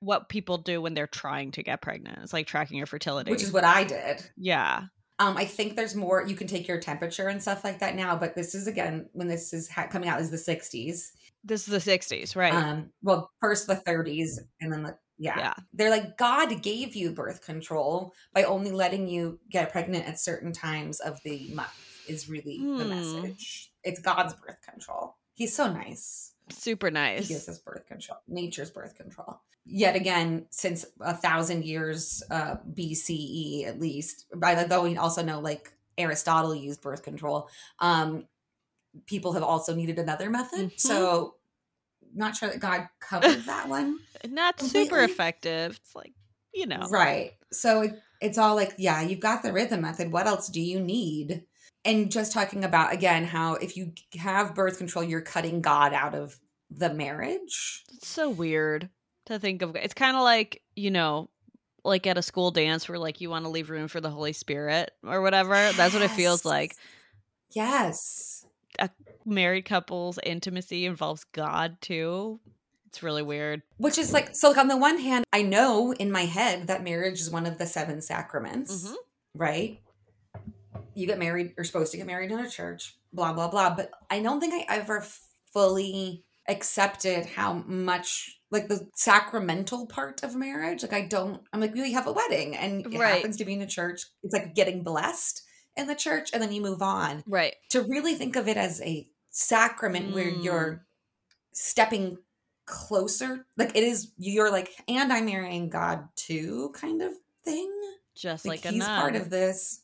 what 0.00 0.28
people 0.28 0.58
do 0.58 0.80
when 0.80 0.94
they're 0.94 1.06
trying 1.06 1.50
to 1.52 1.62
get 1.62 1.82
pregnant. 1.82 2.18
It's 2.22 2.32
like 2.32 2.46
tracking 2.46 2.78
your 2.78 2.86
fertility. 2.86 3.30
Which 3.30 3.42
is 3.42 3.52
what 3.52 3.64
I 3.64 3.84
did. 3.84 4.24
Yeah. 4.36 4.84
Um, 5.18 5.36
I 5.36 5.46
think 5.46 5.76
there's 5.76 5.94
more. 5.94 6.24
You 6.26 6.36
can 6.36 6.46
take 6.46 6.68
your 6.68 6.78
temperature 6.78 7.28
and 7.28 7.40
stuff 7.40 7.64
like 7.64 7.78
that 7.78 7.96
now, 7.96 8.16
but 8.16 8.34
this 8.34 8.54
is 8.54 8.66
again 8.66 9.08
when 9.12 9.28
this 9.28 9.52
is 9.52 9.68
ha- 9.68 9.86
coming 9.86 10.08
out 10.08 10.20
is 10.20 10.30
the 10.30 10.36
60s. 10.36 11.10
This 11.42 11.68
is 11.68 11.84
the 11.84 11.90
60s, 11.90 12.36
right? 12.36 12.52
Um, 12.52 12.90
well, 13.02 13.30
first 13.40 13.66
the 13.66 13.76
30s, 13.76 14.38
and 14.60 14.72
then 14.72 14.82
the 14.82 14.98
yeah. 15.18 15.38
yeah. 15.38 15.54
They're 15.72 15.90
like 15.90 16.18
God 16.18 16.62
gave 16.62 16.94
you 16.94 17.10
birth 17.10 17.44
control 17.44 18.12
by 18.34 18.42
only 18.42 18.70
letting 18.70 19.08
you 19.08 19.40
get 19.50 19.72
pregnant 19.72 20.06
at 20.06 20.20
certain 20.20 20.52
times 20.52 21.00
of 21.00 21.18
the 21.24 21.48
month. 21.54 21.70
Is 22.08 22.28
really 22.28 22.58
hmm. 22.58 22.76
the 22.76 22.84
message. 22.84 23.72
It's 23.82 24.00
God's 24.00 24.34
birth 24.34 24.58
control. 24.62 25.16
He's 25.34 25.56
so 25.56 25.72
nice. 25.72 26.35
Super 26.50 26.90
nice. 26.90 27.28
He 27.28 27.34
gives 27.34 27.48
us 27.48 27.58
birth 27.58 27.86
control, 27.86 28.18
nature's 28.28 28.70
birth 28.70 28.96
control 28.96 29.40
yet 29.66 29.96
again 29.96 30.46
since 30.50 30.86
a 31.00 31.14
thousand 31.14 31.64
years 31.64 32.22
uh, 32.30 32.56
BCE 32.72 33.66
at 33.66 33.80
least. 33.80 34.26
By 34.34 34.54
the 34.54 34.66
though 34.66 34.84
we 34.84 34.96
also 34.96 35.22
know 35.22 35.40
like 35.40 35.72
Aristotle 35.98 36.54
used 36.54 36.80
birth 36.80 37.02
control. 37.02 37.48
Um, 37.80 38.26
people 39.06 39.32
have 39.32 39.42
also 39.42 39.74
needed 39.74 39.98
another 39.98 40.30
method. 40.30 40.66
Mm-hmm. 40.66 40.76
So 40.78 41.34
not 42.14 42.36
sure 42.36 42.48
that 42.48 42.60
God 42.60 42.88
covered 43.00 43.42
that 43.46 43.68
one. 43.68 43.98
Not 44.26 44.56
completely. 44.56 44.84
super 44.84 45.02
effective. 45.02 45.80
It's 45.82 45.94
like 45.94 46.14
you 46.54 46.66
know, 46.66 46.86
right? 46.90 47.32
So 47.52 47.82
it, 47.82 48.00
it's 48.20 48.38
all 48.38 48.54
like, 48.54 48.74
yeah, 48.78 49.02
you've 49.02 49.20
got 49.20 49.42
the 49.42 49.52
rhythm 49.52 49.82
method. 49.82 50.10
What 50.10 50.26
else 50.26 50.48
do 50.48 50.60
you 50.60 50.80
need? 50.80 51.42
And 51.86 52.10
just 52.10 52.32
talking 52.32 52.64
about 52.64 52.92
again 52.92 53.24
how 53.24 53.54
if 53.54 53.76
you 53.76 53.92
have 54.18 54.54
birth 54.54 54.76
control, 54.76 55.04
you're 55.04 55.22
cutting 55.22 55.62
God 55.62 55.94
out 55.94 56.14
of 56.14 56.38
the 56.70 56.92
marriage. 56.92 57.84
It's 57.94 58.08
so 58.08 58.28
weird 58.28 58.90
to 59.26 59.38
think 59.38 59.62
of. 59.62 59.76
It's 59.76 59.94
kind 59.94 60.16
of 60.16 60.22
like, 60.22 60.62
you 60.74 60.90
know, 60.90 61.30
like 61.84 62.06
at 62.06 62.18
a 62.18 62.22
school 62.22 62.50
dance 62.50 62.88
where 62.88 62.98
like 62.98 63.20
you 63.20 63.30
want 63.30 63.44
to 63.44 63.50
leave 63.50 63.70
room 63.70 63.88
for 63.88 64.00
the 64.00 64.10
Holy 64.10 64.32
Spirit 64.32 64.90
or 65.04 65.22
whatever. 65.22 65.54
Yes. 65.54 65.76
That's 65.76 65.94
what 65.94 66.02
it 66.02 66.10
feels 66.10 66.44
like. 66.44 66.74
Yes. 67.52 68.44
A 68.78 68.90
married 69.24 69.64
couple's 69.64 70.18
intimacy 70.24 70.84
involves 70.86 71.24
God 71.24 71.80
too. 71.80 72.40
It's 72.88 73.02
really 73.02 73.22
weird. 73.22 73.62
Which 73.78 73.98
is 73.98 74.12
like 74.12 74.34
so 74.34 74.48
like 74.48 74.58
on 74.58 74.68
the 74.68 74.76
one 74.76 74.98
hand, 74.98 75.24
I 75.32 75.42
know 75.42 75.92
in 75.92 76.10
my 76.10 76.22
head 76.22 76.66
that 76.66 76.82
marriage 76.82 77.20
is 77.20 77.30
one 77.30 77.46
of 77.46 77.58
the 77.58 77.66
seven 77.66 78.00
sacraments, 78.00 78.84
mm-hmm. 78.84 78.94
right? 79.34 79.80
You 80.96 81.06
get 81.06 81.18
married, 81.18 81.52
you're 81.56 81.64
supposed 81.64 81.92
to 81.92 81.98
get 81.98 82.06
married 82.06 82.30
in 82.30 82.38
a 82.38 82.50
church, 82.50 82.96
blah 83.12 83.32
blah 83.32 83.48
blah, 83.48 83.74
but 83.74 83.90
I 84.10 84.20
don't 84.20 84.40
think 84.40 84.54
I 84.54 84.76
ever 84.76 85.04
fully 85.52 86.24
accepted 86.48 87.26
how 87.26 87.54
much 87.54 88.38
like 88.50 88.68
the 88.68 88.88
sacramental 88.94 89.86
part 89.86 90.22
of 90.22 90.34
marriage. 90.34 90.82
Like 90.82 90.92
I 90.92 91.02
don't 91.02 91.42
I'm 91.52 91.60
like, 91.60 91.74
we 91.74 91.92
have 91.92 92.06
a 92.06 92.12
wedding 92.12 92.56
and 92.56 92.86
it 92.86 92.98
right. 92.98 93.16
happens 93.16 93.36
to 93.38 93.44
be 93.44 93.54
in 93.54 93.62
a 93.62 93.66
church. 93.66 94.02
It's 94.22 94.32
like 94.32 94.54
getting 94.54 94.82
blessed 94.82 95.42
in 95.76 95.86
the 95.86 95.94
church 95.94 96.30
and 96.32 96.42
then 96.42 96.52
you 96.52 96.62
move 96.62 96.82
on. 96.82 97.22
Right. 97.26 97.54
To 97.70 97.82
really 97.82 98.14
think 98.14 98.36
of 98.36 98.48
it 98.48 98.56
as 98.56 98.80
a 98.80 99.08
sacrament 99.30 100.10
mm. 100.10 100.14
where 100.14 100.28
you're 100.28 100.86
stepping 101.52 102.18
closer. 102.64 103.46
Like 103.56 103.76
it 103.76 103.82
is 103.82 104.12
you're 104.18 104.50
like, 104.50 104.70
and 104.88 105.12
I'm 105.12 105.26
marrying 105.26 105.68
God 105.68 106.08
too 106.16 106.72
kind 106.74 107.02
of 107.02 107.12
thing. 107.44 107.72
Just 108.14 108.46
like, 108.46 108.64
like 108.64 108.72
he's 108.72 108.82
nun. 108.82 109.00
part 109.00 109.16
of 109.16 109.30
this. 109.30 109.82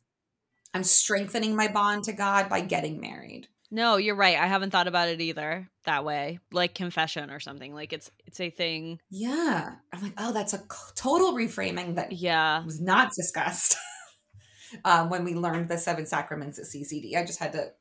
I'm 0.75 0.85
strengthening 0.85 1.55
my 1.55 1.69
bond 1.69 2.05
to 2.05 2.13
God 2.13 2.49
by 2.49 2.61
getting 2.61 3.01
married. 3.01 3.49
No, 3.71 3.97
you're 3.97 4.15
right. 4.15 4.37
I 4.37 4.47
haven't 4.47 4.71
thought 4.71 4.87
about 4.87 5.09
it 5.09 5.21
either 5.23 5.69
that 5.87 6.05
way, 6.05 6.41
like 6.53 6.75
confession 6.75 7.31
or 7.31 7.41
something. 7.41 7.75
Like 7.75 7.95
it's 7.95 8.11
it's 8.27 8.39
a 8.39 8.51
thing. 8.51 9.01
Yeah, 9.09 9.73
I'm 9.93 10.03
like, 10.03 10.13
oh, 10.19 10.33
that's 10.33 10.53
a 10.53 10.63
total 10.95 11.33
reframing 11.33 11.95
that 11.95 12.13
yeah 12.13 12.65
was 12.65 12.83
not 12.83 13.13
discussed 13.17 13.77
um, 14.85 15.09
when 15.09 15.25
we 15.25 15.35
learned 15.35 15.69
the 15.69 15.79
seven 15.79 16.05
sacraments 16.05 16.59
at 16.59 16.67
CCD. 16.67 17.17
I 17.17 17.25
just 17.25 17.39
had 17.39 17.53
to, 17.53 17.73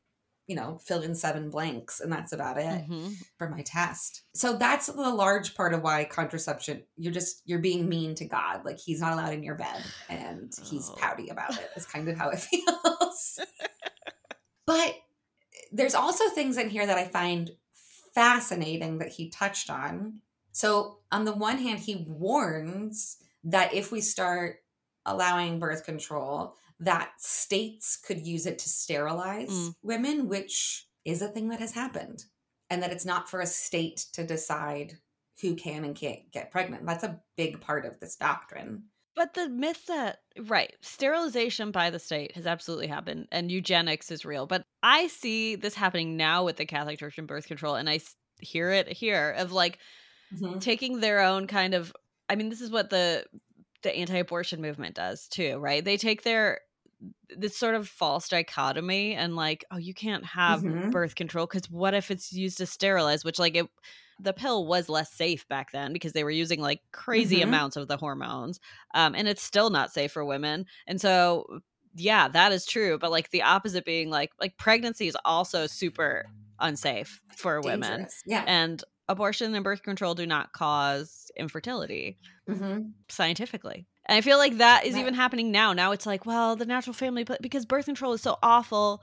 you 0.47 0.55
know, 0.55 0.79
fill 0.83 1.01
in 1.01 1.15
seven 1.15 1.49
blanks, 1.49 1.99
and 1.99 2.11
that's 2.11 2.33
about 2.33 2.57
it 2.57 2.63
mm-hmm. 2.63 3.09
for 3.37 3.49
my 3.49 3.61
test. 3.61 4.23
So 4.33 4.57
that's 4.57 4.87
the 4.87 5.09
large 5.09 5.55
part 5.55 5.73
of 5.73 5.81
why 5.81 6.03
contraception. 6.03 6.83
You're 6.97 7.13
just 7.13 7.41
you're 7.45 7.59
being 7.59 7.87
mean 7.87 8.15
to 8.15 8.25
God. 8.25 8.65
Like 8.65 8.79
He's 8.79 9.01
not 9.01 9.13
allowed 9.13 9.33
in 9.33 9.43
your 9.43 9.55
bed, 9.55 9.83
and 10.09 10.51
He's 10.63 10.89
oh. 10.89 10.95
pouty 10.97 11.29
about 11.29 11.53
it. 11.53 11.59
it. 11.59 11.79
Is 11.79 11.85
kind 11.85 12.07
of 12.07 12.17
how 12.17 12.29
it 12.29 12.39
feels. 12.39 13.39
but 14.65 14.95
there's 15.71 15.95
also 15.95 16.29
things 16.29 16.57
in 16.57 16.69
here 16.69 16.85
that 16.85 16.97
I 16.97 17.07
find 17.07 17.51
fascinating 18.13 18.97
that 18.99 19.09
he 19.09 19.29
touched 19.29 19.69
on. 19.69 20.19
So, 20.51 20.99
on 21.11 21.25
the 21.25 21.33
one 21.33 21.57
hand, 21.59 21.79
he 21.79 22.05
warns 22.07 23.17
that 23.43 23.73
if 23.73 23.91
we 23.91 24.01
start 24.01 24.57
allowing 25.05 25.59
birth 25.59 25.85
control, 25.85 26.55
that 26.81 27.11
states 27.17 27.95
could 27.95 28.25
use 28.25 28.45
it 28.45 28.59
to 28.59 28.67
sterilize 28.67 29.51
mm. 29.51 29.75
women, 29.83 30.27
which 30.27 30.87
is 31.05 31.21
a 31.21 31.27
thing 31.27 31.49
that 31.49 31.59
has 31.59 31.73
happened, 31.73 32.25
and 32.69 32.81
that 32.81 32.91
it's 32.91 33.05
not 33.05 33.29
for 33.29 33.39
a 33.39 33.45
state 33.45 34.05
to 34.13 34.25
decide 34.25 34.97
who 35.41 35.55
can 35.55 35.85
and 35.85 35.95
can't 35.95 36.31
get 36.31 36.51
pregnant. 36.51 36.85
That's 36.85 37.03
a 37.03 37.19
big 37.37 37.61
part 37.61 37.85
of 37.85 37.99
this 37.99 38.15
doctrine. 38.15 38.85
But 39.15 39.33
the 39.33 39.49
myth 39.49 39.85
that 39.87 40.19
right, 40.47 40.73
sterilization 40.81 41.71
by 41.71 41.89
the 41.89 41.99
state 41.99 42.35
has 42.35 42.47
absolutely 42.47 42.87
happened 42.87 43.27
and 43.31 43.51
eugenics 43.51 44.09
is 44.09 44.25
real. 44.25 44.47
But 44.47 44.63
I 44.81 45.07
see 45.07 45.55
this 45.55 45.75
happening 45.75 46.17
now 46.17 46.45
with 46.45 46.57
the 46.57 46.65
Catholic 46.65 46.97
Church 46.97 47.17
and 47.17 47.27
birth 47.27 47.45
control 47.45 47.75
and 47.75 47.89
I 47.89 47.99
hear 48.39 48.71
it 48.71 48.87
here 48.87 49.35
of 49.37 49.51
like 49.51 49.79
mm-hmm. 50.33 50.59
taking 50.59 50.99
their 50.99 51.19
own 51.19 51.47
kind 51.47 51.73
of 51.73 51.93
I 52.29 52.35
mean 52.35 52.49
this 52.49 52.61
is 52.61 52.71
what 52.71 52.89
the 52.89 53.25
the 53.83 53.95
anti-abortion 53.95 54.61
movement 54.61 54.95
does 54.95 55.27
too, 55.27 55.57
right? 55.57 55.83
They 55.83 55.97
take 55.97 56.23
their 56.23 56.61
this 57.35 57.57
sort 57.57 57.75
of 57.75 57.87
false 57.87 58.27
dichotomy 58.27 59.13
and 59.13 59.35
like 59.35 59.65
oh 59.71 59.77
you 59.77 59.93
can't 59.93 60.25
have 60.25 60.61
mm-hmm. 60.61 60.89
birth 60.89 61.15
control 61.15 61.47
cuz 61.47 61.69
what 61.69 61.93
if 61.93 62.11
it's 62.11 62.31
used 62.31 62.57
to 62.57 62.65
sterilize 62.65 63.23
which 63.25 63.39
like 63.39 63.55
it 63.55 63.67
the 64.19 64.33
pill 64.33 64.67
was 64.67 64.87
less 64.87 65.11
safe 65.11 65.47
back 65.47 65.71
then 65.71 65.93
because 65.93 66.13
they 66.13 66.23
were 66.23 66.29
using 66.29 66.61
like 66.61 66.81
crazy 66.91 67.37
mm-hmm. 67.37 67.49
amounts 67.49 67.75
of 67.75 67.87
the 67.87 67.97
hormones 67.97 68.59
um, 68.93 69.15
and 69.15 69.27
it's 69.27 69.41
still 69.41 69.69
not 69.69 69.91
safe 69.91 70.11
for 70.11 70.23
women 70.23 70.65
and 70.87 71.01
so 71.01 71.45
yeah 71.95 72.27
that 72.27 72.51
is 72.51 72.65
true 72.65 72.97
but 72.99 73.11
like 73.11 73.31
the 73.31 73.41
opposite 73.41 73.85
being 73.85 74.09
like 74.09 74.31
like 74.39 74.57
pregnancy 74.57 75.07
is 75.07 75.17
also 75.25 75.67
super 75.67 76.25
unsafe 76.59 77.21
for 77.35 77.61
Dangerous. 77.61 77.89
women 77.89 78.07
yeah 78.25 78.43
and 78.47 78.83
abortion 79.09 79.53
and 79.55 79.63
birth 79.63 79.83
control 79.83 80.15
do 80.15 80.25
not 80.25 80.53
cause 80.53 81.31
infertility 81.35 82.17
mm-hmm. 82.47 82.89
scientifically 83.09 83.87
and 84.11 84.17
i 84.17 84.21
feel 84.21 84.37
like 84.37 84.57
that 84.57 84.85
is 84.85 84.93
right. 84.93 84.99
even 84.99 85.13
happening 85.13 85.51
now 85.51 85.73
now 85.73 85.91
it's 85.91 86.05
like 86.05 86.25
well 86.25 86.55
the 86.55 86.65
natural 86.65 86.93
family 86.93 87.23
but 87.23 87.41
because 87.41 87.65
birth 87.65 87.85
control 87.85 88.13
is 88.13 88.21
so 88.21 88.37
awful 88.43 89.01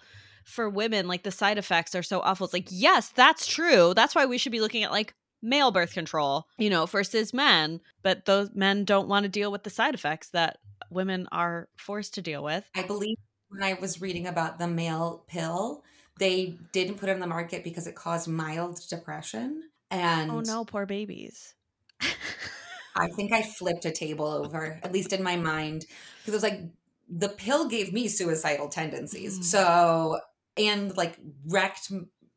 for 0.49 0.71
women, 0.71 1.07
like 1.07 1.25
the 1.25 1.31
side 1.31 1.59
effects 1.59 1.95
are 1.95 2.03
so 2.03 2.21
awful. 2.21 2.47
It's 2.47 2.55
like, 2.55 2.69
yes, 2.71 3.11
that's 3.11 3.47
true. 3.47 3.93
That's 3.95 4.15
why 4.15 4.25
we 4.25 4.39
should 4.39 4.51
be 4.51 4.61
looking 4.61 4.83
at 4.83 4.91
like 4.91 5.15
male 5.43 5.71
birth 5.71 5.93
control, 5.93 6.47
you 6.57 6.71
know, 6.71 6.87
versus 6.87 7.35
men. 7.35 7.81
But 8.03 8.25
those 8.25 8.51
men 8.55 8.85
don't 8.85 9.09
want 9.09 9.25
to 9.25 9.29
deal 9.29 9.53
with 9.53 9.63
the 9.63 9.71
side 9.71 9.95
effects 9.95 10.31
that 10.31 10.59
women 10.91 11.29
are 11.33 11.69
forced 11.77 12.15
to 12.15 12.23
deal 12.23 12.43
with. 12.43 12.69
I 12.75 12.83
believe 12.83 13.19
when 13.49 13.63
I 13.63 13.75
was 13.75 14.01
reading 14.01 14.27
about 14.27 14.59
the 14.59 14.67
male 14.67 15.25
pill, 15.29 15.85
they 16.19 16.59
didn't 16.73 16.97
put 16.97 17.11
it 17.11 17.13
on 17.13 17.21
the 17.21 17.27
market 17.27 17.63
because 17.63 17.87
it 17.87 17.95
caused 17.95 18.27
mild 18.27 18.81
depression. 18.89 19.65
Oh, 19.91 19.97
and 19.97 20.31
oh 20.31 20.41
no, 20.41 20.65
poor 20.65 20.87
babies. 20.87 21.55
I 22.99 23.09
think 23.09 23.33
I 23.33 23.43
flipped 23.43 23.85
a 23.85 23.91
table 23.91 24.27
over, 24.27 24.81
at 24.83 24.93
least 24.93 25.13
in 25.13 25.23
my 25.23 25.37
mind, 25.37 25.87
because 26.21 26.35
it 26.35 26.37
was 26.37 26.43
like 26.43 26.61
the 27.09 27.29
pill 27.29 27.69
gave 27.69 27.93
me 27.93 28.09
suicidal 28.09 28.69
tendencies. 28.69 29.39
Mm. 29.39 29.45
So 29.45 30.21
and 30.57 30.97
like 30.97 31.19
wrecked 31.47 31.93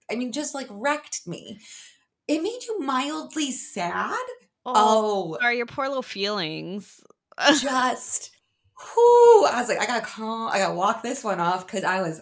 I 0.10 0.16
mean 0.16 0.32
just 0.32 0.54
like 0.54 0.68
wrecked 0.70 1.28
me. 1.28 1.60
It 2.28 2.42
made 2.42 2.60
you 2.68 2.80
mildly 2.80 3.52
sad. 3.52 4.16
Oh, 4.66 5.38
oh. 5.42 5.44
are 5.44 5.54
your 5.54 5.66
poor 5.66 5.88
little 5.88 6.04
feelings. 6.04 7.02
just 7.60 8.32
whoo. 8.96 9.46
I 9.46 9.60
was 9.60 9.70
like, 9.70 9.80
I 9.80 9.86
gotta 9.86 10.06
calm, 10.06 10.50
I 10.52 10.60
gotta 10.60 10.76
walk 10.76 11.04
this 11.04 11.24
one 11.24 11.40
off 11.40 11.66
because 11.66 11.84
I 11.84 12.02
was 12.02 12.22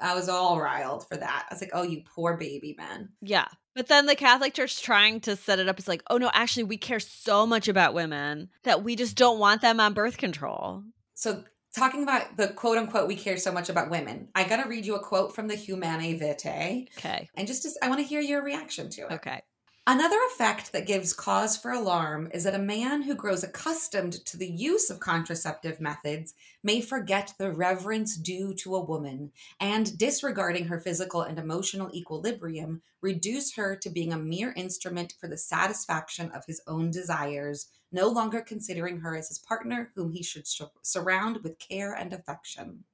I 0.00 0.14
was 0.14 0.28
all 0.28 0.60
riled 0.60 1.06
for 1.06 1.16
that. 1.16 1.46
I 1.48 1.54
was 1.54 1.60
like, 1.60 1.70
oh, 1.74 1.82
you 1.82 2.02
poor 2.14 2.36
baby 2.36 2.74
man. 2.78 3.10
Yeah. 3.20 3.48
But 3.74 3.88
then 3.88 4.06
the 4.06 4.16
Catholic 4.16 4.54
Church 4.54 4.82
trying 4.82 5.20
to 5.20 5.36
set 5.36 5.58
it 5.58 5.68
up 5.68 5.78
is 5.78 5.88
like, 5.88 6.02
oh 6.10 6.18
no, 6.18 6.30
actually, 6.32 6.64
we 6.64 6.76
care 6.76 7.00
so 7.00 7.46
much 7.46 7.68
about 7.68 7.94
women 7.94 8.48
that 8.64 8.82
we 8.82 8.96
just 8.96 9.16
don't 9.16 9.38
want 9.38 9.62
them 9.62 9.80
on 9.80 9.94
birth 9.94 10.16
control. 10.16 10.82
So, 11.14 11.44
talking 11.74 12.02
about 12.02 12.36
the 12.36 12.48
quote 12.48 12.78
unquote, 12.78 13.06
we 13.06 13.16
care 13.16 13.36
so 13.36 13.52
much 13.52 13.68
about 13.68 13.90
women, 13.90 14.28
I 14.34 14.44
got 14.44 14.62
to 14.62 14.68
read 14.68 14.86
you 14.86 14.96
a 14.96 15.00
quote 15.00 15.34
from 15.34 15.46
the 15.46 15.54
Humanae 15.54 16.18
Vitae. 16.18 16.88
Okay. 16.98 17.28
And 17.34 17.46
just, 17.46 17.62
just 17.62 17.78
I 17.82 17.88
want 17.88 18.00
to 18.00 18.06
hear 18.06 18.20
your 18.20 18.42
reaction 18.42 18.90
to 18.90 19.02
it. 19.02 19.12
Okay. 19.12 19.42
Another 19.86 20.18
effect 20.30 20.72
that 20.72 20.86
gives 20.86 21.14
cause 21.14 21.56
for 21.56 21.70
alarm 21.72 22.28
is 22.34 22.44
that 22.44 22.54
a 22.54 22.58
man 22.58 23.02
who 23.02 23.14
grows 23.14 23.42
accustomed 23.42 24.24
to 24.26 24.36
the 24.36 24.46
use 24.46 24.90
of 24.90 25.00
contraceptive 25.00 25.80
methods 25.80 26.34
may 26.62 26.80
forget 26.82 27.32
the 27.38 27.50
reverence 27.50 28.16
due 28.16 28.52
to 28.54 28.76
a 28.76 28.84
woman 28.84 29.32
and, 29.58 29.96
disregarding 29.98 30.66
her 30.66 30.78
physical 30.78 31.22
and 31.22 31.38
emotional 31.38 31.90
equilibrium, 31.94 32.82
reduce 33.00 33.54
her 33.54 33.74
to 33.74 33.88
being 33.88 34.12
a 34.12 34.18
mere 34.18 34.52
instrument 34.54 35.14
for 35.18 35.28
the 35.28 35.38
satisfaction 35.38 36.30
of 36.32 36.44
his 36.44 36.60
own 36.66 36.90
desires, 36.90 37.68
no 37.90 38.06
longer 38.06 38.42
considering 38.42 39.00
her 39.00 39.16
as 39.16 39.28
his 39.28 39.38
partner 39.38 39.90
whom 39.96 40.12
he 40.12 40.22
should 40.22 40.46
surround 40.82 41.38
with 41.42 41.58
care 41.58 41.94
and 41.94 42.12
affection. 42.12 42.84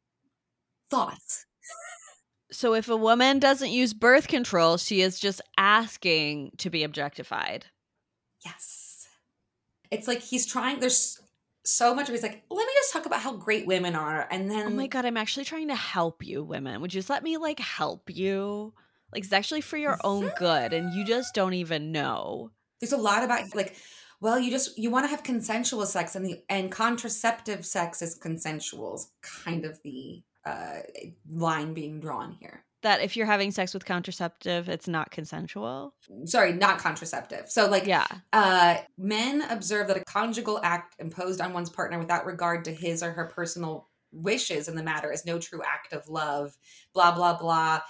Thoughts? 0.88 1.46
So 2.52 2.74
if 2.74 2.88
a 2.88 2.96
woman 2.96 3.38
doesn't 3.38 3.70
use 3.70 3.92
birth 3.92 4.28
control, 4.28 4.76
she 4.76 5.00
is 5.00 5.18
just 5.18 5.40
asking 5.58 6.52
to 6.58 6.70
be 6.70 6.84
objectified. 6.84 7.66
Yes. 8.44 9.08
It's 9.90 10.06
like 10.06 10.20
he's 10.20 10.46
trying 10.46 10.80
there's 10.80 11.20
so 11.64 11.94
much 11.94 12.08
of 12.08 12.14
he's 12.14 12.22
like, 12.22 12.44
let 12.48 12.66
me 12.66 12.72
just 12.76 12.92
talk 12.92 13.06
about 13.06 13.20
how 13.20 13.36
great 13.36 13.66
women 13.66 13.96
are 13.96 14.28
and 14.30 14.50
oh 14.50 14.54
then 14.54 14.66
Oh 14.66 14.70
my 14.70 14.86
god, 14.86 15.04
I'm 15.04 15.16
actually 15.16 15.44
trying 15.44 15.68
to 15.68 15.74
help 15.74 16.24
you 16.24 16.44
women. 16.44 16.80
Would 16.80 16.94
you 16.94 16.98
just 16.98 17.10
let 17.10 17.24
me 17.24 17.36
like 17.36 17.58
help 17.58 18.10
you? 18.10 18.72
Like 19.12 19.24
it's 19.24 19.32
actually 19.32 19.60
for 19.60 19.76
your 19.76 19.98
own 20.04 20.30
good 20.38 20.72
and 20.72 20.94
you 20.94 21.04
just 21.04 21.34
don't 21.34 21.54
even 21.54 21.90
know. 21.92 22.50
There's 22.80 22.92
a 22.92 22.96
lot 22.96 23.24
about 23.24 23.54
like 23.54 23.76
well, 24.20 24.38
you 24.38 24.50
just 24.50 24.78
you 24.78 24.90
want 24.90 25.04
to 25.04 25.08
have 25.08 25.22
consensual 25.22 25.84
sex 25.86 26.14
and 26.14 26.24
the 26.24 26.42
and 26.48 26.72
contraceptive 26.72 27.66
sex 27.66 28.00
is 28.00 28.14
consensual 28.14 28.94
is 28.94 29.10
kind 29.22 29.64
of 29.64 29.80
the 29.82 30.22
uh, 30.46 30.78
line 31.30 31.74
being 31.74 32.00
drawn 32.00 32.32
here. 32.40 32.64
That 32.82 33.00
if 33.00 33.16
you're 33.16 33.26
having 33.26 33.50
sex 33.50 33.74
with 33.74 33.84
contraceptive, 33.84 34.68
it's 34.68 34.86
not 34.86 35.10
consensual. 35.10 35.94
Sorry, 36.24 36.52
not 36.52 36.78
contraceptive. 36.78 37.50
So, 37.50 37.68
like, 37.68 37.86
yeah, 37.86 38.06
uh, 38.32 38.76
men 38.96 39.42
observe 39.42 39.88
that 39.88 39.96
a 39.96 40.04
conjugal 40.04 40.60
act 40.62 40.94
imposed 41.00 41.40
on 41.40 41.52
one's 41.52 41.70
partner 41.70 41.98
without 41.98 42.24
regard 42.24 42.64
to 42.66 42.72
his 42.72 43.02
or 43.02 43.12
her 43.12 43.24
personal 43.26 43.88
wishes 44.12 44.68
in 44.68 44.76
the 44.76 44.82
matter 44.82 45.10
is 45.10 45.26
no 45.26 45.38
true 45.38 45.62
act 45.64 45.92
of 45.92 46.08
love. 46.08 46.56
Blah 46.94 47.14
blah 47.14 47.36
blah. 47.36 47.80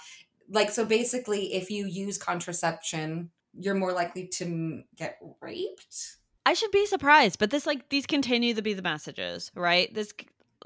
Like, 0.49 0.71
so 0.71 0.83
basically, 0.85 1.53
if 1.53 1.69
you 1.69 1.85
use 1.85 2.17
contraception, 2.17 3.29
you're 3.53 3.75
more 3.75 3.91
likely 3.91 4.27
to 4.27 4.83
get 4.95 5.19
raped. 5.41 6.17
I 6.45 6.53
should 6.53 6.71
be 6.71 6.85
surprised, 6.85 7.39
but 7.39 7.51
this 7.51 7.67
like 7.67 7.89
these 7.89 8.05
continue 8.05 8.53
to 8.53 8.61
be 8.61 8.73
the 8.73 8.81
messages, 8.81 9.51
right? 9.53 9.93
This 9.93 10.13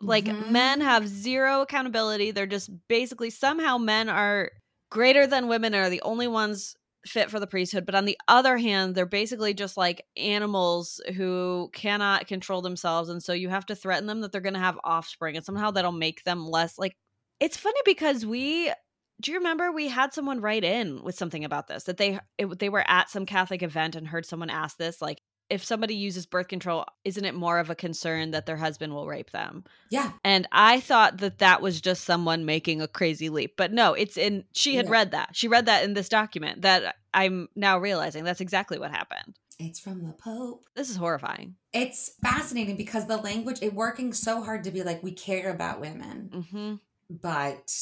like 0.01 0.25
mm-hmm. 0.25 0.51
men 0.51 0.81
have 0.81 1.07
zero 1.07 1.61
accountability. 1.61 2.31
They're 2.31 2.45
just 2.45 2.69
basically 2.87 3.29
somehow 3.29 3.77
men 3.77 4.09
are 4.09 4.51
greater 4.89 5.27
than 5.27 5.47
women 5.47 5.73
and 5.73 5.85
are 5.85 5.89
the 5.89 6.01
only 6.01 6.27
ones 6.27 6.75
fit 7.05 7.31
for 7.31 7.39
the 7.39 7.47
priesthood. 7.47 7.85
But 7.85 7.95
on 7.95 8.05
the 8.05 8.17
other 8.27 8.57
hand, 8.57 8.93
they're 8.93 9.05
basically 9.05 9.53
just 9.53 9.77
like 9.77 10.05
animals 10.17 11.01
who 11.15 11.69
cannot 11.73 12.27
control 12.27 12.61
themselves. 12.61 13.09
And 13.09 13.23
so 13.23 13.33
you 13.33 13.49
have 13.49 13.65
to 13.67 13.75
threaten 13.75 14.07
them 14.07 14.21
that 14.21 14.31
they're 14.31 14.41
going 14.41 14.53
to 14.53 14.59
have 14.59 14.79
offspring 14.83 15.35
and 15.35 15.45
somehow 15.45 15.71
that'll 15.71 15.91
make 15.91 16.23
them 16.23 16.45
less 16.45 16.77
like. 16.77 16.95
It's 17.39 17.57
funny 17.57 17.79
because 17.85 18.23
we 18.23 18.71
do 19.19 19.31
you 19.31 19.37
remember 19.37 19.71
we 19.71 19.87
had 19.87 20.13
someone 20.13 20.41
write 20.41 20.63
in 20.63 21.03
with 21.03 21.15
something 21.15 21.45
about 21.45 21.67
this 21.67 21.83
that 21.83 21.97
they 21.97 22.19
it, 22.37 22.59
they 22.59 22.69
were 22.69 22.83
at 22.87 23.09
some 23.09 23.25
Catholic 23.25 23.63
event 23.63 23.95
and 23.95 24.07
heard 24.07 24.25
someone 24.25 24.49
ask 24.49 24.77
this 24.77 25.01
like 25.01 25.21
if 25.51 25.63
somebody 25.65 25.95
uses 25.95 26.25
birth 26.25 26.47
control, 26.47 26.85
isn't 27.03 27.25
it 27.25 27.35
more 27.35 27.59
of 27.59 27.69
a 27.69 27.75
concern 27.75 28.31
that 28.31 28.45
their 28.45 28.55
husband 28.55 28.93
will 28.93 29.05
rape 29.05 29.31
them? 29.31 29.65
Yeah. 29.89 30.13
And 30.23 30.47
I 30.51 30.79
thought 30.79 31.17
that 31.17 31.39
that 31.39 31.61
was 31.61 31.81
just 31.81 32.05
someone 32.05 32.45
making 32.45 32.81
a 32.81 32.87
crazy 32.87 33.27
leap. 33.29 33.55
But 33.57 33.73
no, 33.73 33.93
it's 33.93 34.17
in, 34.17 34.45
she 34.53 34.75
had 34.75 34.85
yeah. 34.85 34.91
read 34.91 35.11
that. 35.11 35.29
She 35.33 35.49
read 35.49 35.65
that 35.65 35.83
in 35.83 35.93
this 35.93 36.07
document 36.07 36.61
that 36.61 36.95
I'm 37.13 37.49
now 37.55 37.77
realizing 37.77 38.23
that's 38.23 38.41
exactly 38.41 38.79
what 38.79 38.91
happened. 38.91 39.37
It's 39.59 39.79
from 39.79 40.03
the 40.03 40.13
Pope. 40.13 40.63
This 40.73 40.89
is 40.89 40.95
horrifying. 40.95 41.55
It's 41.73 42.13
fascinating 42.23 42.77
because 42.77 43.07
the 43.07 43.17
language, 43.17 43.59
it 43.61 43.73
working 43.73 44.13
so 44.13 44.41
hard 44.41 44.63
to 44.63 44.71
be 44.71 44.83
like, 44.83 45.03
we 45.03 45.11
care 45.11 45.51
about 45.51 45.81
women. 45.81 46.29
Mm-hmm 46.33 46.75
but 47.21 47.73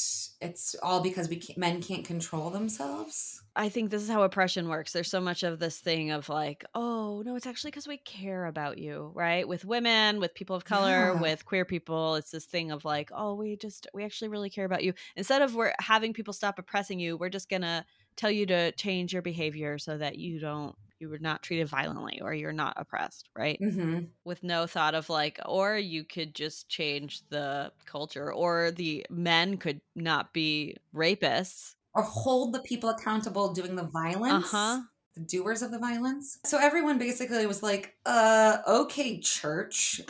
it's 0.42 0.76
all 0.82 1.02
because 1.02 1.30
we 1.30 1.36
can't, 1.36 1.58
men 1.58 1.82
can't 1.82 2.06
control 2.06 2.50
themselves. 2.50 3.44
I 3.56 3.70
think 3.70 3.90
this 3.90 4.02
is 4.02 4.10
how 4.10 4.24
oppression 4.24 4.70
works. 4.70 4.94
There's 4.94 5.10
so 5.10 5.22
much 5.22 5.44
of 5.44 5.60
this 5.60 5.80
thing 5.80 6.12
of 6.12 6.30
like, 6.30 6.66
oh 6.74 7.22
no, 7.26 7.36
it's 7.36 7.46
actually 7.46 7.72
because 7.72 7.88
we 7.88 7.98
care 7.98 8.46
about 8.46 8.78
you, 8.78 9.12
right? 9.14 9.48
With 9.48 9.66
women, 9.66 10.20
with 10.20 10.34
people 10.34 10.56
of 10.56 10.66
color, 10.66 11.14
yeah. 11.14 11.22
with 11.22 11.46
queer 11.46 11.66
people, 11.66 12.16
it's 12.16 12.32
this 12.32 12.46
thing 12.46 12.72
of 12.72 12.86
like, 12.86 13.12
oh, 13.14 13.36
we 13.36 13.56
just 13.58 13.88
we 13.94 14.04
actually 14.04 14.30
really 14.30 14.50
care 14.50 14.66
about 14.66 14.84
you. 14.84 14.94
Instead 15.16 15.42
of 15.42 15.56
we're 15.56 15.74
having 15.80 16.14
people 16.14 16.34
stop 16.34 16.58
oppressing 16.58 17.00
you, 17.00 17.18
we're 17.18 17.30
just 17.30 17.50
gonna 17.50 17.86
tell 18.16 18.32
you 18.32 18.46
to 18.48 18.72
change 18.74 19.14
your 19.14 19.22
behavior 19.22 19.78
so 19.78 19.98
that 19.98 20.18
you 20.18 20.40
don't 20.40 20.76
you 21.00 21.10
were 21.10 21.20
not 21.20 21.42
treated 21.42 21.68
violently 21.68 22.20
or 22.22 22.34
you're 22.34 22.52
not 22.52 22.74
oppressed, 22.78 23.30
right? 23.36 23.60
Mm-hmm. 23.62 24.06
With 24.26 24.44
no 24.44 24.68
thought 24.68 24.96
of 24.96 25.10
like, 25.10 25.40
or 25.46 25.78
you 25.78 26.04
could 26.04 26.36
just 26.36 26.70
change 26.70 27.22
the 27.30 27.72
culture, 27.86 28.32
or 28.32 28.72
the 28.72 29.06
men 29.10 29.58
could 29.58 29.82
not 29.96 30.34
be 30.34 30.78
rapists, 30.94 31.76
or 31.94 32.04
hold 32.04 32.54
the 32.54 32.60
people 32.60 32.90
accountable 32.90 33.54
doing 33.54 33.76
the 33.76 33.84
violence. 33.84 34.54
Uh-huh. 34.54 34.82
The 35.16 35.22
doers 35.22 35.64
of 35.64 35.72
the 35.72 35.80
violence. 35.80 36.38
So 36.46 36.60
everyone 36.60 37.00
basically 37.00 37.46
was 37.48 37.64
like, 37.64 37.96
uh, 38.06 38.58
okay, 38.68 39.20
church, 39.20 40.02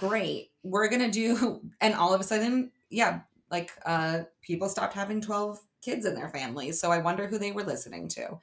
great. 0.00 0.50
We're 0.62 0.88
gonna 0.88 1.10
do 1.10 1.60
and 1.80 1.94
all 1.94 2.14
of 2.14 2.20
a 2.20 2.24
sudden, 2.24 2.70
yeah, 2.90 3.20
like 3.50 3.72
uh 3.84 4.22
people 4.42 4.68
stopped 4.68 4.94
having 4.94 5.20
12 5.20 5.58
kids 5.82 6.06
in 6.06 6.14
their 6.14 6.30
families. 6.30 6.80
So 6.80 6.90
I 6.90 6.98
wonder 6.98 7.26
who 7.26 7.38
they 7.38 7.52
were 7.52 7.62
listening 7.62 8.08
to 8.08 8.38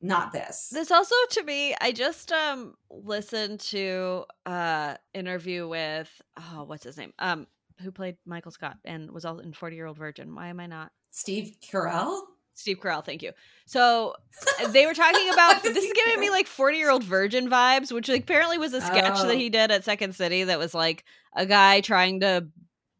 not 0.00 0.32
this. 0.32 0.70
This 0.72 0.90
also 0.90 1.14
to 1.30 1.42
me, 1.42 1.74
I 1.80 1.92
just 1.92 2.32
um 2.32 2.74
listened 2.90 3.60
to 3.60 4.24
uh 4.46 4.94
interview 5.14 5.68
with 5.68 6.10
oh 6.38 6.64
what's 6.64 6.84
his 6.84 6.96
name? 6.96 7.12
Um 7.18 7.46
who 7.82 7.90
played 7.90 8.16
Michael 8.26 8.50
Scott 8.50 8.76
and 8.84 9.10
was 9.10 9.24
all 9.24 9.38
in 9.38 9.52
40 9.52 9.76
year 9.76 9.86
old 9.86 9.96
virgin. 9.96 10.34
Why 10.34 10.48
am 10.48 10.60
I 10.60 10.66
not? 10.66 10.92
Steve 11.10 11.56
Carell? 11.62 12.20
Steve 12.54 12.78
Carell, 12.78 13.04
thank 13.04 13.22
you. 13.22 13.32
So 13.66 14.14
uh, 14.60 14.68
they 14.68 14.86
were 14.86 14.94
talking 14.94 15.28
about 15.32 15.62
this 15.62 15.76
is 15.76 15.92
giving 15.92 16.20
me 16.20 16.30
like 16.30 16.46
40 16.46 16.78
year 16.78 16.90
old 16.90 17.04
virgin 17.04 17.48
vibes, 17.48 17.90
which 17.90 18.08
like 18.08 18.22
apparently 18.22 18.58
was 18.58 18.74
a 18.74 18.80
sketch 18.80 19.14
oh. 19.16 19.26
that 19.26 19.36
he 19.36 19.48
did 19.48 19.70
at 19.70 19.84
Second 19.84 20.14
City 20.14 20.44
that 20.44 20.58
was 20.58 20.74
like 20.74 21.04
a 21.34 21.46
guy 21.46 21.80
trying 21.80 22.20
to 22.20 22.46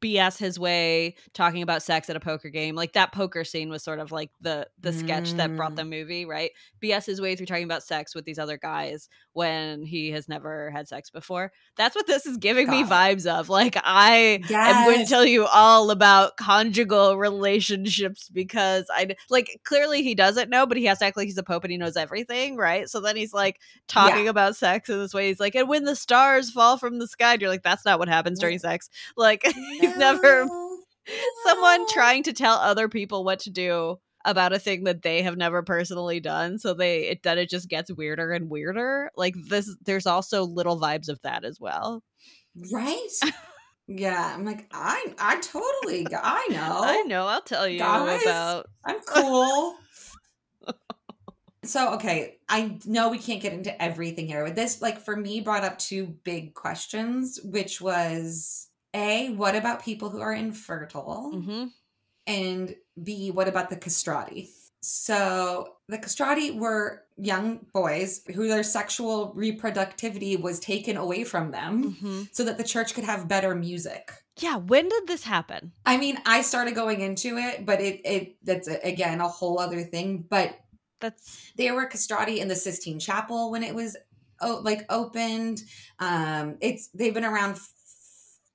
BS 0.00 0.38
his 0.38 0.58
way 0.58 1.14
talking 1.34 1.62
about 1.62 1.82
sex 1.82 2.08
at 2.08 2.16
a 2.16 2.20
poker 2.20 2.48
game. 2.48 2.74
Like 2.74 2.94
that 2.94 3.12
poker 3.12 3.44
scene 3.44 3.68
was 3.68 3.82
sort 3.82 3.98
of 3.98 4.12
like 4.12 4.30
the 4.40 4.66
the 4.80 4.92
sketch 4.92 5.32
that 5.32 5.54
brought 5.56 5.76
the 5.76 5.82
mm. 5.82 5.90
movie, 5.90 6.24
right? 6.24 6.50
BS 6.82 7.06
his 7.06 7.20
way 7.20 7.36
through 7.36 7.46
talking 7.46 7.64
about 7.64 7.82
sex 7.82 8.14
with 8.14 8.24
these 8.24 8.38
other 8.38 8.56
guys 8.56 9.08
when 9.32 9.82
he 9.82 10.10
has 10.10 10.28
never 10.28 10.70
had 10.70 10.88
sex 10.88 11.10
before. 11.10 11.52
That's 11.76 11.94
what 11.94 12.06
this 12.06 12.26
is 12.26 12.36
giving 12.36 12.66
God. 12.66 12.72
me 12.72 12.84
vibes 12.84 13.26
of. 13.26 13.48
Like 13.48 13.76
I 13.82 14.40
yes. 14.48 14.76
am 14.76 14.86
going 14.86 15.04
to 15.04 15.10
tell 15.10 15.24
you 15.24 15.46
all 15.46 15.90
about 15.90 16.36
conjugal 16.36 17.18
relationships 17.18 18.28
because 18.28 18.86
I 18.90 19.16
like 19.28 19.60
clearly 19.64 20.02
he 20.02 20.14
doesn't 20.14 20.50
know, 20.50 20.66
but 20.66 20.76
he 20.76 20.86
has 20.86 20.98
to 21.00 21.06
act 21.06 21.16
like 21.16 21.26
he's 21.26 21.38
a 21.38 21.42
pope 21.42 21.64
and 21.64 21.70
he 21.70 21.78
knows 21.78 21.96
everything, 21.96 22.56
right? 22.56 22.88
So 22.88 23.00
then 23.00 23.16
he's 23.16 23.34
like 23.34 23.60
talking 23.86 24.24
yeah. 24.24 24.30
about 24.30 24.56
sex 24.56 24.88
in 24.88 24.98
this 24.98 25.12
way. 25.12 25.28
He's 25.28 25.40
like, 25.40 25.54
and 25.54 25.68
when 25.68 25.84
the 25.84 25.96
stars 25.96 26.50
fall 26.50 26.78
from 26.78 26.98
the 26.98 27.06
sky, 27.06 27.34
and 27.34 27.42
you're 27.42 27.50
like, 27.50 27.62
that's 27.62 27.84
not 27.84 27.98
what 27.98 28.08
happens 28.08 28.38
during 28.38 28.58
sex. 28.58 28.88
Like 29.16 29.44
he's 29.90 29.98
never 29.98 30.46
someone 31.44 31.86
trying 31.88 32.22
to 32.24 32.32
tell 32.32 32.54
other 32.54 32.88
people 32.88 33.24
what 33.24 33.40
to 33.40 33.50
do 33.50 33.96
about 34.24 34.52
a 34.52 34.58
thing 34.58 34.84
that 34.84 35.02
they 35.02 35.22
have 35.22 35.36
never 35.36 35.62
personally 35.62 36.20
done 36.20 36.58
so 36.58 36.74
they 36.74 37.08
it 37.08 37.22
that 37.22 37.38
it 37.38 37.48
just 37.48 37.68
gets 37.68 37.90
weirder 37.90 38.32
and 38.32 38.50
weirder 38.50 39.10
like 39.16 39.34
this 39.48 39.74
there's 39.86 40.06
also 40.06 40.44
little 40.44 40.78
vibes 40.78 41.08
of 41.08 41.20
that 41.22 41.44
as 41.44 41.58
well. 41.58 42.02
Right? 42.72 43.08
Yeah 43.92 44.32
i'm 44.36 44.44
like 44.44 44.68
i 44.72 45.04
i 45.18 45.40
totally 45.40 46.06
i 46.14 46.46
know. 46.48 46.80
i 46.80 47.02
know 47.08 47.26
i'll 47.26 47.42
tell 47.42 47.66
you 47.66 47.80
Guys, 47.80 48.22
about 48.22 48.66
i'm 48.84 49.00
cool. 49.00 49.74
So 51.64 51.94
okay 51.94 52.36
i 52.48 52.78
know 52.86 53.08
we 53.08 53.18
can't 53.18 53.42
get 53.42 53.52
into 53.52 53.82
everything 53.82 54.28
here 54.28 54.44
but 54.44 54.54
this 54.54 54.80
like 54.80 55.00
for 55.00 55.16
me 55.16 55.40
brought 55.40 55.64
up 55.64 55.76
two 55.76 56.06
big 56.22 56.54
questions 56.54 57.40
which 57.42 57.80
was 57.80 58.69
a 58.94 59.30
what 59.30 59.54
about 59.54 59.84
people 59.84 60.10
who 60.10 60.20
are 60.20 60.32
infertile 60.32 61.32
mm-hmm. 61.34 61.66
and 62.26 62.74
B, 63.02 63.30
what 63.30 63.48
about 63.48 63.70
the 63.70 63.76
castrati? 63.76 64.50
So 64.82 65.74
the 65.88 65.98
castrati 65.98 66.52
were 66.52 67.02
young 67.18 67.66
boys 67.74 68.22
who 68.34 68.48
their 68.48 68.62
sexual 68.62 69.34
reproductivity 69.36 70.40
was 70.40 70.58
taken 70.58 70.96
away 70.96 71.24
from 71.24 71.50
them 71.50 71.94
mm-hmm. 71.94 72.22
so 72.32 72.44
that 72.44 72.56
the 72.56 72.64
church 72.64 72.94
could 72.94 73.04
have 73.04 73.28
better 73.28 73.54
music. 73.54 74.10
Yeah, 74.38 74.56
when 74.56 74.88
did 74.88 75.06
this 75.06 75.24
happen? 75.24 75.72
I 75.84 75.98
mean, 75.98 76.18
I 76.24 76.40
started 76.40 76.74
going 76.74 77.00
into 77.00 77.36
it, 77.36 77.66
but 77.66 77.80
it 77.80 78.00
it 78.04 78.36
that's 78.42 78.68
a, 78.68 78.80
again 78.82 79.20
a 79.20 79.28
whole 79.28 79.58
other 79.58 79.82
thing. 79.82 80.24
But 80.28 80.58
that's 80.98 81.52
they 81.56 81.70
were 81.70 81.84
castrati 81.84 82.40
in 82.40 82.48
the 82.48 82.56
Sistine 82.56 82.98
Chapel 82.98 83.50
when 83.50 83.62
it 83.62 83.74
was 83.74 83.98
oh, 84.40 84.62
like 84.64 84.86
opened. 84.88 85.62
Um, 85.98 86.56
it's 86.60 86.88
they've 86.88 87.14
been 87.14 87.24
around. 87.24 87.58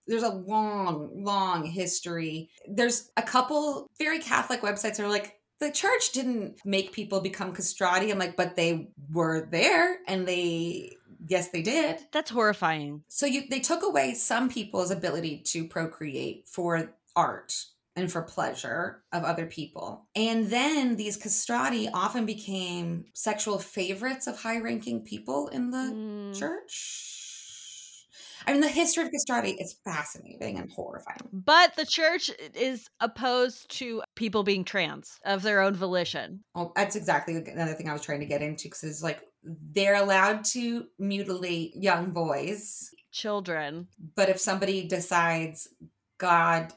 There's 0.08 0.24
a 0.24 0.30
long, 0.30 1.24
long 1.24 1.66
history. 1.66 2.50
There's 2.68 3.12
a 3.18 3.22
couple 3.22 3.90
very 3.98 4.20
Catholic 4.20 4.62
websites 4.62 4.98
that 4.98 5.02
are 5.02 5.10
like 5.10 5.40
the 5.60 5.72
church 5.72 6.12
didn't 6.12 6.60
make 6.66 6.92
people 6.92 7.22
become 7.22 7.54
castrati. 7.54 8.12
I'm 8.12 8.20
like, 8.20 8.36
but 8.36 8.56
they 8.56 8.90
were 9.12 9.48
there 9.52 9.98
and 10.08 10.28
they 10.28 10.98
yes 11.28 11.50
they 11.50 11.64
did 11.64 11.98
that's 12.12 12.30
horrifying 12.30 13.02
so 13.08 13.26
you 13.26 13.42
they 13.50 13.60
took 13.60 13.82
away 13.82 14.14
some 14.14 14.48
people's 14.48 14.92
ability 14.92 15.40
to 15.40 15.66
procreate 15.66 16.48
for 16.48 16.94
art 17.16 17.66
and 17.96 18.12
for 18.12 18.22
pleasure 18.22 19.04
of 19.14 19.24
other 19.24 19.46
people. 19.46 20.08
And 20.16 20.50
then 20.50 20.98
these 20.98 21.16
castrati 21.18 21.88
often 21.90 22.26
became 22.26 23.06
sexual 23.14 23.58
favorites 23.60 24.28
of 24.28 24.42
high 24.42 24.60
ranking 24.60 25.02
people 25.02 25.48
in 25.48 25.72
the 25.72 25.78
mm. 25.78 26.38
church. 26.38 27.15
I 28.48 28.52
mean, 28.52 28.62
the 28.62 28.68
history 28.68 29.04
of 29.04 29.12
castrati 29.12 29.52
is 29.52 29.76
fascinating 29.84 30.58
and 30.58 30.72
horrifying. 30.72 31.18
But 31.32 31.76
the 31.76 31.86
church 31.86 32.32
is 32.54 32.90
opposed 33.00 33.70
to 33.78 34.04
people 34.16 34.44
being 34.44 34.64
trans 34.64 35.20
of 35.26 35.42
their 35.42 35.62
own 35.62 35.76
volition. 35.76 36.44
Oh, 36.54 36.72
that's 36.76 36.96
exactly 36.96 37.36
another 37.36 37.74
thing 37.74 37.90
I 37.90 37.94
was 37.94 38.02
trying 38.02 38.20
to 38.20 38.26
get 38.26 38.42
into 38.42 38.66
because 38.66 38.84
it's 38.84 39.04
like 39.04 39.22
they're 39.44 39.96
allowed 39.96 40.46
to 40.46 40.86
mutilate 41.00 41.76
young 41.76 42.12
boys, 42.12 42.92
children. 43.12 43.88
But 44.16 44.30
if 44.30 44.40
somebody 44.40 44.88
decides 44.88 45.68
God 46.18 46.74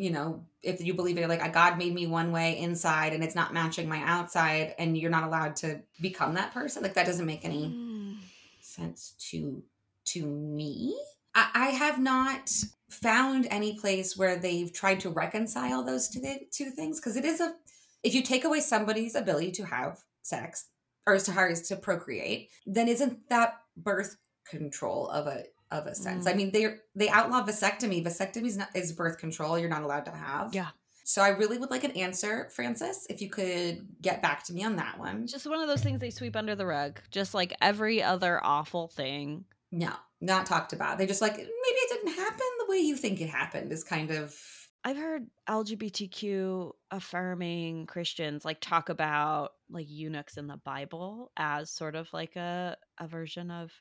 you 0.00 0.10
know, 0.10 0.46
if 0.62 0.80
you 0.80 0.94
believe 0.94 1.18
it, 1.18 1.28
like 1.28 1.52
God 1.52 1.76
made 1.76 1.92
me 1.92 2.06
one 2.06 2.32
way 2.32 2.58
inside 2.58 3.12
and 3.12 3.22
it's 3.22 3.34
not 3.34 3.52
matching 3.52 3.86
my 3.86 4.02
outside, 4.02 4.74
and 4.78 4.96
you're 4.96 5.10
not 5.10 5.24
allowed 5.24 5.56
to 5.56 5.82
become 6.00 6.34
that 6.34 6.54
person, 6.54 6.82
like 6.82 6.94
that 6.94 7.04
doesn't 7.04 7.26
make 7.26 7.44
any 7.44 7.66
mm. 7.66 8.16
sense 8.62 9.14
to 9.30 9.62
to 10.06 10.26
me. 10.26 10.98
I, 11.34 11.50
I 11.54 11.66
have 11.70 11.98
not 11.98 12.50
found 12.90 13.46
any 13.50 13.78
place 13.78 14.16
where 14.16 14.36
they've 14.36 14.72
tried 14.72 15.00
to 15.00 15.10
reconcile 15.10 15.84
those 15.84 16.08
two, 16.08 16.22
two 16.50 16.70
things 16.70 16.98
because 16.98 17.16
it 17.16 17.24
is 17.24 17.40
a 17.40 17.54
if 18.02 18.14
you 18.14 18.22
take 18.22 18.44
away 18.44 18.60
somebody's 18.60 19.14
ability 19.14 19.52
to 19.52 19.64
have 19.66 19.98
sex 20.22 20.68
or 21.06 21.18
to, 21.18 21.32
hire 21.32 21.54
to 21.54 21.76
procreate, 21.76 22.48
then 22.66 22.88
isn't 22.88 23.28
that 23.28 23.54
birth 23.76 24.16
control 24.48 25.08
of 25.08 25.26
a 25.26 25.44
of 25.70 25.86
a 25.86 25.94
sense. 25.94 26.26
Mm. 26.26 26.30
I 26.30 26.34
mean, 26.34 26.50
they 26.52 26.74
they 26.94 27.08
outlaw 27.08 27.44
vasectomy. 27.44 28.04
Vasectomy 28.04 28.46
is 28.46 28.56
not 28.56 28.68
is 28.74 28.92
birth 28.92 29.18
control. 29.18 29.58
You're 29.58 29.68
not 29.68 29.82
allowed 29.82 30.06
to 30.06 30.10
have. 30.10 30.54
Yeah. 30.54 30.68
So 31.04 31.22
I 31.22 31.28
really 31.30 31.58
would 31.58 31.70
like 31.70 31.82
an 31.82 31.90
answer, 31.92 32.48
Francis, 32.54 33.06
if 33.10 33.20
you 33.20 33.28
could 33.28 33.86
get 34.00 34.22
back 34.22 34.44
to 34.44 34.52
me 34.52 34.62
on 34.62 34.76
that 34.76 34.96
one. 34.98 35.26
Just 35.26 35.46
one 35.46 35.60
of 35.60 35.66
those 35.66 35.82
things 35.82 36.00
they 36.00 36.10
sweep 36.10 36.36
under 36.36 36.54
the 36.54 36.66
rug, 36.66 37.00
just 37.10 37.34
like 37.34 37.52
every 37.60 38.00
other 38.00 38.38
awful 38.44 38.86
thing. 38.86 39.44
No, 39.72 39.92
not 40.20 40.46
talked 40.46 40.72
about. 40.72 40.98
They 40.98 41.06
just 41.06 41.22
like 41.22 41.36
maybe 41.36 41.46
it 41.46 41.90
didn't 41.90 42.18
happen 42.18 42.46
the 42.58 42.66
way 42.68 42.78
you 42.78 42.96
think 42.96 43.20
it 43.20 43.30
happened. 43.30 43.72
Is 43.72 43.84
kind 43.84 44.10
of. 44.10 44.36
I've 44.82 44.96
heard 44.96 45.26
LGBTQ 45.48 46.72
affirming 46.90 47.86
Christians 47.86 48.44
like 48.46 48.60
talk 48.60 48.88
about 48.88 49.52
like 49.68 49.86
eunuchs 49.88 50.38
in 50.38 50.46
the 50.46 50.56
Bible 50.56 51.30
as 51.36 51.70
sort 51.70 51.94
of 51.94 52.08
like 52.12 52.36
a 52.36 52.76
a 52.98 53.06
version 53.06 53.50
of 53.50 53.72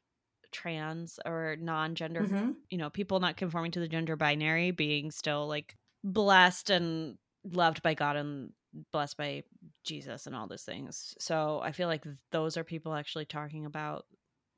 trans 0.52 1.20
or 1.26 1.56
non-gender 1.60 2.22
mm-hmm. 2.22 2.52
you 2.70 2.78
know 2.78 2.90
people 2.90 3.20
not 3.20 3.38
conforming 3.38 3.72
to 3.72 3.80
the 3.80 3.88
gender 3.88 4.16
binary 4.16 4.72
being 4.72 5.12
still 5.12 5.48
like 5.48 5.76
blessed 6.04 6.70
and 6.70 7.18
loved 7.54 7.82
by 7.84 7.94
god 7.94 8.16
and 8.16 8.52
blessed 8.92 9.18
by 9.18 9.44
jesus 9.84 10.26
and 10.26 10.36
all 10.36 10.48
those 10.48 10.64
things 10.64 11.14
so 11.20 11.60
i 11.64 11.72
feel 11.72 11.88
like 11.88 12.04
those 12.32 12.58
are 12.58 12.64
people 12.64 12.94
actually 12.94 13.26
talking 13.26 13.66
about 13.66 14.06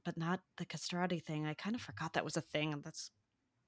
but 0.05 0.17
not 0.17 0.41
the 0.57 0.65
castrati 0.65 1.19
thing 1.19 1.45
i 1.45 1.53
kind 1.53 1.75
of 1.75 1.81
forgot 1.81 2.13
that 2.13 2.25
was 2.25 2.37
a 2.37 2.41
thing 2.41 2.73
and 2.73 2.83
that's 2.83 3.11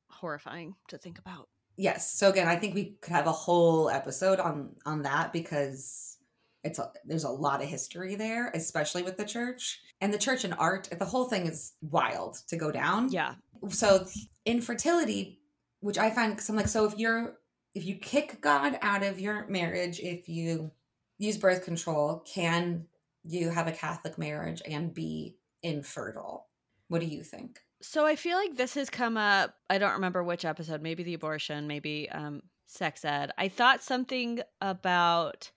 horrifying 0.10 0.76
to 0.88 0.98
think 0.98 1.18
about. 1.18 1.50
Yes 1.76 2.14
so 2.14 2.30
again 2.30 2.48
i 2.48 2.56
think 2.56 2.76
we 2.76 2.98
could 3.02 3.14
have 3.14 3.26
a 3.26 3.32
whole 3.32 3.90
episode 3.90 4.40
on 4.40 4.76
on 4.86 5.02
that 5.04 5.34
because 5.34 6.18
it's 6.64 6.80
a, 6.80 6.92
there's 7.04 7.24
a 7.24 7.30
lot 7.30 7.64
of 7.64 7.68
history 7.68 8.16
there 8.16 8.52
especially 8.54 9.02
with 9.02 9.18
the 9.18 9.26
church 9.26 9.82
and 10.00 10.14
the 10.14 10.20
church 10.20 10.44
and 10.44 10.54
art 10.60 10.88
the 10.98 11.06
whole 11.06 11.26
thing 11.26 11.48
is 11.48 11.74
wild 11.82 12.38
to 12.48 12.58
go 12.58 12.72
down. 12.72 13.12
Yeah. 13.12 13.36
So 13.70 14.06
infertility 14.46 15.40
which 15.80 15.98
i 15.98 16.10
find 16.10 16.34
because 16.34 16.50
I'm 16.50 16.56
like 16.56 16.68
so 16.68 16.86
if 16.86 16.98
you're 16.98 17.38
if 17.74 17.86
you 17.86 17.96
kick 17.96 18.40
god 18.40 18.78
out 18.82 19.04
of 19.04 19.20
your 19.20 19.48
marriage 19.48 20.00
if 20.00 20.30
you 20.30 20.72
use 21.18 21.38
birth 21.38 21.66
control 21.66 22.24
can 22.32 22.86
you 23.24 23.50
have 23.50 23.68
a 23.68 23.72
catholic 23.72 24.18
marriage 24.18 24.62
and 24.70 24.94
be 24.94 25.38
infertile 25.64 26.48
what 26.90 27.02
do 27.02 27.08
you 27.08 27.24
think 27.24 27.60
so 27.82 28.06
i 28.06 28.16
feel 28.16 28.38
like 28.38 28.56
this 28.56 28.76
has 28.76 28.90
come 28.90 29.18
up 29.18 29.56
i 29.70 29.78
don't 29.78 29.94
remember 29.94 30.24
which 30.24 30.46
episode 30.46 30.82
maybe 30.82 31.04
the 31.04 31.14
abortion 31.14 31.68
maybe 31.68 32.10
um 32.12 32.42
sex 32.68 33.04
ed 33.06 33.32
i 33.38 33.48
thought 33.48 33.82
something 33.82 34.42
about 34.62 35.52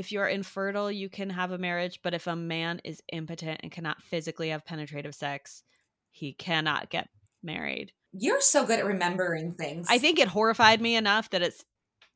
if 0.00 0.12
you're 0.12 0.28
infertile, 0.28 0.90
you 0.90 1.08
can 1.08 1.30
have 1.30 1.50
a 1.50 1.58
marriage, 1.58 2.00
but 2.02 2.14
if 2.14 2.26
a 2.26 2.36
man 2.36 2.80
is 2.84 3.02
impotent 3.12 3.60
and 3.62 3.72
cannot 3.72 4.02
physically 4.02 4.50
have 4.50 4.64
penetrative 4.64 5.14
sex, 5.14 5.62
he 6.12 6.32
cannot 6.32 6.90
get 6.90 7.08
married. 7.42 7.92
You're 8.12 8.40
so 8.40 8.64
good 8.64 8.78
at 8.78 8.84
remembering 8.84 9.54
things. 9.54 9.86
I 9.90 9.98
think 9.98 10.18
it 10.18 10.28
horrified 10.28 10.80
me 10.80 10.96
enough 10.96 11.30
that 11.30 11.42
it's 11.42 11.64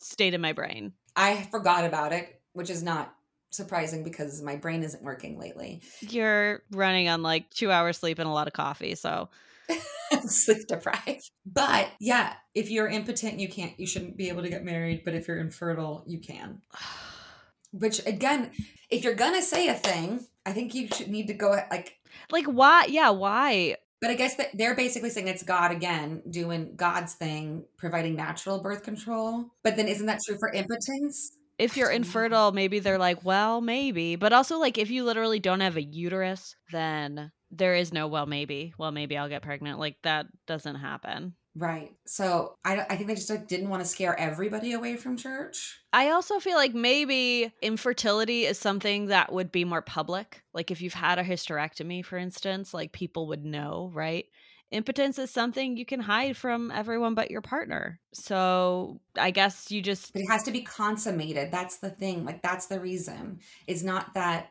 stayed 0.00 0.34
in 0.34 0.40
my 0.40 0.52
brain. 0.52 0.92
I 1.16 1.42
forgot 1.50 1.84
about 1.84 2.12
it, 2.12 2.40
which 2.52 2.70
is 2.70 2.82
not 2.82 3.13
surprising 3.54 4.04
because 4.04 4.42
my 4.42 4.56
brain 4.56 4.82
isn't 4.82 5.02
working 5.02 5.38
lately. 5.38 5.82
You're 6.00 6.62
running 6.70 7.08
on 7.08 7.22
like 7.22 7.50
two 7.50 7.70
hours 7.70 7.98
sleep 7.98 8.18
and 8.18 8.28
a 8.28 8.32
lot 8.32 8.46
of 8.46 8.52
coffee, 8.52 8.94
so 8.94 9.28
sleep 10.26 10.66
deprived. 10.66 11.30
But 11.46 11.90
yeah, 12.00 12.34
if 12.54 12.70
you're 12.70 12.88
impotent, 12.88 13.40
you 13.40 13.48
can't 13.48 13.78
you 13.78 13.86
shouldn't 13.86 14.16
be 14.16 14.28
able 14.28 14.42
to 14.42 14.48
get 14.48 14.64
married, 14.64 15.02
but 15.04 15.14
if 15.14 15.28
you're 15.28 15.38
infertile, 15.38 16.04
you 16.06 16.18
can. 16.18 16.62
Which 17.72 18.06
again, 18.06 18.52
if 18.88 19.02
you're 19.02 19.14
gonna 19.14 19.42
say 19.42 19.68
a 19.68 19.74
thing, 19.74 20.26
I 20.46 20.52
think 20.52 20.74
you 20.74 20.88
should 20.88 21.08
need 21.08 21.26
to 21.28 21.34
go 21.34 21.50
like 21.70 21.96
like 22.30 22.46
why? 22.46 22.86
Yeah, 22.88 23.10
why? 23.10 23.76
But 24.00 24.10
I 24.10 24.14
guess 24.16 24.34
that 24.36 24.50
they're 24.52 24.74
basically 24.74 25.08
saying 25.08 25.28
it's 25.28 25.42
God 25.42 25.72
again 25.72 26.22
doing 26.28 26.74
God's 26.76 27.14
thing, 27.14 27.64
providing 27.78 28.16
natural 28.16 28.60
birth 28.60 28.82
control. 28.82 29.46
But 29.62 29.76
then 29.76 29.88
isn't 29.88 30.06
that 30.06 30.20
true 30.26 30.36
for 30.38 30.52
impotence? 30.52 31.38
If 31.58 31.76
you're 31.76 31.90
infertile, 31.90 32.52
maybe 32.52 32.80
they're 32.80 32.98
like, 32.98 33.24
well, 33.24 33.60
maybe. 33.60 34.16
But 34.16 34.32
also, 34.32 34.58
like, 34.58 34.78
if 34.78 34.90
you 34.90 35.04
literally 35.04 35.40
don't 35.40 35.60
have 35.60 35.76
a 35.76 35.82
uterus, 35.82 36.56
then 36.72 37.30
there 37.50 37.74
is 37.74 37.92
no, 37.92 38.08
well, 38.08 38.26
maybe. 38.26 38.74
Well, 38.78 38.90
maybe 38.90 39.16
I'll 39.16 39.28
get 39.28 39.42
pregnant. 39.42 39.78
Like, 39.78 39.96
that 40.02 40.26
doesn't 40.46 40.76
happen. 40.76 41.34
Right. 41.56 41.92
So 42.04 42.56
I, 42.64 42.80
I 42.80 42.96
think 42.96 43.06
they 43.06 43.14
just 43.14 43.30
like, 43.30 43.46
didn't 43.46 43.68
want 43.68 43.82
to 43.82 43.88
scare 43.88 44.18
everybody 44.18 44.72
away 44.72 44.96
from 44.96 45.16
church. 45.16 45.78
I 45.92 46.10
also 46.10 46.40
feel 46.40 46.56
like 46.56 46.74
maybe 46.74 47.52
infertility 47.62 48.44
is 48.44 48.58
something 48.58 49.06
that 49.06 49.32
would 49.32 49.52
be 49.52 49.64
more 49.64 49.82
public. 49.82 50.42
Like 50.52 50.72
if 50.72 50.82
you've 50.82 50.94
had 50.94 51.20
a 51.20 51.24
hysterectomy, 51.24 52.04
for 52.04 52.18
instance, 52.18 52.74
like 52.74 52.90
people 52.90 53.28
would 53.28 53.44
know, 53.44 53.92
right? 53.94 54.26
Impotence 54.74 55.18
is 55.18 55.30
something 55.30 55.76
you 55.76 55.86
can 55.86 56.00
hide 56.00 56.36
from 56.36 56.70
everyone 56.70 57.14
but 57.14 57.30
your 57.30 57.40
partner. 57.40 58.00
So 58.12 59.00
I 59.18 59.30
guess 59.30 59.70
you 59.70 59.80
just. 59.80 60.12
But 60.12 60.22
it 60.22 60.28
has 60.28 60.42
to 60.44 60.50
be 60.50 60.62
consummated. 60.62 61.50
That's 61.50 61.78
the 61.78 61.90
thing. 61.90 62.24
Like 62.24 62.42
that's 62.42 62.66
the 62.66 62.80
reason. 62.80 63.40
It's 63.66 63.82
not 63.82 64.14
that 64.14 64.50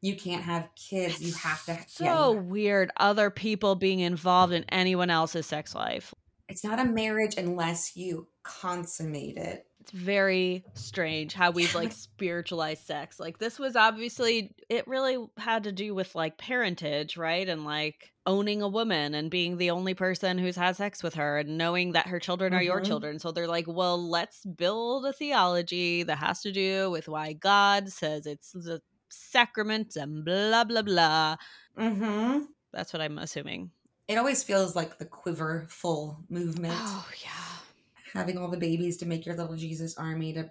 you 0.00 0.16
can't 0.16 0.42
have 0.42 0.68
kids. 0.74 1.20
You 1.20 1.32
have 1.34 1.64
to. 1.66 1.78
So 1.86 2.04
yeah, 2.04 2.28
weird. 2.40 2.90
Other 2.96 3.30
people 3.30 3.74
being 3.74 4.00
involved 4.00 4.52
in 4.52 4.64
anyone 4.64 5.10
else's 5.10 5.46
sex 5.46 5.74
life 5.74 6.14
it's 6.48 6.64
not 6.64 6.80
a 6.80 6.84
marriage 6.84 7.36
unless 7.36 7.96
you 7.96 8.26
consummate 8.42 9.36
it. 9.36 9.66
It's 9.88 9.98
very 9.98 10.64
strange 10.74 11.32
how 11.32 11.50
we've 11.50 11.74
like 11.74 11.92
spiritualized 11.92 12.84
sex. 12.84 13.18
Like 13.18 13.38
this 13.38 13.58
was 13.58 13.74
obviously 13.74 14.54
it 14.68 14.86
really 14.86 15.16
had 15.38 15.64
to 15.64 15.72
do 15.72 15.94
with 15.94 16.14
like 16.14 16.36
parentage, 16.36 17.16
right? 17.16 17.48
And 17.48 17.64
like 17.64 18.12
owning 18.26 18.60
a 18.60 18.68
woman 18.68 19.14
and 19.14 19.30
being 19.30 19.56
the 19.56 19.70
only 19.70 19.94
person 19.94 20.36
who's 20.36 20.56
had 20.56 20.76
sex 20.76 21.02
with 21.02 21.14
her 21.14 21.38
and 21.38 21.56
knowing 21.56 21.92
that 21.92 22.08
her 22.08 22.18
children 22.18 22.52
are 22.52 22.58
mm-hmm. 22.58 22.66
your 22.66 22.80
children. 22.82 23.18
So 23.18 23.32
they're 23.32 23.48
like, 23.48 23.64
well, 23.66 23.98
let's 23.98 24.44
build 24.44 25.06
a 25.06 25.12
theology 25.14 26.02
that 26.02 26.18
has 26.18 26.42
to 26.42 26.52
do 26.52 26.90
with 26.90 27.08
why 27.08 27.32
God 27.32 27.88
says 27.88 28.26
it's 28.26 28.52
the 28.52 28.82
sacrament 29.08 29.96
and 29.96 30.22
blah 30.22 30.64
blah 30.64 30.82
blah. 30.82 31.36
Mm-hmm. 31.78 32.40
That's 32.74 32.92
what 32.92 33.00
I'm 33.00 33.16
assuming 33.16 33.70
it 34.06 34.18
always 34.18 34.42
feels 34.42 34.76
like 34.76 34.98
the 34.98 35.06
quiver 35.06 35.66
full 35.70 36.24
movement. 36.28 36.74
Oh 36.76 37.08
yeah. 37.22 37.47
Having 38.12 38.38
all 38.38 38.48
the 38.48 38.56
babies 38.56 38.96
to 38.98 39.06
make 39.06 39.26
your 39.26 39.36
little 39.36 39.56
Jesus 39.56 39.96
army 39.96 40.32
to 40.34 40.50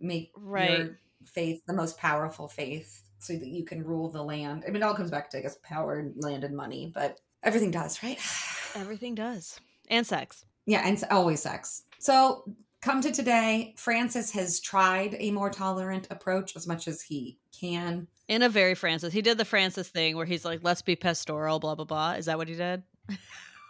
make 0.00 0.32
right. 0.36 0.70
your 0.70 0.98
faith 1.24 1.62
the 1.66 1.72
most 1.72 1.98
powerful 1.98 2.48
faith 2.48 3.02
so 3.18 3.34
that 3.34 3.48
you 3.48 3.64
can 3.64 3.84
rule 3.84 4.10
the 4.10 4.22
land. 4.22 4.64
I 4.66 4.70
mean, 4.70 4.82
it 4.82 4.84
all 4.84 4.94
comes 4.94 5.10
back 5.10 5.30
to, 5.30 5.38
I 5.38 5.42
guess, 5.42 5.58
power, 5.62 6.10
land, 6.16 6.44
and 6.44 6.56
money, 6.56 6.92
but 6.94 7.20
everything 7.42 7.70
does, 7.70 8.02
right? 8.02 8.18
Everything 8.74 9.14
does. 9.14 9.58
And 9.88 10.06
sex. 10.06 10.44
Yeah, 10.66 10.82
and 10.84 11.02
always 11.10 11.40
sex. 11.40 11.84
So 11.98 12.44
come 12.82 13.00
to 13.00 13.12
today, 13.12 13.74
Francis 13.76 14.32
has 14.32 14.60
tried 14.60 15.16
a 15.18 15.30
more 15.30 15.48
tolerant 15.48 16.08
approach 16.10 16.56
as 16.56 16.66
much 16.66 16.88
as 16.88 17.02
he 17.02 17.38
can. 17.58 18.06
In 18.28 18.42
a 18.42 18.48
very 18.48 18.74
Francis. 18.74 19.12
He 19.12 19.22
did 19.22 19.38
the 19.38 19.44
Francis 19.44 19.88
thing 19.88 20.16
where 20.16 20.26
he's 20.26 20.44
like, 20.44 20.60
let's 20.62 20.82
be 20.82 20.96
pastoral, 20.96 21.58
blah, 21.58 21.74
blah, 21.74 21.84
blah. 21.84 22.12
Is 22.12 22.26
that 22.26 22.36
what 22.36 22.48
he 22.48 22.54
did? 22.54 22.82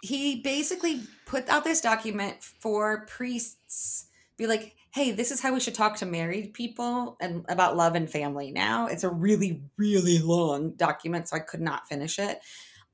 he 0.02 0.40
basically 0.40 1.02
put 1.26 1.48
out 1.48 1.64
this 1.64 1.80
document 1.80 2.42
for 2.42 3.06
priests, 3.06 4.06
be 4.36 4.46
like, 4.46 4.76
hey, 4.92 5.10
this 5.10 5.30
is 5.30 5.40
how 5.40 5.52
we 5.52 5.60
should 5.60 5.74
talk 5.74 5.96
to 5.96 6.06
married 6.06 6.54
people 6.54 7.16
and 7.20 7.44
about 7.48 7.76
love 7.76 7.94
and 7.94 8.08
family 8.08 8.50
now. 8.50 8.86
It's 8.86 9.04
a 9.04 9.10
really, 9.10 9.62
really 9.76 10.18
long 10.18 10.70
document, 10.72 11.28
so 11.28 11.36
I 11.36 11.40
could 11.40 11.60
not 11.60 11.86
finish 11.86 12.18
it. 12.18 12.40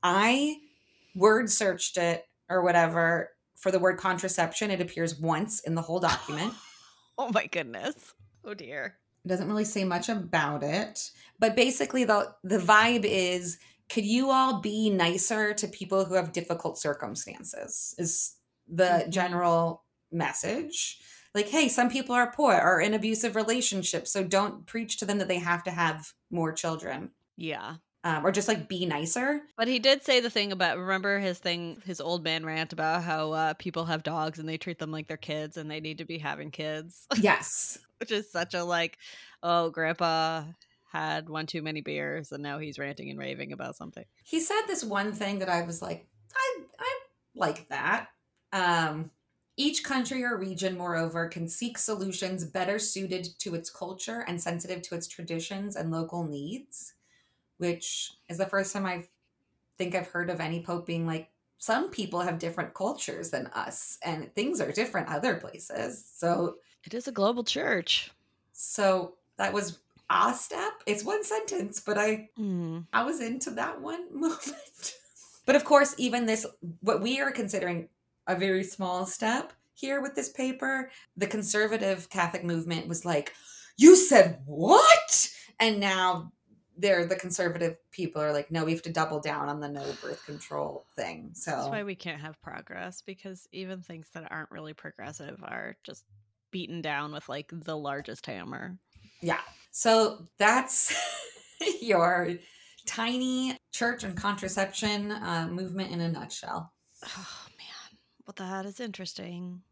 I 0.01 0.57
word 1.15 1.49
searched 1.49 1.97
it 1.97 2.25
or 2.49 2.61
whatever 2.61 3.29
for 3.55 3.71
the 3.71 3.79
word 3.79 3.97
contraception. 3.97 4.71
It 4.71 4.81
appears 4.81 5.17
once 5.17 5.61
in 5.61 5.75
the 5.75 5.81
whole 5.81 5.99
document. 5.99 6.53
oh 7.17 7.31
my 7.33 7.47
goodness. 7.47 8.13
Oh 8.43 8.53
dear. 8.53 8.97
It 9.23 9.29
doesn't 9.29 9.47
really 9.47 9.63
say 9.63 9.85
much 9.85 10.09
about 10.09 10.63
it. 10.63 11.11
But 11.39 11.55
basically 11.55 12.03
the 12.03 12.33
the 12.43 12.57
vibe 12.57 13.05
is 13.05 13.57
could 13.93 14.05
you 14.05 14.31
all 14.31 14.59
be 14.59 14.89
nicer 14.89 15.53
to 15.53 15.67
people 15.67 16.05
who 16.05 16.15
have 16.15 16.31
difficult 16.31 16.77
circumstances? 16.77 17.93
Is 17.97 18.35
the 18.67 18.83
mm-hmm. 18.83 19.09
general 19.11 19.83
message. 20.11 20.99
Like, 21.35 21.49
hey, 21.49 21.67
some 21.67 21.89
people 21.89 22.15
are 22.15 22.31
poor 22.31 22.53
or 22.53 22.79
in 22.79 22.93
abusive 22.93 23.35
relationships, 23.35 24.11
so 24.11 24.23
don't 24.23 24.65
preach 24.65 24.97
to 24.97 25.05
them 25.05 25.17
that 25.17 25.27
they 25.27 25.39
have 25.39 25.63
to 25.63 25.71
have 25.71 26.13
more 26.29 26.51
children. 26.51 27.11
Yeah 27.35 27.75
um, 28.03 28.25
or 28.25 28.31
just 28.31 28.47
like 28.47 28.67
be 28.67 28.85
nicer. 28.85 29.41
But 29.57 29.67
he 29.67 29.79
did 29.79 30.03
say 30.03 30.19
the 30.19 30.29
thing 30.29 30.51
about 30.51 30.77
remember 30.77 31.19
his 31.19 31.39
thing, 31.39 31.81
his 31.85 32.01
old 32.01 32.23
man 32.23 32.45
rant 32.45 32.73
about 32.73 33.03
how 33.03 33.31
uh, 33.31 33.53
people 33.53 33.85
have 33.85 34.03
dogs 34.03 34.39
and 34.39 34.47
they 34.47 34.57
treat 34.57 34.79
them 34.79 34.91
like 34.91 35.07
their 35.07 35.17
kids 35.17 35.57
and 35.57 35.71
they 35.71 35.79
need 35.79 35.99
to 35.99 36.05
be 36.05 36.17
having 36.17 36.51
kids. 36.51 37.07
Yes, 37.23 37.77
which 37.99 38.11
is 38.11 38.29
such 38.29 38.53
a 38.53 38.63
like, 38.63 38.97
oh, 39.41 39.69
grandpa 39.69 40.43
had 40.93 41.27
one 41.27 41.45
too 41.45 41.61
many 41.61 41.81
beers 41.81 42.31
and 42.31 42.41
now 42.41 42.59
he's 42.59 42.79
ranting 42.79 43.09
and 43.09 43.19
raving 43.19 43.51
about 43.51 43.75
something. 43.75 44.05
He 44.23 44.39
said 44.39 44.61
this 44.67 44.83
one 44.83 45.11
thing 45.11 45.39
that 45.39 45.49
I 45.49 45.63
was 45.63 45.81
like, 45.81 46.07
I 46.35 46.59
I 46.79 46.99
like 47.35 47.67
that. 47.67 48.07
Um, 48.53 49.11
each 49.57 49.83
country 49.83 50.23
or 50.23 50.37
region, 50.37 50.77
moreover, 50.77 51.27
can 51.27 51.47
seek 51.47 51.77
solutions 51.77 52.45
better 52.45 52.79
suited 52.79 53.27
to 53.39 53.53
its 53.55 53.69
culture 53.69 54.23
and 54.27 54.41
sensitive 54.41 54.81
to 54.83 54.95
its 54.95 55.07
traditions 55.07 55.75
and 55.75 55.91
local 55.91 56.23
needs 56.23 56.93
which 57.57 58.11
is 58.29 58.37
the 58.37 58.45
first 58.45 58.73
time 58.73 58.85
I 58.85 59.05
think 59.77 59.95
I've 59.95 60.09
heard 60.09 60.29
of 60.29 60.39
any 60.39 60.61
pope 60.61 60.85
being 60.85 61.07
like, 61.07 61.29
some 61.57 61.89
people 61.89 62.19
have 62.19 62.39
different 62.39 62.73
cultures 62.73 63.29
than 63.29 63.47
us 63.47 63.97
and 64.03 64.33
things 64.35 64.59
are 64.59 64.71
different 64.71 65.07
other 65.07 65.35
places. 65.35 66.05
So 66.13 66.55
it 66.83 66.93
is 66.93 67.07
a 67.07 67.11
global 67.11 67.43
church. 67.43 68.11
So 68.51 69.13
that 69.37 69.53
was 69.53 69.79
a 70.13 70.33
step. 70.33 70.73
It's 70.85 71.03
one 71.03 71.23
sentence, 71.23 71.81
but 71.85 71.97
I 71.97 72.29
mm. 72.37 72.85
I 72.93 73.03
was 73.03 73.21
into 73.21 73.51
that 73.51 73.81
one 73.81 74.07
moment. 74.19 74.95
but 75.45 75.55
of 75.55 75.65
course, 75.65 75.95
even 75.97 76.25
this 76.25 76.45
what 76.81 77.01
we 77.01 77.19
are 77.19 77.31
considering 77.31 77.89
a 78.27 78.35
very 78.35 78.63
small 78.63 79.05
step 79.05 79.53
here 79.73 80.01
with 80.01 80.15
this 80.15 80.29
paper, 80.29 80.91
the 81.17 81.27
conservative 81.27 82.09
Catholic 82.09 82.43
movement 82.43 82.87
was 82.87 83.05
like, 83.05 83.33
"You 83.77 83.95
said 83.95 84.41
what?" 84.45 85.29
And 85.59 85.79
now 85.79 86.33
they're 86.77 87.05
the 87.05 87.15
conservative 87.15 87.77
people 87.91 88.21
are 88.21 88.33
like, 88.33 88.49
no, 88.49 88.65
we 88.65 88.71
have 88.71 88.81
to 88.81 88.91
double 88.91 89.19
down 89.19 89.47
on 89.47 89.59
the 89.59 89.69
no 89.69 89.83
birth 90.01 90.25
control 90.25 90.85
thing. 90.95 91.31
So 91.33 91.51
that's 91.51 91.67
why 91.67 91.83
we 91.83 91.95
can't 91.95 92.21
have 92.21 92.41
progress 92.41 93.01
because 93.01 93.47
even 93.51 93.81
things 93.81 94.07
that 94.13 94.31
aren't 94.31 94.51
really 94.51 94.73
progressive 94.73 95.39
are 95.43 95.77
just 95.83 96.03
beaten 96.51 96.81
down 96.81 97.11
with 97.11 97.29
like 97.29 97.49
the 97.51 97.77
largest 97.77 98.25
hammer. 98.25 98.77
Yeah. 99.21 99.39
So 99.73 100.27
that's 100.37 100.95
your 101.81 102.35
tiny 102.85 103.57
church 103.73 104.03
and 104.03 104.15
contraception 104.15 105.11
uh, 105.11 105.47
movement 105.49 105.91
in 105.91 105.99
a 105.99 106.11
nutshell. 106.11 106.71
Oh 107.03 107.45
man, 107.57 107.97
well 108.25 108.35
that 108.37 108.67
is 108.67 108.79
interesting. 108.79 109.63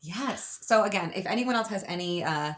Yes. 0.00 0.58
So 0.62 0.82
again, 0.82 1.12
if 1.14 1.24
anyone 1.24 1.54
else 1.54 1.68
has 1.68 1.84
any 1.86 2.24
uh, 2.24 2.54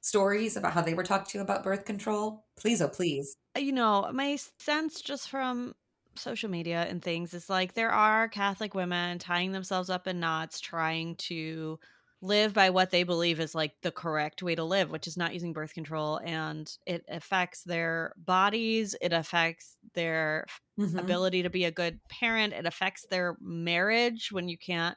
stories 0.00 0.56
about 0.56 0.72
how 0.72 0.82
they 0.82 0.94
were 0.94 1.04
talked 1.04 1.30
to 1.30 1.40
about 1.40 1.62
birth 1.62 1.84
control, 1.84 2.44
please, 2.58 2.82
oh, 2.82 2.88
please. 2.88 3.36
Uh, 3.56 3.60
you 3.60 3.72
know, 3.72 4.10
my 4.12 4.36
sense 4.58 5.00
just 5.00 5.30
from 5.30 5.76
social 6.16 6.50
media 6.50 6.84
and 6.90 7.00
things 7.00 7.32
is 7.32 7.48
like 7.48 7.74
there 7.74 7.92
are 7.92 8.28
Catholic 8.28 8.74
women 8.74 9.20
tying 9.20 9.52
themselves 9.52 9.88
up 9.88 10.08
in 10.08 10.18
knots 10.18 10.58
trying 10.58 11.14
to 11.14 11.78
live 12.22 12.52
by 12.52 12.70
what 12.70 12.90
they 12.90 13.02
believe 13.02 13.40
is 13.40 13.54
like 13.54 13.72
the 13.82 13.90
correct 13.90 14.42
way 14.42 14.54
to 14.54 14.64
live, 14.64 14.90
which 14.90 15.06
is 15.06 15.16
not 15.16 15.32
using 15.32 15.52
birth 15.52 15.72
control. 15.72 16.20
And 16.22 16.70
it 16.86 17.04
affects 17.08 17.62
their 17.62 18.12
bodies, 18.16 18.94
it 19.00 19.12
affects 19.12 19.76
their 19.94 20.46
mm-hmm. 20.78 20.98
ability 20.98 21.42
to 21.44 21.50
be 21.50 21.64
a 21.64 21.70
good 21.70 22.00
parent, 22.08 22.52
it 22.52 22.66
affects 22.66 23.06
their 23.10 23.36
marriage 23.40 24.30
when 24.30 24.48
you 24.48 24.58
can't 24.58 24.96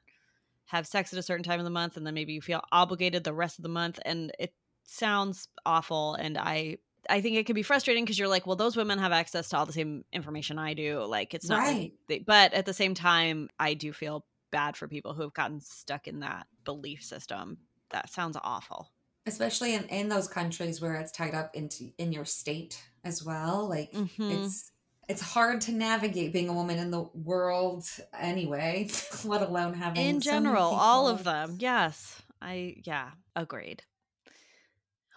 have 0.65 0.88
sex 0.88 1.13
at 1.13 1.19
a 1.19 1.24
certain 1.24 1.43
time 1.43 1.59
of 1.59 1.65
the 1.65 1.69
month 1.69 1.97
and 1.97 2.05
then 2.05 2.13
maybe 2.13 2.34
you 2.34 2.41
feel 2.41 2.61
obligated 2.71 3.24
the 3.24 3.34
rest 3.34 3.59
of 3.59 3.63
the 3.63 3.69
month 3.69 3.99
and 4.05 4.32
it 4.39 4.53
sounds 4.86 5.47
awful 5.65 6.15
and 6.15 6.38
i 6.38 6.78
i 7.09 7.21
think 7.21 7.36
it 7.36 7.45
can 7.45 7.53
be 7.53 7.63
frustrating 7.63 8.03
because 8.03 8.17
you're 8.17 8.28
like 8.28 8.47
well 8.47 8.55
those 8.55 8.76
women 8.76 8.97
have 8.97 9.11
access 9.11 9.49
to 9.49 9.57
all 9.57 9.65
the 9.65 9.74
same 9.74 10.03
information 10.11 10.57
i 10.57 10.74
do 10.74 11.03
like 11.03 11.34
it's 11.34 11.49
not 11.49 11.59
right 11.59 11.93
they, 12.07 12.19
but 12.19 12.53
at 12.53 12.65
the 12.65 12.74
same 12.74 12.95
time 12.95 13.49
i 13.59 13.74
do 13.74 13.93
feel 13.93 14.26
bad 14.51 14.76
for 14.76 14.88
people 14.88 15.13
who 15.13 15.21
have 15.21 15.34
gotten 15.34 15.59
stuck 15.59 16.07
in 16.07 16.21
that 16.21 16.47
belief 16.64 17.03
system 17.03 17.57
that 17.89 18.09
sounds 18.09 18.38
awful 18.43 18.89
especially 19.26 19.74
in, 19.74 19.84
in 19.86 20.09
those 20.09 20.28
countries 20.28 20.82
where 20.82 20.95
it's 20.95 21.11
tied 21.11 21.34
up 21.34 21.55
into 21.55 21.91
in 21.97 22.11
your 22.11 22.26
state 22.26 22.82
as 23.03 23.24
well 23.24 23.68
like 23.68 23.91
mm-hmm. 23.91 24.32
it's 24.32 24.72
it's 25.09 25.22
hard 25.22 25.59
to 25.59 25.72
navigate 25.72 26.32
being 26.32 26.49
a 26.49 26.53
woman 26.53 26.80
in 26.80 26.91
the 26.91 27.03
world 27.14 27.86
anyway 28.18 28.89
let 29.26 29.41
alone 29.41 29.74
having 29.74 30.05
in 30.05 30.20
general 30.20 30.72
so 30.72 30.76
all 30.76 31.07
of 31.07 31.24
them 31.24 31.55
yes 31.59 32.22
i 32.41 32.76
yeah 32.84 33.09
agreed 33.36 33.84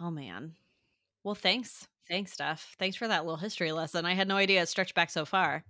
Oh 0.01 0.11
man. 0.11 0.53
Well, 1.24 1.34
thanks. 1.34 1.88
Thanks, 2.09 2.32
Steph. 2.32 2.76
Thanks 2.78 2.97
for 2.97 3.09
that 3.09 3.24
little 3.24 3.38
history 3.38 3.72
lesson. 3.72 4.05
I 4.05 4.14
had 4.14 4.28
no 4.28 4.36
idea 4.36 4.62
it 4.62 4.68
stretched 4.68 4.94
back 4.94 5.11
so 5.11 5.24
far. 5.24 5.64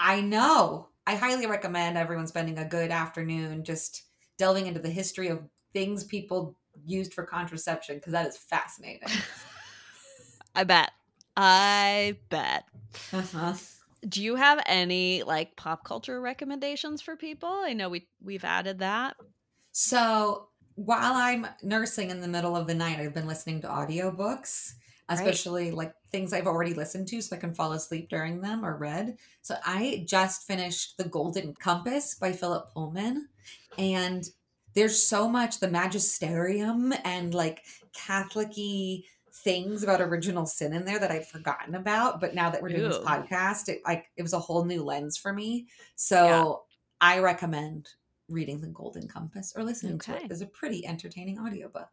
I 0.00 0.20
know. 0.20 0.88
I 1.06 1.14
highly 1.14 1.46
recommend 1.46 1.96
everyone 1.96 2.26
spending 2.26 2.58
a 2.58 2.64
good 2.64 2.90
afternoon 2.90 3.64
just 3.64 4.04
delving 4.38 4.66
into 4.66 4.80
the 4.80 4.90
history 4.90 5.28
of 5.28 5.42
things 5.72 6.04
people 6.04 6.56
used 6.86 7.12
for 7.12 7.24
contraception 7.24 7.96
because 7.96 8.12
that 8.12 8.26
is 8.26 8.36
fascinating. 8.36 9.08
I 10.54 10.64
bet. 10.64 10.90
I 11.36 12.16
bet. 12.30 12.64
Uh-huh. 13.12 13.54
Do 14.08 14.22
you 14.22 14.36
have 14.36 14.62
any 14.66 15.22
like 15.22 15.56
pop 15.56 15.84
culture 15.84 16.20
recommendations 16.20 17.02
for 17.02 17.16
people? 17.16 17.50
I 17.50 17.74
know 17.74 17.88
we 17.88 18.06
we've 18.22 18.44
added 18.44 18.78
that. 18.78 19.16
So 19.72 20.48
while 20.76 21.14
I'm 21.14 21.46
nursing 21.62 22.10
in 22.10 22.20
the 22.20 22.28
middle 22.28 22.56
of 22.56 22.66
the 22.66 22.74
night, 22.74 23.00
I've 23.00 23.14
been 23.14 23.26
listening 23.26 23.60
to 23.62 23.68
audiobooks, 23.68 24.72
especially 25.08 25.66
right. 25.66 25.74
like 25.74 25.92
things 26.10 26.32
I've 26.32 26.46
already 26.46 26.74
listened 26.74 27.08
to 27.08 27.20
so 27.20 27.34
I 27.36 27.38
can 27.38 27.54
fall 27.54 27.72
asleep 27.72 28.08
during 28.08 28.40
them 28.40 28.64
or 28.64 28.76
read. 28.76 29.16
So 29.42 29.56
I 29.64 30.04
just 30.08 30.46
finished 30.46 30.96
The 30.96 31.04
Golden 31.04 31.54
Compass 31.54 32.14
by 32.14 32.32
Philip 32.32 32.72
Pullman. 32.72 33.28
And 33.76 34.24
there's 34.74 35.02
so 35.02 35.28
much 35.28 35.60
the 35.60 35.68
magisterium 35.68 36.92
and 37.04 37.34
like 37.34 37.62
Catholic 37.92 38.52
things 39.44 39.82
about 39.82 40.00
original 40.00 40.46
sin 40.46 40.72
in 40.72 40.84
there 40.84 40.98
that 40.98 41.10
I'd 41.10 41.26
forgotten 41.26 41.74
about. 41.74 42.20
But 42.20 42.34
now 42.34 42.50
that 42.50 42.62
we're 42.62 42.68
doing 42.68 42.82
Ew. 42.82 42.88
this 42.88 42.98
podcast, 42.98 43.68
it 43.68 43.80
like 43.84 44.06
it 44.16 44.22
was 44.22 44.32
a 44.32 44.38
whole 44.38 44.64
new 44.64 44.82
lens 44.82 45.16
for 45.16 45.32
me. 45.32 45.66
So 45.96 46.24
yeah. 46.24 46.54
I 47.00 47.20
recommend 47.20 47.88
reading 48.28 48.60
The 48.60 48.68
Golden 48.68 49.08
Compass 49.08 49.52
or 49.56 49.64
listening 49.64 49.94
okay. 49.94 50.12
to 50.12 50.18
it. 50.18 50.24
it 50.26 50.32
is 50.32 50.42
a 50.42 50.46
pretty 50.46 50.86
entertaining 50.86 51.38
audiobook. 51.38 51.88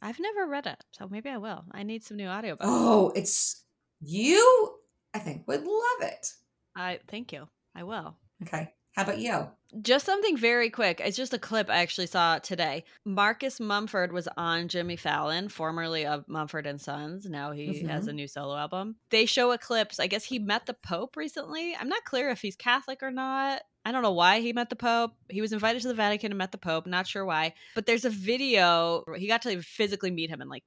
I've 0.00 0.20
never 0.20 0.46
read 0.46 0.66
it, 0.66 0.82
so 0.92 1.08
maybe 1.08 1.28
I 1.28 1.38
will. 1.38 1.64
I 1.72 1.82
need 1.82 2.04
some 2.04 2.16
new 2.16 2.28
audiobooks. 2.28 2.58
Oh, 2.60 3.12
it's 3.16 3.64
you 4.00 4.78
I 5.14 5.18
think 5.18 5.48
would 5.48 5.64
love 5.64 6.02
it. 6.02 6.32
I 6.76 7.00
thank 7.08 7.32
you. 7.32 7.48
I 7.74 7.82
will. 7.82 8.16
Okay. 8.42 8.72
How 8.94 9.02
about 9.02 9.18
you? 9.18 9.48
Just 9.82 10.06
something 10.06 10.36
very 10.36 10.70
quick. 10.70 11.00
It's 11.04 11.16
just 11.16 11.34
a 11.34 11.38
clip 11.38 11.68
I 11.68 11.78
actually 11.78 12.06
saw 12.06 12.38
today. 12.38 12.84
Marcus 13.04 13.60
Mumford 13.60 14.12
was 14.12 14.26
on 14.36 14.68
Jimmy 14.68 14.96
Fallon, 14.96 15.48
formerly 15.48 16.06
of 16.06 16.26
Mumford 16.26 16.66
and 16.66 16.80
Sons. 16.80 17.26
Now 17.26 17.52
he 17.52 17.68
mm-hmm. 17.68 17.88
has 17.88 18.06
a 18.06 18.12
new 18.12 18.26
solo 18.28 18.56
album. 18.56 18.96
They 19.10 19.26
show 19.26 19.52
a 19.52 19.58
clip. 19.58 19.92
I 19.98 20.06
guess 20.06 20.24
he 20.24 20.38
met 20.38 20.66
the 20.66 20.74
Pope 20.74 21.16
recently. 21.16 21.76
I'm 21.78 21.88
not 21.88 22.04
clear 22.04 22.30
if 22.30 22.40
he's 22.40 22.56
Catholic 22.56 23.02
or 23.02 23.10
not. 23.10 23.60
I 23.84 23.92
don't 23.92 24.02
know 24.02 24.12
why 24.12 24.40
he 24.40 24.52
met 24.52 24.70
the 24.70 24.76
Pope. 24.76 25.12
He 25.28 25.40
was 25.40 25.52
invited 25.52 25.82
to 25.82 25.88
the 25.88 25.94
Vatican 25.94 26.32
and 26.32 26.38
met 26.38 26.52
the 26.52 26.58
Pope. 26.58 26.86
Not 26.86 27.06
sure 27.06 27.24
why. 27.24 27.54
But 27.74 27.86
there's 27.86 28.04
a 28.04 28.10
video. 28.10 29.04
He 29.16 29.26
got 29.26 29.42
to 29.42 29.62
physically 29.62 30.10
meet 30.10 30.30
him 30.30 30.40
and 30.40 30.50
like 30.50 30.64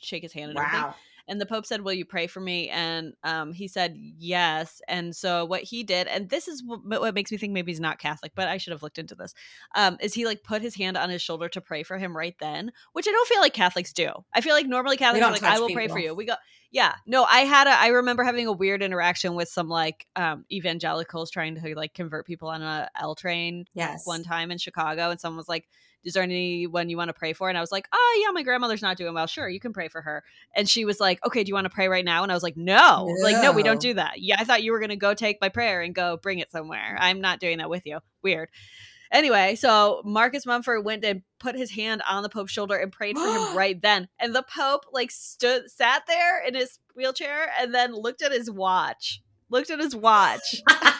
shake 0.00 0.22
his 0.22 0.32
hand 0.32 0.50
and 0.50 0.56
wow. 0.56 0.64
everything. 0.66 0.94
And 1.28 1.40
the 1.40 1.46
Pope 1.46 1.66
said, 1.66 1.82
"Will 1.82 1.92
you 1.92 2.04
pray 2.04 2.26
for 2.26 2.40
me?" 2.40 2.68
And 2.68 3.14
um, 3.22 3.52
he 3.52 3.68
said 3.68 3.96
yes. 3.96 4.80
And 4.88 5.14
so 5.14 5.44
what 5.44 5.62
he 5.62 5.84
did, 5.84 6.06
and 6.06 6.28
this 6.28 6.48
is 6.48 6.62
what, 6.64 6.84
what, 6.84 7.14
makes 7.14 7.30
me 7.30 7.38
think 7.38 7.52
maybe 7.52 7.72
he's 7.72 7.80
not 7.80 7.98
Catholic, 7.98 8.32
but 8.34 8.48
I 8.48 8.56
should 8.56 8.72
have 8.72 8.82
looked 8.82 8.98
into 8.98 9.14
this. 9.14 9.34
Um, 9.74 9.96
is 10.00 10.14
he 10.14 10.24
like 10.24 10.42
put 10.42 10.62
his 10.62 10.74
hand 10.74 10.96
on 10.96 11.10
his 11.10 11.22
shoulder 11.22 11.48
to 11.50 11.60
pray 11.60 11.82
for 11.82 11.98
him 11.98 12.16
right 12.16 12.36
then? 12.40 12.72
Which 12.92 13.06
I 13.08 13.12
don't 13.12 13.28
feel 13.28 13.40
like 13.40 13.54
Catholics 13.54 13.92
do. 13.92 14.10
I 14.34 14.40
feel 14.40 14.54
like 14.54 14.66
normally 14.66 14.96
Catholics 14.96 15.24
are 15.24 15.32
like, 15.32 15.42
"I 15.42 15.60
will 15.60 15.68
people. 15.68 15.80
pray 15.80 15.88
for 15.88 15.98
you." 15.98 16.14
We 16.14 16.24
go, 16.24 16.34
yeah, 16.70 16.94
no, 17.06 17.24
I 17.24 17.40
had 17.40 17.66
a. 17.66 17.70
I 17.70 17.88
remember 17.88 18.22
having 18.24 18.46
a 18.46 18.52
weird 18.52 18.82
interaction 18.82 19.34
with 19.34 19.48
some 19.48 19.68
like 19.68 20.06
um, 20.16 20.44
evangelicals 20.52 21.30
trying 21.30 21.54
to 21.54 21.74
like 21.74 21.94
convert 21.94 22.26
people 22.26 22.48
on 22.48 22.62
a 22.62 22.90
L 23.00 23.14
train. 23.14 23.64
Yes, 23.72 24.06
one 24.06 24.22
time 24.22 24.50
in 24.50 24.58
Chicago, 24.58 25.10
and 25.10 25.18
someone 25.18 25.38
was 25.38 25.48
like 25.48 25.66
is 26.04 26.14
there 26.14 26.22
anyone 26.22 26.88
you 26.88 26.96
want 26.96 27.08
to 27.08 27.14
pray 27.14 27.32
for? 27.32 27.48
And 27.48 27.58
I 27.58 27.60
was 27.60 27.72
like, 27.72 27.88
oh, 27.92 28.22
yeah, 28.24 28.32
my 28.32 28.42
grandmother's 28.42 28.82
not 28.82 28.96
doing 28.96 29.14
well. 29.14 29.26
Sure, 29.26 29.48
you 29.48 29.60
can 29.60 29.72
pray 29.72 29.88
for 29.88 30.00
her. 30.00 30.24
And 30.54 30.68
she 30.68 30.84
was 30.84 31.00
like, 31.00 31.24
okay, 31.26 31.44
do 31.44 31.48
you 31.48 31.54
want 31.54 31.66
to 31.66 31.70
pray 31.70 31.88
right 31.88 32.04
now? 32.04 32.22
And 32.22 32.32
I 32.32 32.34
was 32.34 32.42
like, 32.42 32.56
no, 32.56 33.06
no. 33.06 33.14
like, 33.22 33.42
no, 33.42 33.52
we 33.52 33.62
don't 33.62 33.80
do 33.80 33.94
that. 33.94 34.20
Yeah, 34.20 34.36
I 34.38 34.44
thought 34.44 34.62
you 34.62 34.72
were 34.72 34.78
going 34.78 34.90
to 34.90 34.96
go 34.96 35.14
take 35.14 35.40
my 35.40 35.48
prayer 35.48 35.82
and 35.82 35.94
go 35.94 36.16
bring 36.16 36.38
it 36.38 36.52
somewhere. 36.52 36.96
I'm 36.98 37.20
not 37.20 37.40
doing 37.40 37.58
that 37.58 37.70
with 37.70 37.84
you. 37.86 37.98
Weird. 38.22 38.48
Anyway, 39.10 39.54
so 39.54 40.02
Marcus 40.04 40.44
Mumford 40.44 40.84
went 40.84 41.04
and 41.04 41.22
put 41.38 41.56
his 41.56 41.70
hand 41.70 42.02
on 42.08 42.22
the 42.22 42.28
Pope's 42.28 42.52
shoulder 42.52 42.76
and 42.76 42.92
prayed 42.92 43.16
for 43.16 43.26
him 43.26 43.54
right 43.56 43.80
then. 43.80 44.08
And 44.18 44.34
the 44.34 44.42
Pope 44.44 44.84
like 44.92 45.10
stood, 45.10 45.70
sat 45.70 46.06
there 46.06 46.44
in 46.44 46.54
his 46.54 46.78
wheelchair 46.94 47.50
and 47.58 47.74
then 47.74 47.94
looked 47.94 48.22
at 48.22 48.32
his 48.32 48.50
watch. 48.50 49.22
Looked 49.50 49.70
at 49.70 49.80
his 49.80 49.96
watch. 49.96 50.60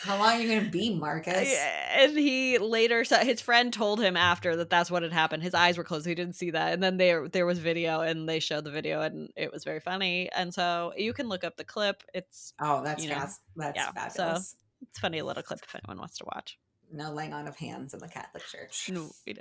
How 0.00 0.16
long 0.16 0.34
are 0.34 0.40
you 0.40 0.48
going 0.48 0.64
to 0.64 0.70
be, 0.70 0.94
Marcus? 0.94 1.56
And 1.92 2.16
he 2.16 2.58
later 2.58 3.04
said 3.04 3.24
his 3.24 3.40
friend 3.40 3.72
told 3.72 4.00
him 4.00 4.16
after 4.16 4.54
that 4.56 4.70
that's 4.70 4.90
what 4.90 5.02
had 5.02 5.12
happened. 5.12 5.42
His 5.42 5.54
eyes 5.54 5.76
were 5.76 5.84
closed; 5.84 6.06
he 6.06 6.14
didn't 6.14 6.36
see 6.36 6.52
that. 6.52 6.72
And 6.72 6.82
then 6.82 6.98
there 6.98 7.28
there 7.28 7.46
was 7.46 7.58
video, 7.58 8.00
and 8.00 8.28
they 8.28 8.38
showed 8.38 8.64
the 8.64 8.70
video, 8.70 9.00
and 9.00 9.30
it 9.36 9.52
was 9.52 9.64
very 9.64 9.80
funny. 9.80 10.30
And 10.32 10.54
so 10.54 10.92
you 10.96 11.12
can 11.12 11.28
look 11.28 11.42
up 11.42 11.56
the 11.56 11.64
clip. 11.64 12.04
It's 12.14 12.52
oh, 12.60 12.82
that's 12.84 13.02
you 13.02 13.10
know, 13.10 13.16
fast. 13.16 13.40
That's 13.56 13.76
yeah, 13.76 13.90
fabulous. 13.90 14.14
So 14.14 14.56
it's 14.82 14.98
funny 15.00 15.20
little 15.20 15.42
clip 15.42 15.60
if 15.64 15.74
anyone 15.74 15.98
wants 15.98 16.18
to 16.18 16.24
watch. 16.32 16.58
No 16.92 17.12
laying 17.12 17.32
on 17.32 17.48
of 17.48 17.56
hands 17.56 17.92
in 17.92 18.00
the 18.00 18.08
Catholic 18.08 18.44
Church. 18.46 18.90
No, 18.92 19.10
we 19.26 19.36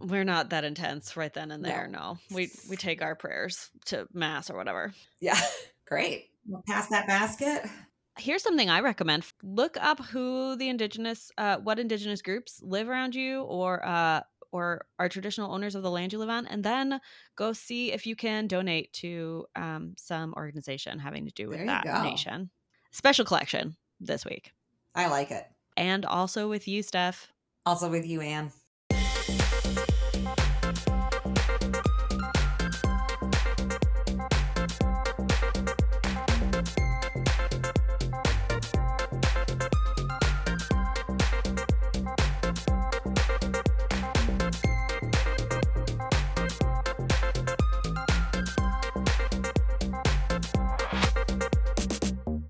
we're 0.00 0.24
not 0.24 0.50
that 0.50 0.64
intense 0.64 1.16
right 1.16 1.34
then 1.34 1.50
and 1.50 1.64
there. 1.64 1.88
No. 1.88 1.98
no, 1.98 2.18
we 2.30 2.50
we 2.70 2.76
take 2.76 3.02
our 3.02 3.16
prayers 3.16 3.70
to 3.86 4.06
mass 4.12 4.50
or 4.50 4.56
whatever. 4.56 4.92
Yeah, 5.20 5.40
great. 5.88 6.26
We'll 6.46 6.62
pass 6.66 6.88
that 6.90 7.08
basket 7.08 7.64
here's 8.18 8.42
something 8.42 8.70
I 8.70 8.80
recommend: 8.80 9.24
look 9.42 9.76
up 9.80 10.00
who 10.00 10.56
the 10.56 10.68
indigenous, 10.68 11.30
uh, 11.38 11.58
what 11.58 11.78
indigenous 11.78 12.22
groups 12.22 12.60
live 12.62 12.88
around 12.88 13.14
you, 13.14 13.42
or 13.42 13.84
uh, 13.84 14.22
or 14.52 14.86
are 14.98 15.08
traditional 15.08 15.52
owners 15.52 15.74
of 15.74 15.82
the 15.82 15.90
land 15.90 16.12
you 16.12 16.18
live 16.18 16.30
on, 16.30 16.46
and 16.46 16.64
then 16.64 17.00
go 17.36 17.52
see 17.52 17.92
if 17.92 18.06
you 18.06 18.16
can 18.16 18.46
donate 18.46 18.92
to 18.94 19.46
um, 19.56 19.94
some 19.98 20.32
organization 20.34 20.98
having 20.98 21.24
to 21.26 21.32
do 21.32 21.48
with 21.48 21.66
that 21.66 21.84
go. 21.84 22.02
nation. 22.02 22.50
Special 22.92 23.24
collection 23.24 23.76
this 24.00 24.24
week. 24.24 24.52
I 24.94 25.08
like 25.08 25.30
it, 25.30 25.46
and 25.76 26.04
also 26.06 26.48
with 26.48 26.68
you, 26.68 26.82
Steph. 26.82 27.32
Also 27.66 27.90
with 27.90 28.06
you, 28.06 28.20
Anne. 28.20 28.52